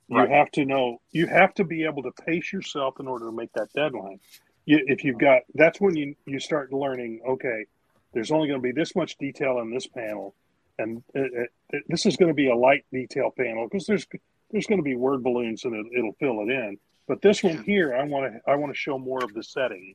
[0.09, 1.01] You have to know.
[1.11, 4.21] You have to be able to pace yourself in order to make that deadline.
[4.67, 7.23] You, if you've got, that's when you you start learning.
[7.27, 7.65] Okay,
[8.13, 10.35] there's only going to be this much detail in this panel,
[10.79, 14.07] and it, it, this is going to be a light detail panel because there's
[14.51, 16.79] there's going to be word balloons and it, it'll fill it in.
[17.09, 19.95] But this one here, I want to I want to show more of the setting,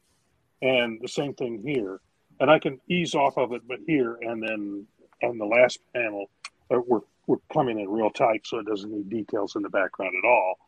[0.62, 2.00] and the same thing here,
[2.40, 3.62] and I can ease off of it.
[3.68, 4.88] But here and then
[5.24, 6.30] on the last panel,
[6.70, 10.16] uh, we're we're coming in real tight, so it doesn't need details in the background
[10.22, 10.60] at all.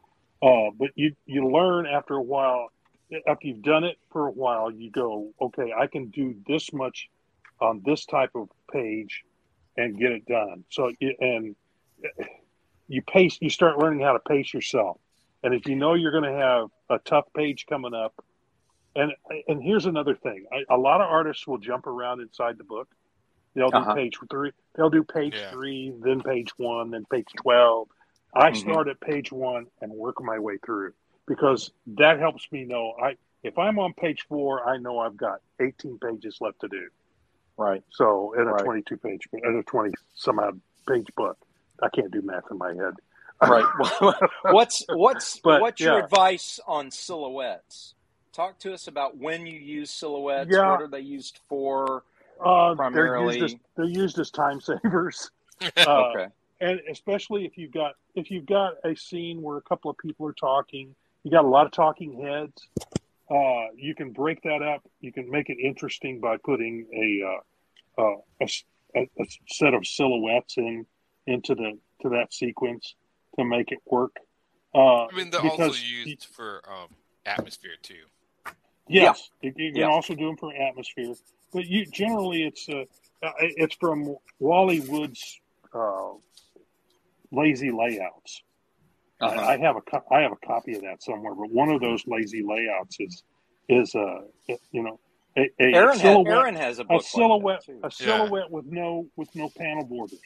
[0.41, 2.71] Uh, but you you learn after a while,
[3.27, 7.09] after you've done it for a while, you go, okay, I can do this much
[7.59, 9.23] on this type of page
[9.79, 10.65] and get it done.
[10.69, 11.55] So you- and
[12.87, 14.99] you pace, you start learning how to pace yourself.
[15.43, 18.13] And if you know you're going to have a tough page coming up,
[18.95, 19.13] and
[19.47, 22.89] and here's another thing, I, a lot of artists will jump around inside the book.
[23.55, 23.93] They'll do Uh-huh.
[23.95, 24.51] page three.
[24.75, 25.49] They'll do page Yeah.
[25.51, 27.87] three, then page one, then page twelve.
[28.33, 28.55] I Mhm.
[28.55, 30.93] start at page one and work my way through
[31.25, 32.93] because that helps me know.
[33.01, 36.89] I if I'm on page four, I know I've got 18 pages left to do.
[37.59, 37.83] Right.
[37.91, 38.63] So in a Right.
[38.65, 41.37] 22 page, in a 20 some odd page book.
[41.81, 42.95] I can't do math in my head.
[43.41, 43.65] Right.
[44.43, 46.03] what's what's But, what's your yeah.
[46.03, 47.93] advice on silhouettes?
[48.33, 50.49] Talk to us about when you use silhouettes.
[50.51, 50.71] Yeah.
[50.71, 52.03] What are they used for?
[52.43, 55.31] Uh, they're Primarily- used as they're used as time savers.
[55.75, 56.27] Uh, Okay.
[56.61, 60.25] and especially if you've got if you've got a scene where a couple of people
[60.25, 62.65] are talking, you got a lot of talking heads.
[63.29, 64.81] Uh, you can break that up.
[65.01, 67.39] You can make it interesting by putting a
[67.99, 68.63] uh, a, s-
[68.95, 70.85] a- a set of silhouettes in
[71.27, 72.95] into the to that sequence
[73.37, 74.15] to make it work.
[74.73, 76.87] Uh, I mean, they're also because- used for um,
[77.25, 78.05] atmosphere too.
[78.87, 79.89] Yes, you, you can Yeah.
[79.89, 81.13] also do them for atmosphere,
[81.53, 82.85] but you generally it's uh,
[83.21, 85.39] uh, it's from Wally Wood's
[85.75, 86.13] uh,
[87.31, 88.41] lazy layouts.
[89.21, 89.39] Uh-huh.
[89.39, 92.03] I have a co- I have a copy of that somewhere, but one of those
[92.07, 93.23] lazy layouts is
[93.67, 94.21] is uh
[94.71, 94.99] you know
[95.37, 97.79] a, a Aaron, ha- silhouette Aaron has a book a like that, silhouette too.
[97.83, 100.19] a silhouette with no with no panel borders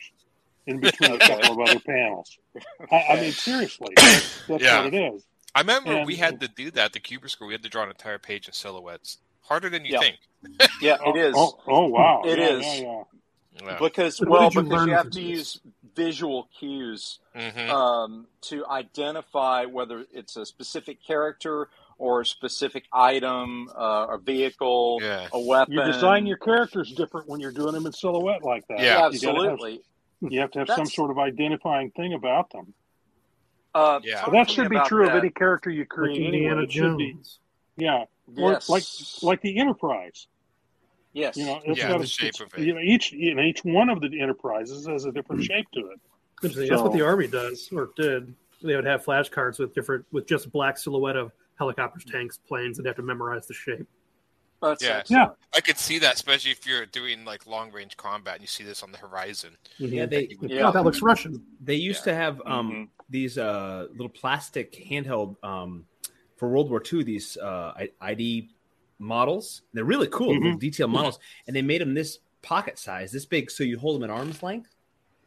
[0.65, 2.37] in between a couple of other panels.
[2.91, 4.83] I, I mean seriously, that's, that's Yeah.
[4.85, 5.25] what it is.
[5.55, 6.93] I remember And- we had to do that.
[6.93, 9.17] The Kubert School, we had to draw an entire page of silhouettes.
[9.41, 9.99] Harder than you Yeah.
[9.99, 10.17] think.
[10.81, 11.33] Yeah, it is.
[11.37, 12.65] Oh, oh wow, It yeah, is.
[12.65, 13.03] yeah, yeah.
[13.61, 13.77] Yeah.
[13.79, 15.29] because But well, you because you have to this?
[15.29, 15.59] use
[15.95, 17.69] visual cues Mhm.
[17.69, 24.99] um, to identify whether it's a specific character or a specific item, uh, a vehicle,
[25.01, 25.27] Yeah.
[25.31, 25.73] a weapon.
[25.73, 28.79] You design your characters different when you're doing them in silhouette like that.
[28.79, 28.83] Yeah.
[28.83, 29.13] You gotta have-
[29.53, 29.81] absolutely.
[30.21, 32.73] You have to have some sort of identifying thing about them.
[33.75, 34.17] Uh, Yeah.
[34.21, 35.15] talk But that should be true that.
[35.15, 36.15] of any character you create.
[36.17, 36.25] anyway.
[36.37, 37.39] Indiana It should be, Jones.
[37.75, 38.05] yeah,
[38.37, 38.69] or Yes.
[38.69, 38.83] like
[39.23, 40.27] like the Enterprise.
[41.13, 41.35] yes.
[41.37, 42.65] You know, it's Yeah, got the a, shape it's- of it.
[42.65, 45.79] You know, each you know, each one of the enterprises has a different shape to
[45.87, 45.99] it.
[46.43, 46.69] Interesting.
[46.69, 48.33] That's what the army does or did.
[48.61, 52.87] They would have flashcards with different with just black silhouette of helicopters, tanks, planes, and
[52.87, 53.87] have to memorize the shape.
[54.61, 54.99] That's Yeah.
[54.99, 55.31] excellent.
[55.53, 58.63] I could see that, especially if you're doing like long range combat and you see
[58.63, 59.57] this on the horizon.
[59.77, 60.69] Yeah, they Yeah.
[60.69, 61.45] Oh, that looks Russian.
[61.59, 62.89] they used to have um, Mhm.
[63.09, 65.85] these uh, little plastic handheld um,
[66.37, 67.03] for World War II.
[67.03, 68.49] These uh, ID
[68.99, 69.63] models.
[69.73, 70.41] They're really cool, Mhm.
[70.43, 73.95] little detailed models, and they made them this pocket size, this big, so you hold
[74.01, 74.69] them at arm's length.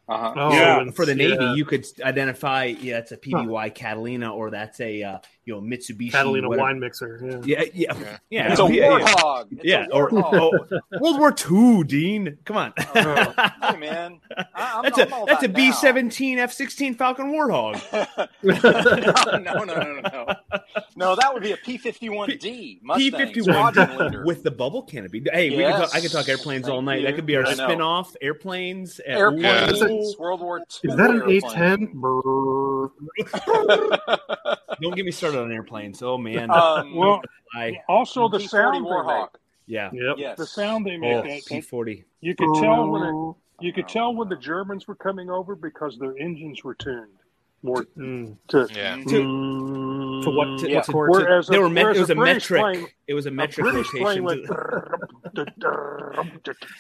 [0.08, 0.32] Uh-huh.
[0.36, 0.90] Oh, Yeah.
[0.92, 1.54] For the Navy, yeah.
[1.54, 6.10] you could identify, yeah, that's a PBY Catalina, or that's a uh, you know Mitsubishi
[6.12, 6.62] Catalina whatever.
[6.66, 7.40] wine mixer.
[7.44, 7.62] Yeah.
[7.62, 8.18] Yeah, yeah, Yeah.
[8.30, 8.50] yeah.
[8.52, 8.98] It's a yeah, yeah.
[9.14, 9.46] warthog.
[9.52, 10.50] It's Yeah, a or oh,
[11.00, 12.36] World War II, Dean.
[12.44, 12.72] Come on.
[12.76, 15.74] hey man, I, I'm, that's I'm a all that's a about B now.
[15.74, 17.80] seventeen F sixteen Falcon Warthog.
[18.42, 20.34] no, no, no, no, no.
[20.96, 24.24] No, that would be a P fifty one D P Mustang fifty squadron one leader.
[24.24, 25.22] with the bubble canopy.
[25.32, 27.00] Hey, we can talk, I can talk airplanes Thank all night.
[27.00, 27.06] you.
[27.06, 28.98] That could be our spin off airplanes.
[29.00, 30.14] Uh, airplanes, ooh.
[30.18, 30.90] World War II.
[30.90, 31.92] Is that an A ten?
[34.82, 36.02] Don't get me started on airplanes.
[36.02, 37.22] Oh man, Um, Well,
[37.54, 39.28] I, also the P40 sound they Warhawk.
[39.66, 39.90] yeah.
[39.92, 40.16] Yep.
[40.18, 40.38] Yes.
[40.38, 41.14] The sound they make.
[41.24, 42.04] Oh, P forty.
[42.20, 43.34] you could tell when it,
[43.64, 47.08] you could tell when the Germans were coming over because their engines were tuned
[47.62, 48.36] more Mm.
[48.48, 48.68] to.
[48.74, 48.96] Yeah.
[48.98, 50.58] Mm, To what?
[50.60, 50.76] To, Yeah.
[50.78, 51.12] what chord?
[51.14, 52.60] to- Whereas They a, were met, it was a, British metric.
[52.74, 54.24] plane- it was a a metric British plane rotation.
[54.24, 54.48] went.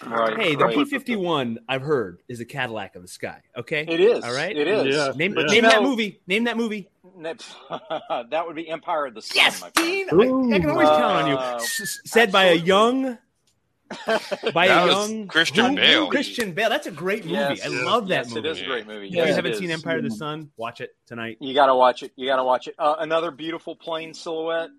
[0.06, 0.36] Right.
[0.38, 0.74] hey, the right.
[0.74, 3.40] P fifty one I've heard is a Cadillac of the sky.
[3.56, 4.22] Okay, It is.
[4.24, 4.56] All right.
[4.56, 4.94] It is.
[4.94, 5.12] Yeah.
[5.16, 6.20] name, But name you that movie.
[6.26, 6.88] Name that movie.
[8.30, 9.36] that would be Empire of the Sun.
[9.36, 10.08] Yes, my friend.
[10.10, 10.52] Dean.
[10.52, 11.38] I, I can always Uh, count on you.
[11.56, 13.18] S- s- said by a young,
[14.52, 15.76] by That a young Christian who?
[15.76, 16.08] Bale.
[16.10, 16.68] Christian Bale.
[16.68, 17.34] That's a great movie.
[17.34, 17.64] Yes.
[17.64, 18.48] I love that yes, movie.
[18.48, 19.06] it is a great movie.
[19.08, 19.70] If you haven't seen.
[19.70, 21.38] Empire of the Sun, watch it tonight.
[21.40, 22.12] You got to watch it.
[22.16, 22.74] You got to watch it.
[22.78, 24.70] Uh, another beautiful plane silhouette,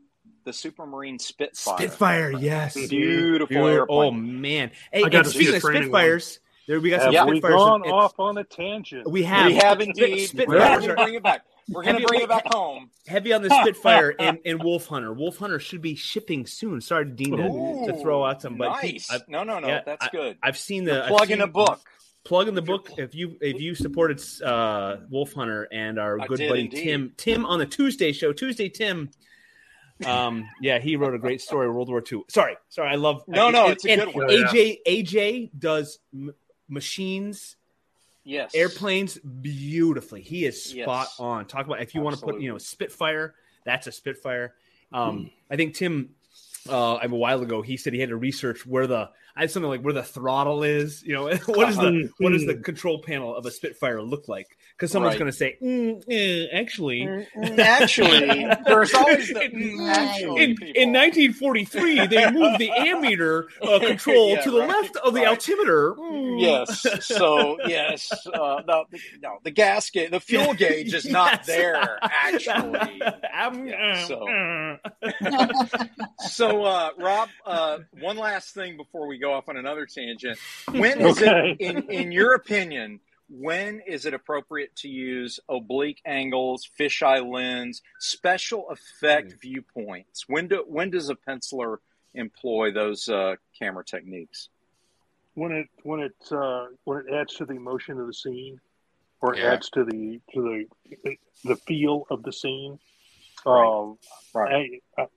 [0.44, 1.78] the Supermarine Spitfire.
[1.78, 2.74] Spitfire, yes.
[2.74, 3.68] Beautiful Beautiful.
[3.68, 4.08] airplane.
[4.08, 4.72] Oh man!
[4.92, 7.06] Hey, I got and to see speaking the of training Spitfires, there we got some
[7.08, 7.26] Have Yeah.
[7.26, 7.56] we Spitfires.
[7.56, 9.10] gone off on a tangent?
[9.10, 9.48] We have.
[9.48, 10.12] we have indeed.
[10.12, 11.46] We're Spitfires are bring it back.
[11.70, 12.90] We're going Heavy- to bring it back home.
[13.08, 15.12] heavy on the Spitfire and, and Wolf Hunter.
[15.14, 16.80] Wolf Hunter should be shipping soon.
[16.80, 19.12] Sorry, Dean, to, to throw out some, but nice.
[19.12, 19.68] I've, no, no, no.
[19.68, 20.38] yeah, that's good.
[20.42, 21.82] I've seen the in seen- a book.
[22.24, 26.28] plug in the book if you if you supported uh, Wolf Hunter and our I
[26.28, 26.84] good buddy indeed.
[26.84, 29.10] Tim Tim on the Tuesday show Tuesday Tim.
[30.06, 32.22] Um, yeah, he wrote a great story, World War II.
[32.30, 34.28] Sorry, sorry, I love No, no, and- it's a good one.
[34.30, 36.34] AJ AJ does m-
[36.70, 37.57] machines,
[38.28, 38.54] Yes.
[38.54, 40.22] airplanes beautifully.
[40.22, 41.20] He is spot Yes.
[41.20, 41.46] on.
[41.46, 44.54] Talk about if you want to put you know Spitfire, that's a Spitfire.
[44.92, 46.10] Um, I think Tim
[46.70, 49.70] uh, a while ago he said he had to research where the I had something
[49.70, 51.04] like where the throttle is.
[51.04, 54.58] You know, what is the what does the control panel of a Spitfire look like?
[54.78, 55.20] Because someone's Right.
[55.20, 57.02] going to say, mm, eh, actually.
[57.02, 63.46] Mm, Actually, there's always the In, mm, actually in, in 1943, they moved the ammeter
[63.60, 65.30] uh, control Yeah, to the right, left of the right.
[65.30, 65.96] altimeter.
[65.96, 66.40] Mm.
[66.40, 66.86] Yes.
[67.08, 71.98] So yes, uh, no, the, no, the gas gauge, the fuel gauge is not there
[72.04, 73.02] actually.
[73.02, 74.78] Yeah, so- uh,
[76.20, 80.38] So, uh, Rob, uh, one last thing before we go off on another tangent.
[80.72, 81.56] When is Okay.
[81.60, 83.00] it, in in your opinion,
[83.30, 89.42] when is it appropriate to use oblique angles, fisheye lens, special effect Mm.
[89.42, 90.26] viewpoints?
[90.28, 91.78] When do when does a penciler
[92.14, 94.50] employ those uh, camera techniques?
[95.34, 98.60] when it when it uh, when it adds to the emotion of the scene,
[99.22, 99.54] or Yeah.
[99.54, 100.66] adds to the to
[101.04, 102.80] the the feel of the scene.
[103.46, 103.68] Right.
[103.68, 104.00] Um,
[104.34, 104.82] Right.
[104.98, 105.08] I, I,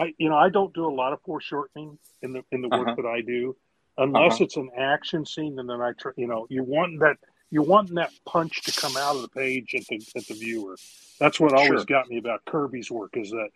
[0.00, 2.88] I, you know, I don't do a lot of foreshortening in the in the work
[2.88, 3.02] Uh-huh.
[3.02, 3.56] that I do,
[3.98, 4.44] unless Uh-huh.
[4.44, 7.16] it's an action scene, and then I, try, you know, you want that
[7.54, 10.76] you want that punch to come out of the page at the at the viewer.
[11.20, 11.84] That's what always Sure.
[11.84, 13.50] got me about Kirby's work is that,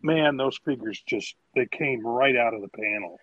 [0.00, 3.20] man, those figures just they came right out of the panel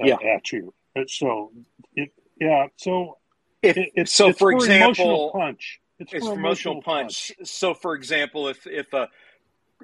[0.00, 0.16] at, Yeah.
[0.34, 0.72] at you.
[0.96, 1.52] And so,
[1.94, 2.10] it,
[2.40, 3.18] yeah, so
[3.62, 5.80] If it, it's so, it's for emotional example, punch.
[5.98, 7.32] It's, it's for for emotional punch.
[7.44, 9.10] So, for example, if if a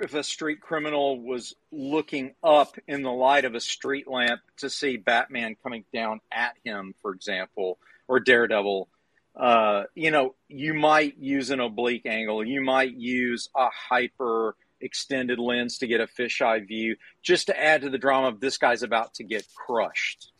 [0.00, 4.70] if a street criminal was looking up in the light of a street lamp to
[4.70, 7.78] see Batman coming down at him, for example,
[8.08, 8.88] or Daredevil,
[9.36, 12.44] uh, you know, you might use an oblique angle.
[12.44, 17.82] You might use a hyper extended lens to get a fisheye view, just to add
[17.82, 20.30] to the drama of this guy's about to get crushed.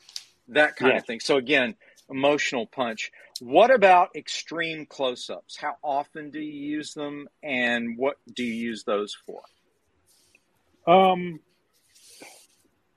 [0.48, 0.98] That kind Yeah.
[0.98, 1.20] of thing.
[1.20, 1.74] So again,
[2.09, 3.10] emotional punch.
[3.40, 5.56] What about extreme close-ups?
[5.56, 9.43] How often do you use them, and what do you use those for?
[10.86, 11.40] Um,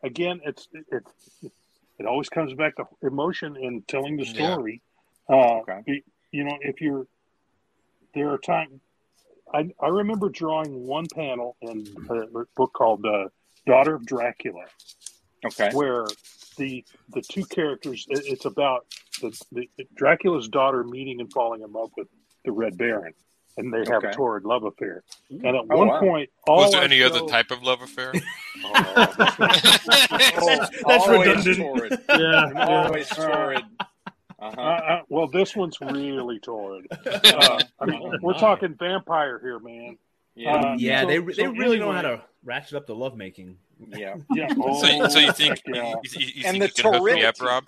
[0.03, 1.51] again, it's it, it
[1.99, 4.81] it always comes back to emotion and telling the story.
[5.30, 5.80] Uh, Okay.
[5.88, 7.07] you- you know, if you're
[8.14, 8.81] there are times
[9.53, 13.30] I I remember drawing one panel in a book called uh,
[13.65, 14.65] Daughter of Dracula,
[15.45, 15.72] Okay.
[15.73, 16.06] where
[16.57, 18.85] the the two characters it, it's about
[19.22, 22.07] the, the Dracula's daughter meeting and falling in love with
[22.45, 23.14] the Red Baron,
[23.57, 24.10] and they have Okay.
[24.10, 25.03] a torrid love affair.
[25.30, 25.99] And at Oh, one wow.
[25.99, 28.14] point, all Was there I any other type of love affair?
[28.61, 28.73] Oh,
[29.18, 31.57] that's, that's always redundant.
[31.57, 31.99] torrid.
[32.10, 32.65] Yeah, yeah.
[32.65, 33.64] Always torrid.
[34.41, 34.61] Uh, Uh-huh.
[34.61, 36.88] uh, well, this one's really torrid.
[37.06, 39.98] Uh, I mean, Oh, we're talking vampire here, man.
[40.36, 40.53] Yeah.
[40.56, 43.57] uh, Yeah, so- they they so really know how to ratchet up the lovemaking.
[43.88, 44.16] yeah.
[44.34, 44.48] Yeah.
[44.53, 45.94] So, you- so you Oh, think heck yeah.
[46.03, 47.66] you, you, you And think the you can hook me up, torridity.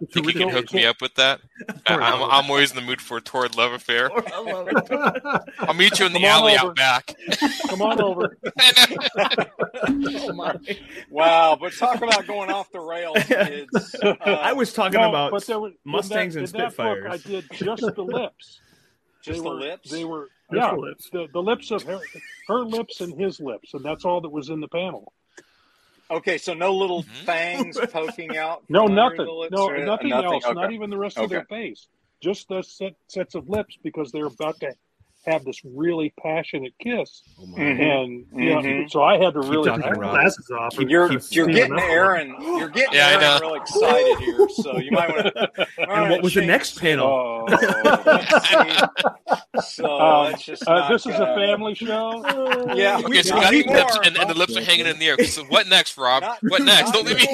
[0.00, 0.10] Rob?
[0.10, 1.40] Think you can hook me up with that?
[1.86, 4.10] I, I'm, I'm always in the mood for a torrid love affair.
[5.60, 6.68] I'll meet you in the Come alley over.
[6.70, 7.14] out back.
[7.68, 8.36] Come on over.
[9.88, 10.56] oh my!
[11.10, 13.94] Wow, but talk about going off the rails, kids.
[14.02, 16.76] Uh, I was talking No, about but there were, in Mustangs that, and in that
[16.76, 17.24] book, Spitfires.
[17.26, 18.60] I did just the lips.
[19.22, 19.90] just They the were- lips.
[19.90, 21.10] They were Just yeah, the lips.
[21.10, 22.00] the, the lips of her,
[22.48, 25.12] her lips and his lips, and that's all that was in the panel.
[26.12, 27.24] Okay, so no little Mhm.
[27.24, 28.62] fangs poking out.
[28.68, 29.24] No, nothing.
[29.50, 30.44] No, or- nothing, else.
[30.44, 30.52] Okay.
[30.52, 31.88] Not even the rest of their face.
[32.20, 34.72] Just the set, sets of lips because they're about to
[35.26, 37.58] have this really passionate kiss, Oh my.
[37.58, 37.80] Mhm.
[37.80, 38.90] and yeah, Mhm.
[38.90, 39.70] so I had to Keep really.
[39.70, 40.10] Take I- the Rob.
[40.10, 40.76] glasses off.
[40.78, 41.80] and You're keep you're getting up.
[41.82, 42.34] Aaron.
[42.40, 43.38] You're getting Yeah, I Aaron know.
[43.40, 44.48] real excited here.
[44.48, 45.66] So you might want to.
[45.78, 47.06] And what was the next panel?
[47.06, 47.46] Oh.
[49.64, 52.22] so Um, that's just uh, not this is a family show.
[52.74, 54.98] Yeah, Okay, so you not got the lips and, and the lips are hanging in
[54.98, 55.24] the air.
[55.24, 56.22] So what next, Rob?
[56.22, 56.92] Not- what next?
[56.92, 57.28] Don't leave me.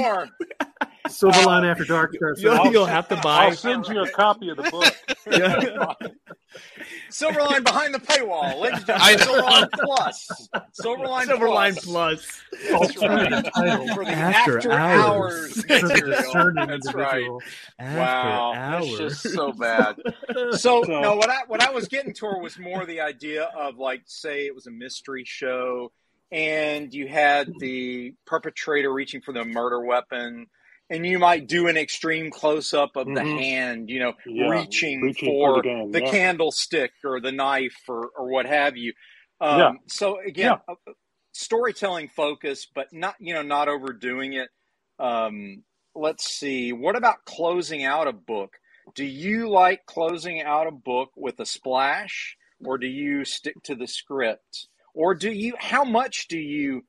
[1.08, 1.32] Anymore.
[1.32, 2.42] Silverline uh, After Dark starts.
[2.42, 2.72] You'll, out.
[2.72, 3.46] you'll have to buy.
[3.46, 4.94] I'll send you a copy of the book.
[7.10, 9.44] Silverline behind the paywall, ladies and I- gentlemen.
[9.44, 10.48] Silverline Plus.
[10.80, 12.42] Silverline, Silverline Plus.
[12.68, 12.94] Plus.
[12.94, 13.44] That's right.
[13.54, 13.88] Title.
[13.94, 15.12] For the After after, hours.
[15.22, 17.28] hours, For the That's right.
[17.78, 18.98] After Wow, hours.
[18.98, 19.96] that's just so bad.
[20.34, 23.78] So, So- no, what I what I was getting toward was more the idea of
[23.78, 25.92] like, say, it was a mystery show,
[26.30, 30.46] and you had the perpetrator reaching for the murder weapon,
[30.90, 33.26] and you might do an extreme close up of the Mhm.
[33.26, 36.10] hand, you know, Yeah, reaching, reaching for, for the gun, the yeah.
[36.10, 38.92] candlestick or the knife or or what have you.
[39.40, 39.72] Um, Yeah.
[39.88, 40.74] So again, uh,
[41.32, 44.48] storytelling focus, but not you know not overdoing it.
[44.98, 46.72] Um, let's see.
[46.72, 48.54] What about closing out a book?
[48.94, 53.74] Do you like closing out a book with a splash, or do you stick to
[53.74, 55.54] the script, or do you?
[55.58, 56.82] How much do you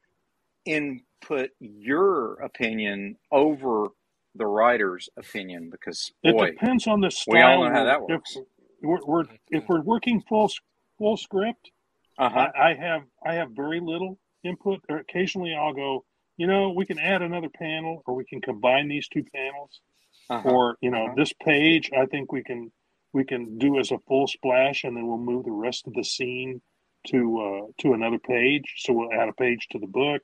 [1.21, 3.87] input your opinion over
[4.35, 5.69] the writer's opinion?
[5.69, 7.33] Because It depends on the style.
[7.33, 8.37] we all know how that If works.
[8.81, 10.51] we're, we're if we're working full
[10.97, 11.71] full script,
[12.17, 12.51] Uh huh.
[12.55, 14.81] I, I have I have very little input.
[14.89, 16.05] Or occasionally, I'll go.
[16.37, 19.81] You know, we can add another panel, or we can combine these two panels,
[20.29, 20.49] Uh-huh.
[20.49, 21.15] or you know, Uh-huh.
[21.17, 21.89] this page.
[21.97, 22.71] I think we can
[23.11, 26.03] we can do as a full splash, and then we'll move the rest of the
[26.03, 26.61] scene
[27.07, 28.75] to uh, to another page.
[28.77, 30.21] So we'll add a page to the book,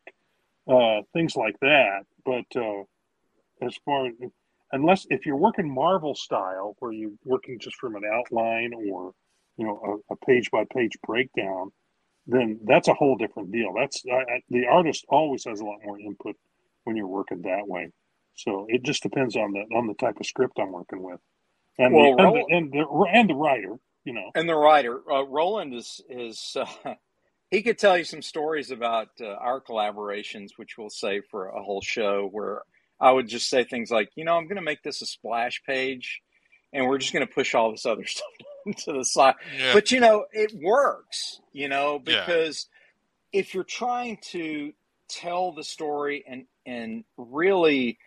[0.68, 2.04] uh, things like that.
[2.26, 2.84] But uh,
[3.62, 4.10] as far
[4.72, 9.12] unless if you're working Marvel style, where you're working just from an outline or
[9.58, 11.72] you know a, a page by page breakdown,
[12.28, 13.74] then that's a whole different deal.
[13.78, 16.36] That's I, I, the artist always has a lot more input
[16.84, 17.92] when you're working that way.
[18.36, 21.20] So it just depends on the on the type of script I'm working with.
[21.80, 23.76] and Well, the, and, Roland- the, and the and the writer.
[24.04, 26.94] You know, And the writer, uh, Roland is is uh,
[27.52, 31.64] he could tell you some stories about uh, our collaborations, which we'll save for a
[31.64, 32.28] whole show.
[32.32, 32.62] Where
[33.00, 35.62] I would just say things like, you know, I'm going to make this a splash
[35.66, 36.22] page,
[36.74, 38.28] and we're just going to push all this other stuff
[38.86, 39.36] to the side.
[39.58, 39.74] Yeah.
[39.74, 41.40] But you know, it works.
[41.54, 42.26] You know, Yeah.
[42.26, 42.68] because
[43.32, 44.74] if you're trying to
[45.08, 48.00] tell the story and and really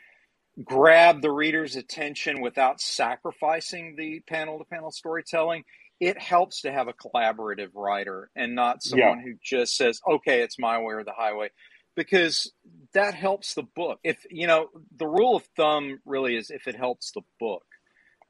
[0.64, 5.62] grab the reader's attention without sacrificing the panel to panel storytelling
[6.00, 10.58] it helps to have a collaborative writer and not someone who just says okay it's
[10.58, 11.48] my way or the highway
[11.96, 12.52] because
[12.94, 16.76] that helps the book if you know the rule of thumb really is if it
[16.76, 17.64] helps the book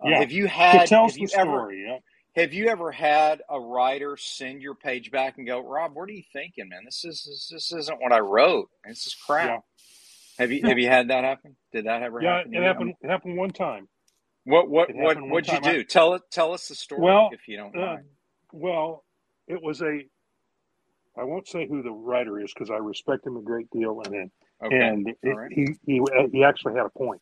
[0.01, 0.19] Uh, Yeah.
[0.21, 1.85] have you had it tells have you the ever story.
[1.87, 1.99] Yeah.
[2.43, 6.13] have you ever had a writer send your page back and go, Rob, what are
[6.13, 6.85] you thinking, man?
[6.85, 8.71] This is this, isn't what I wrote.
[8.87, 9.49] This is crap.
[9.49, 9.59] Yeah.
[10.39, 11.57] Have you have you had that happen?
[11.73, 12.53] Did that ever Yeah, happen?
[12.53, 12.95] to it happened.
[13.03, 13.89] It happened one time.
[14.49, 15.75] What what what happened what'd you time.
[15.75, 15.85] do?
[15.85, 18.05] Tell it tell us the story Well, if you don't uh, mind.
[18.53, 19.05] Well,
[19.47, 20.01] it was a.
[21.19, 24.31] I won't say who the writer is because I respect him a great deal, and
[24.65, 24.77] Okay.
[24.81, 25.53] and it, All right.
[25.53, 26.01] he he
[26.33, 27.21] he actually had a point.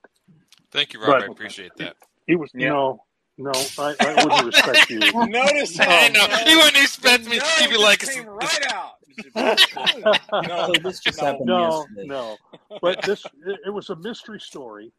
[0.71, 1.09] Thank you, Rob.
[1.21, 1.97] but- I appreciate that.
[2.27, 2.69] He was Yeah.
[2.71, 3.03] no,
[3.39, 4.99] no, I, I wouldn't respect you.
[5.27, 6.27] Notice how I know.
[6.27, 8.93] no- He wouldn't expect me to no keep it like just it's- came right out.
[10.47, 12.07] no, So this just no, happened No, yesterday.
[12.07, 12.37] no,
[12.83, 14.93] but this it, it was a mystery story,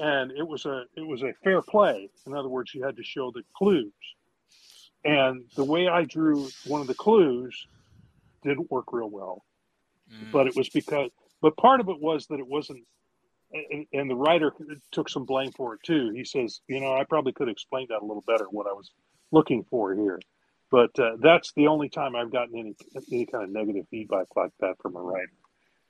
[0.00, 2.08] and it was a it was a fair play.
[2.26, 3.92] In other words, you had to show the clues,
[5.04, 7.66] and the way I drew one of the clues
[8.42, 9.42] didn't work real well.
[10.12, 10.32] Mm.
[10.32, 11.10] but it was because
[11.42, 12.82] but part of it was that it wasn't
[13.52, 14.52] and, and the writer
[14.90, 18.00] took some blame for it too he says you know i probably could explain that
[18.00, 18.90] a little better what i was
[19.32, 20.18] looking for here
[20.70, 22.74] but uh, that's the only time i've gotten any
[23.12, 25.32] any kind of negative feedback like that from a writer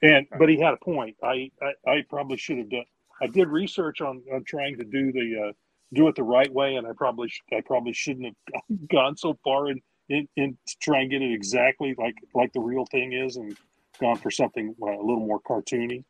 [0.03, 2.85] and but he had a point i i, I probably should have done
[3.23, 5.53] i did research on on trying to do the uh
[5.95, 9.37] do it the right way and i probably sh- i probably shouldn't have gone so
[9.45, 13.13] far in in, in to try and get it exactly like like the real thing
[13.13, 13.57] is and
[14.01, 16.05] gone for something uh, a little more cartoony.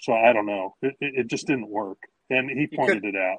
[0.00, 0.74] So I don't know.
[0.82, 1.98] It, it, it just didn't work,
[2.30, 3.38] and he You pointed could- it out.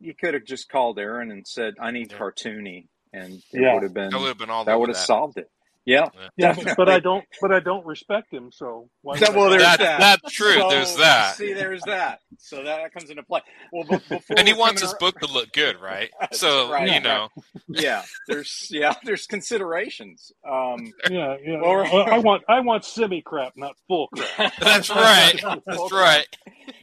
[0.00, 3.74] You could have just called Aaron and said, "I need cartoony," and it Yeah.
[3.74, 5.06] would have been That would have been all that would have that.
[5.06, 5.48] solved it.
[5.86, 6.74] Yeah, Yeah, definitely.
[6.76, 7.24] but I don't.
[7.40, 8.52] But I don't respect him.
[8.52, 9.62] So why That- would I well, there's?
[9.62, 9.98] That, that.
[10.22, 10.52] that's true.
[10.54, 11.36] So, There's that.
[11.36, 12.20] See, there's that.
[12.38, 13.40] So that comes into play.
[13.72, 16.10] Well, be- before And he wants his ar- book to look good, right?
[16.32, 17.02] So right, you right.
[17.02, 17.28] know,
[17.68, 20.32] Yeah, there's yeah, there's considerations.
[20.48, 21.60] Um, Yeah, yeah.
[21.60, 24.52] Well, Well, I want I want semi crap, not full crap.
[24.60, 25.40] that's right.
[25.66, 26.26] That's right.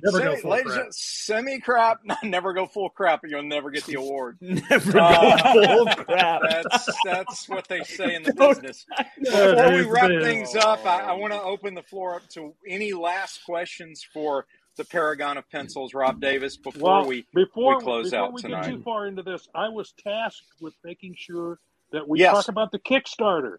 [0.03, 0.83] Never go Semi- full ladies crap.
[0.85, 4.37] and- Semi crap, never go full crap, or you'll never get the award.
[4.41, 6.41] Never Uh, go full crap.
[6.49, 8.85] That's that's what they say in the business.
[9.19, 12.53] Yeah, Before we wrap things up, I, I want to open the floor up to
[12.67, 14.45] any last questions for
[14.77, 17.25] the Paragon of Pencils, Rob Davis, before well, we.
[17.33, 18.61] before we close out tonight, before out we tonight.
[18.65, 21.59] get too far into this, I was tasked with making sure
[21.91, 22.33] that we Yes.
[22.33, 23.57] talk about the Kickstarter.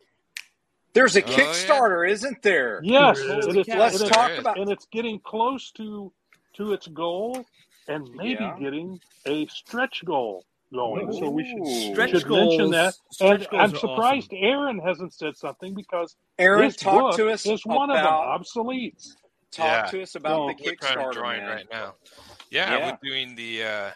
[0.94, 1.36] There's a Oh, yeah.
[1.36, 2.80] Kickstarter, isn't there?
[2.82, 3.46] Yes, There is.
[3.46, 4.38] and it's, Let's and talk There is.
[4.40, 4.58] about.
[4.58, 6.12] and it's getting close to
[6.54, 7.44] to its goal
[7.88, 8.56] and maybe Yeah.
[8.58, 11.12] getting a stretch goal going.
[11.12, 11.92] So we should, Ooh.
[11.92, 12.56] Stretch should goals.
[12.56, 12.94] mention that.
[13.12, 14.38] stretch And goals I'm surprised awesome.
[14.44, 18.44] Aaron hasn't said something because Aaron, this talk book to us is one about of
[18.54, 19.08] them obsoletes.
[19.50, 19.90] talk Yeah.
[19.90, 21.48] to us about Well, the We're kind of Kickstarter, drawing man.
[21.48, 21.94] right now.
[22.50, 22.86] Yeah, Yeah.
[22.92, 23.90] we're doing the uh,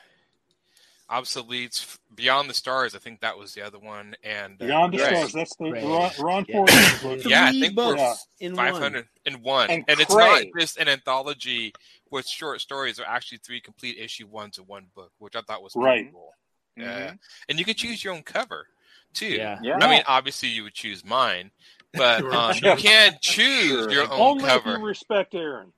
[1.11, 2.95] obsoletes beyond the stars.
[2.95, 5.17] I think that was the other one, and uh, Beyond the Right.
[5.17, 5.33] Stars.
[5.33, 5.83] That's the Right.
[5.85, 6.57] Ron, Ron Yeah.
[6.57, 7.21] Fort's book.
[7.27, 8.83] Yeah, I think we're books in five one.
[8.83, 10.53] hundred and one, And and, it's not Cray.
[10.59, 11.73] just an anthology
[12.11, 12.97] with short stories.
[12.97, 16.13] They're actually three complete issue ones in one book, which I thought was pretty Right.
[16.13, 16.33] cool.
[16.79, 16.83] Mhm.
[16.85, 17.13] Yeah,
[17.49, 18.67] and you can choose your own cover
[19.15, 19.27] too.
[19.27, 19.59] Yeah.
[19.63, 19.79] Yeah.
[19.81, 21.51] I mean, obviously you would choose mine,
[21.93, 22.35] but Sure.
[22.35, 23.91] um, you can choose Sure.
[23.93, 24.79] your own Only if cover.
[24.79, 25.73] you respect Aaron.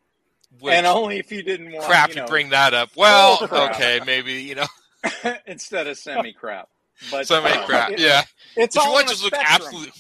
[0.61, 2.91] Which, and only if you didn't want crap, you you bring that up.
[2.97, 4.67] Well, okay, maybe you know
[5.47, 6.69] instead of semi crap.
[7.11, 7.91] But some uh, crap.
[7.91, 8.23] it- Yeah,
[8.57, 9.93] it's if you want to just look absolutely.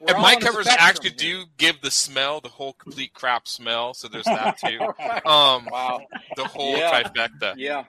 [0.00, 1.44] We're And my covers spectrum actually here.
[1.44, 3.94] do give the smell, the whole complete crap smell.
[3.94, 4.78] So there's that too.
[4.98, 5.24] Right.
[5.26, 6.02] Um, wow.
[6.36, 7.02] the whole Yeah.
[7.02, 7.54] trifecta.
[7.56, 7.84] Yeah.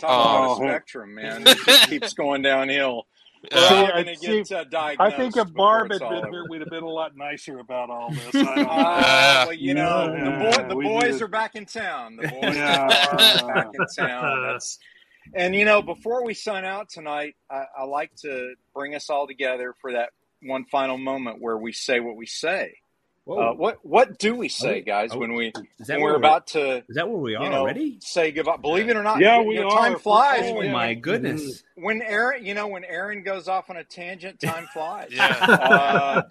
[0.00, 1.44] Talk about Oh, a spectrum, man.
[1.46, 3.06] It keeps going downhill.
[3.50, 4.96] Uh, See, I- going to see, get uh.
[4.98, 8.10] I think if Barb had been here, we'd have been a lot nicer about all
[8.32, 8.34] this.
[8.34, 11.22] Uh, well, you know, Yeah, the, boy, the boys did.
[11.22, 12.16] are back in town.
[12.16, 12.82] The boys Yeah.
[12.84, 14.42] are back in town.
[14.52, 14.78] That's,
[15.34, 19.26] and you know, before we sign out tonight, I, I like to bring us all
[19.26, 20.10] together for that
[20.42, 22.74] one final moment where we say what we say.
[23.30, 26.12] Uh, what what do we say, Oh, guys, oh, when we Is that when where
[26.14, 27.98] we're about to Is that where we are you know already?
[28.00, 28.56] say goodbye?
[28.56, 29.78] Believe it or not, Yeah, you we know, are.
[29.88, 31.62] Time flies Oh, when, my goodness!
[31.76, 35.10] when Aaron, you know, when Aaron goes off on a tangent, time flies.
[35.12, 35.26] Yeah.
[35.26, 36.22] Uh,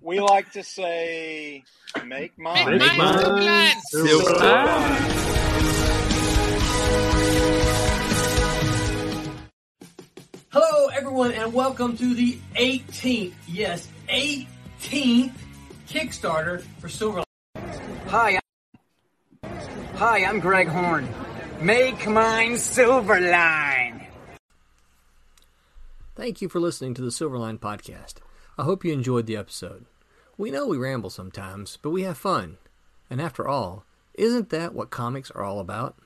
[0.00, 1.62] we like to say,
[2.04, 5.28] "Make mine." Make mine silver line.
[10.94, 15.30] everyone, and welcome to the 18th, yes, 18th
[15.88, 17.24] Kickstarter for Silverline.
[18.08, 18.38] Hi,
[19.42, 19.50] I'm,
[19.94, 21.08] hi, I'm Greg Horn.
[21.62, 24.06] Make mine Silverline.
[26.14, 28.16] Thank you for listening to the Silverline Podcast.
[28.58, 29.86] I hope you enjoyed the episode.
[30.36, 32.58] We know we ramble sometimes, but we have fun.
[33.08, 35.96] And after all, isn't that what comics are all about?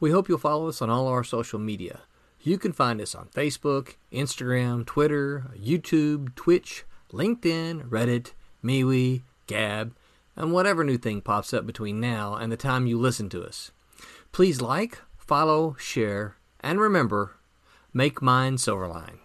[0.00, 2.00] We hope you'll follow us on all our social media.
[2.42, 8.32] You can find us on Facebook, Instagram, Twitter, YouTube, Twitch, LinkedIn, Reddit,
[8.64, 9.94] MeWe, Gab,
[10.36, 13.70] and whatever new thing pops up between now and the time you listen to us.
[14.32, 17.36] Please like, follow, share, and remember
[17.92, 19.18] make mine Silverline.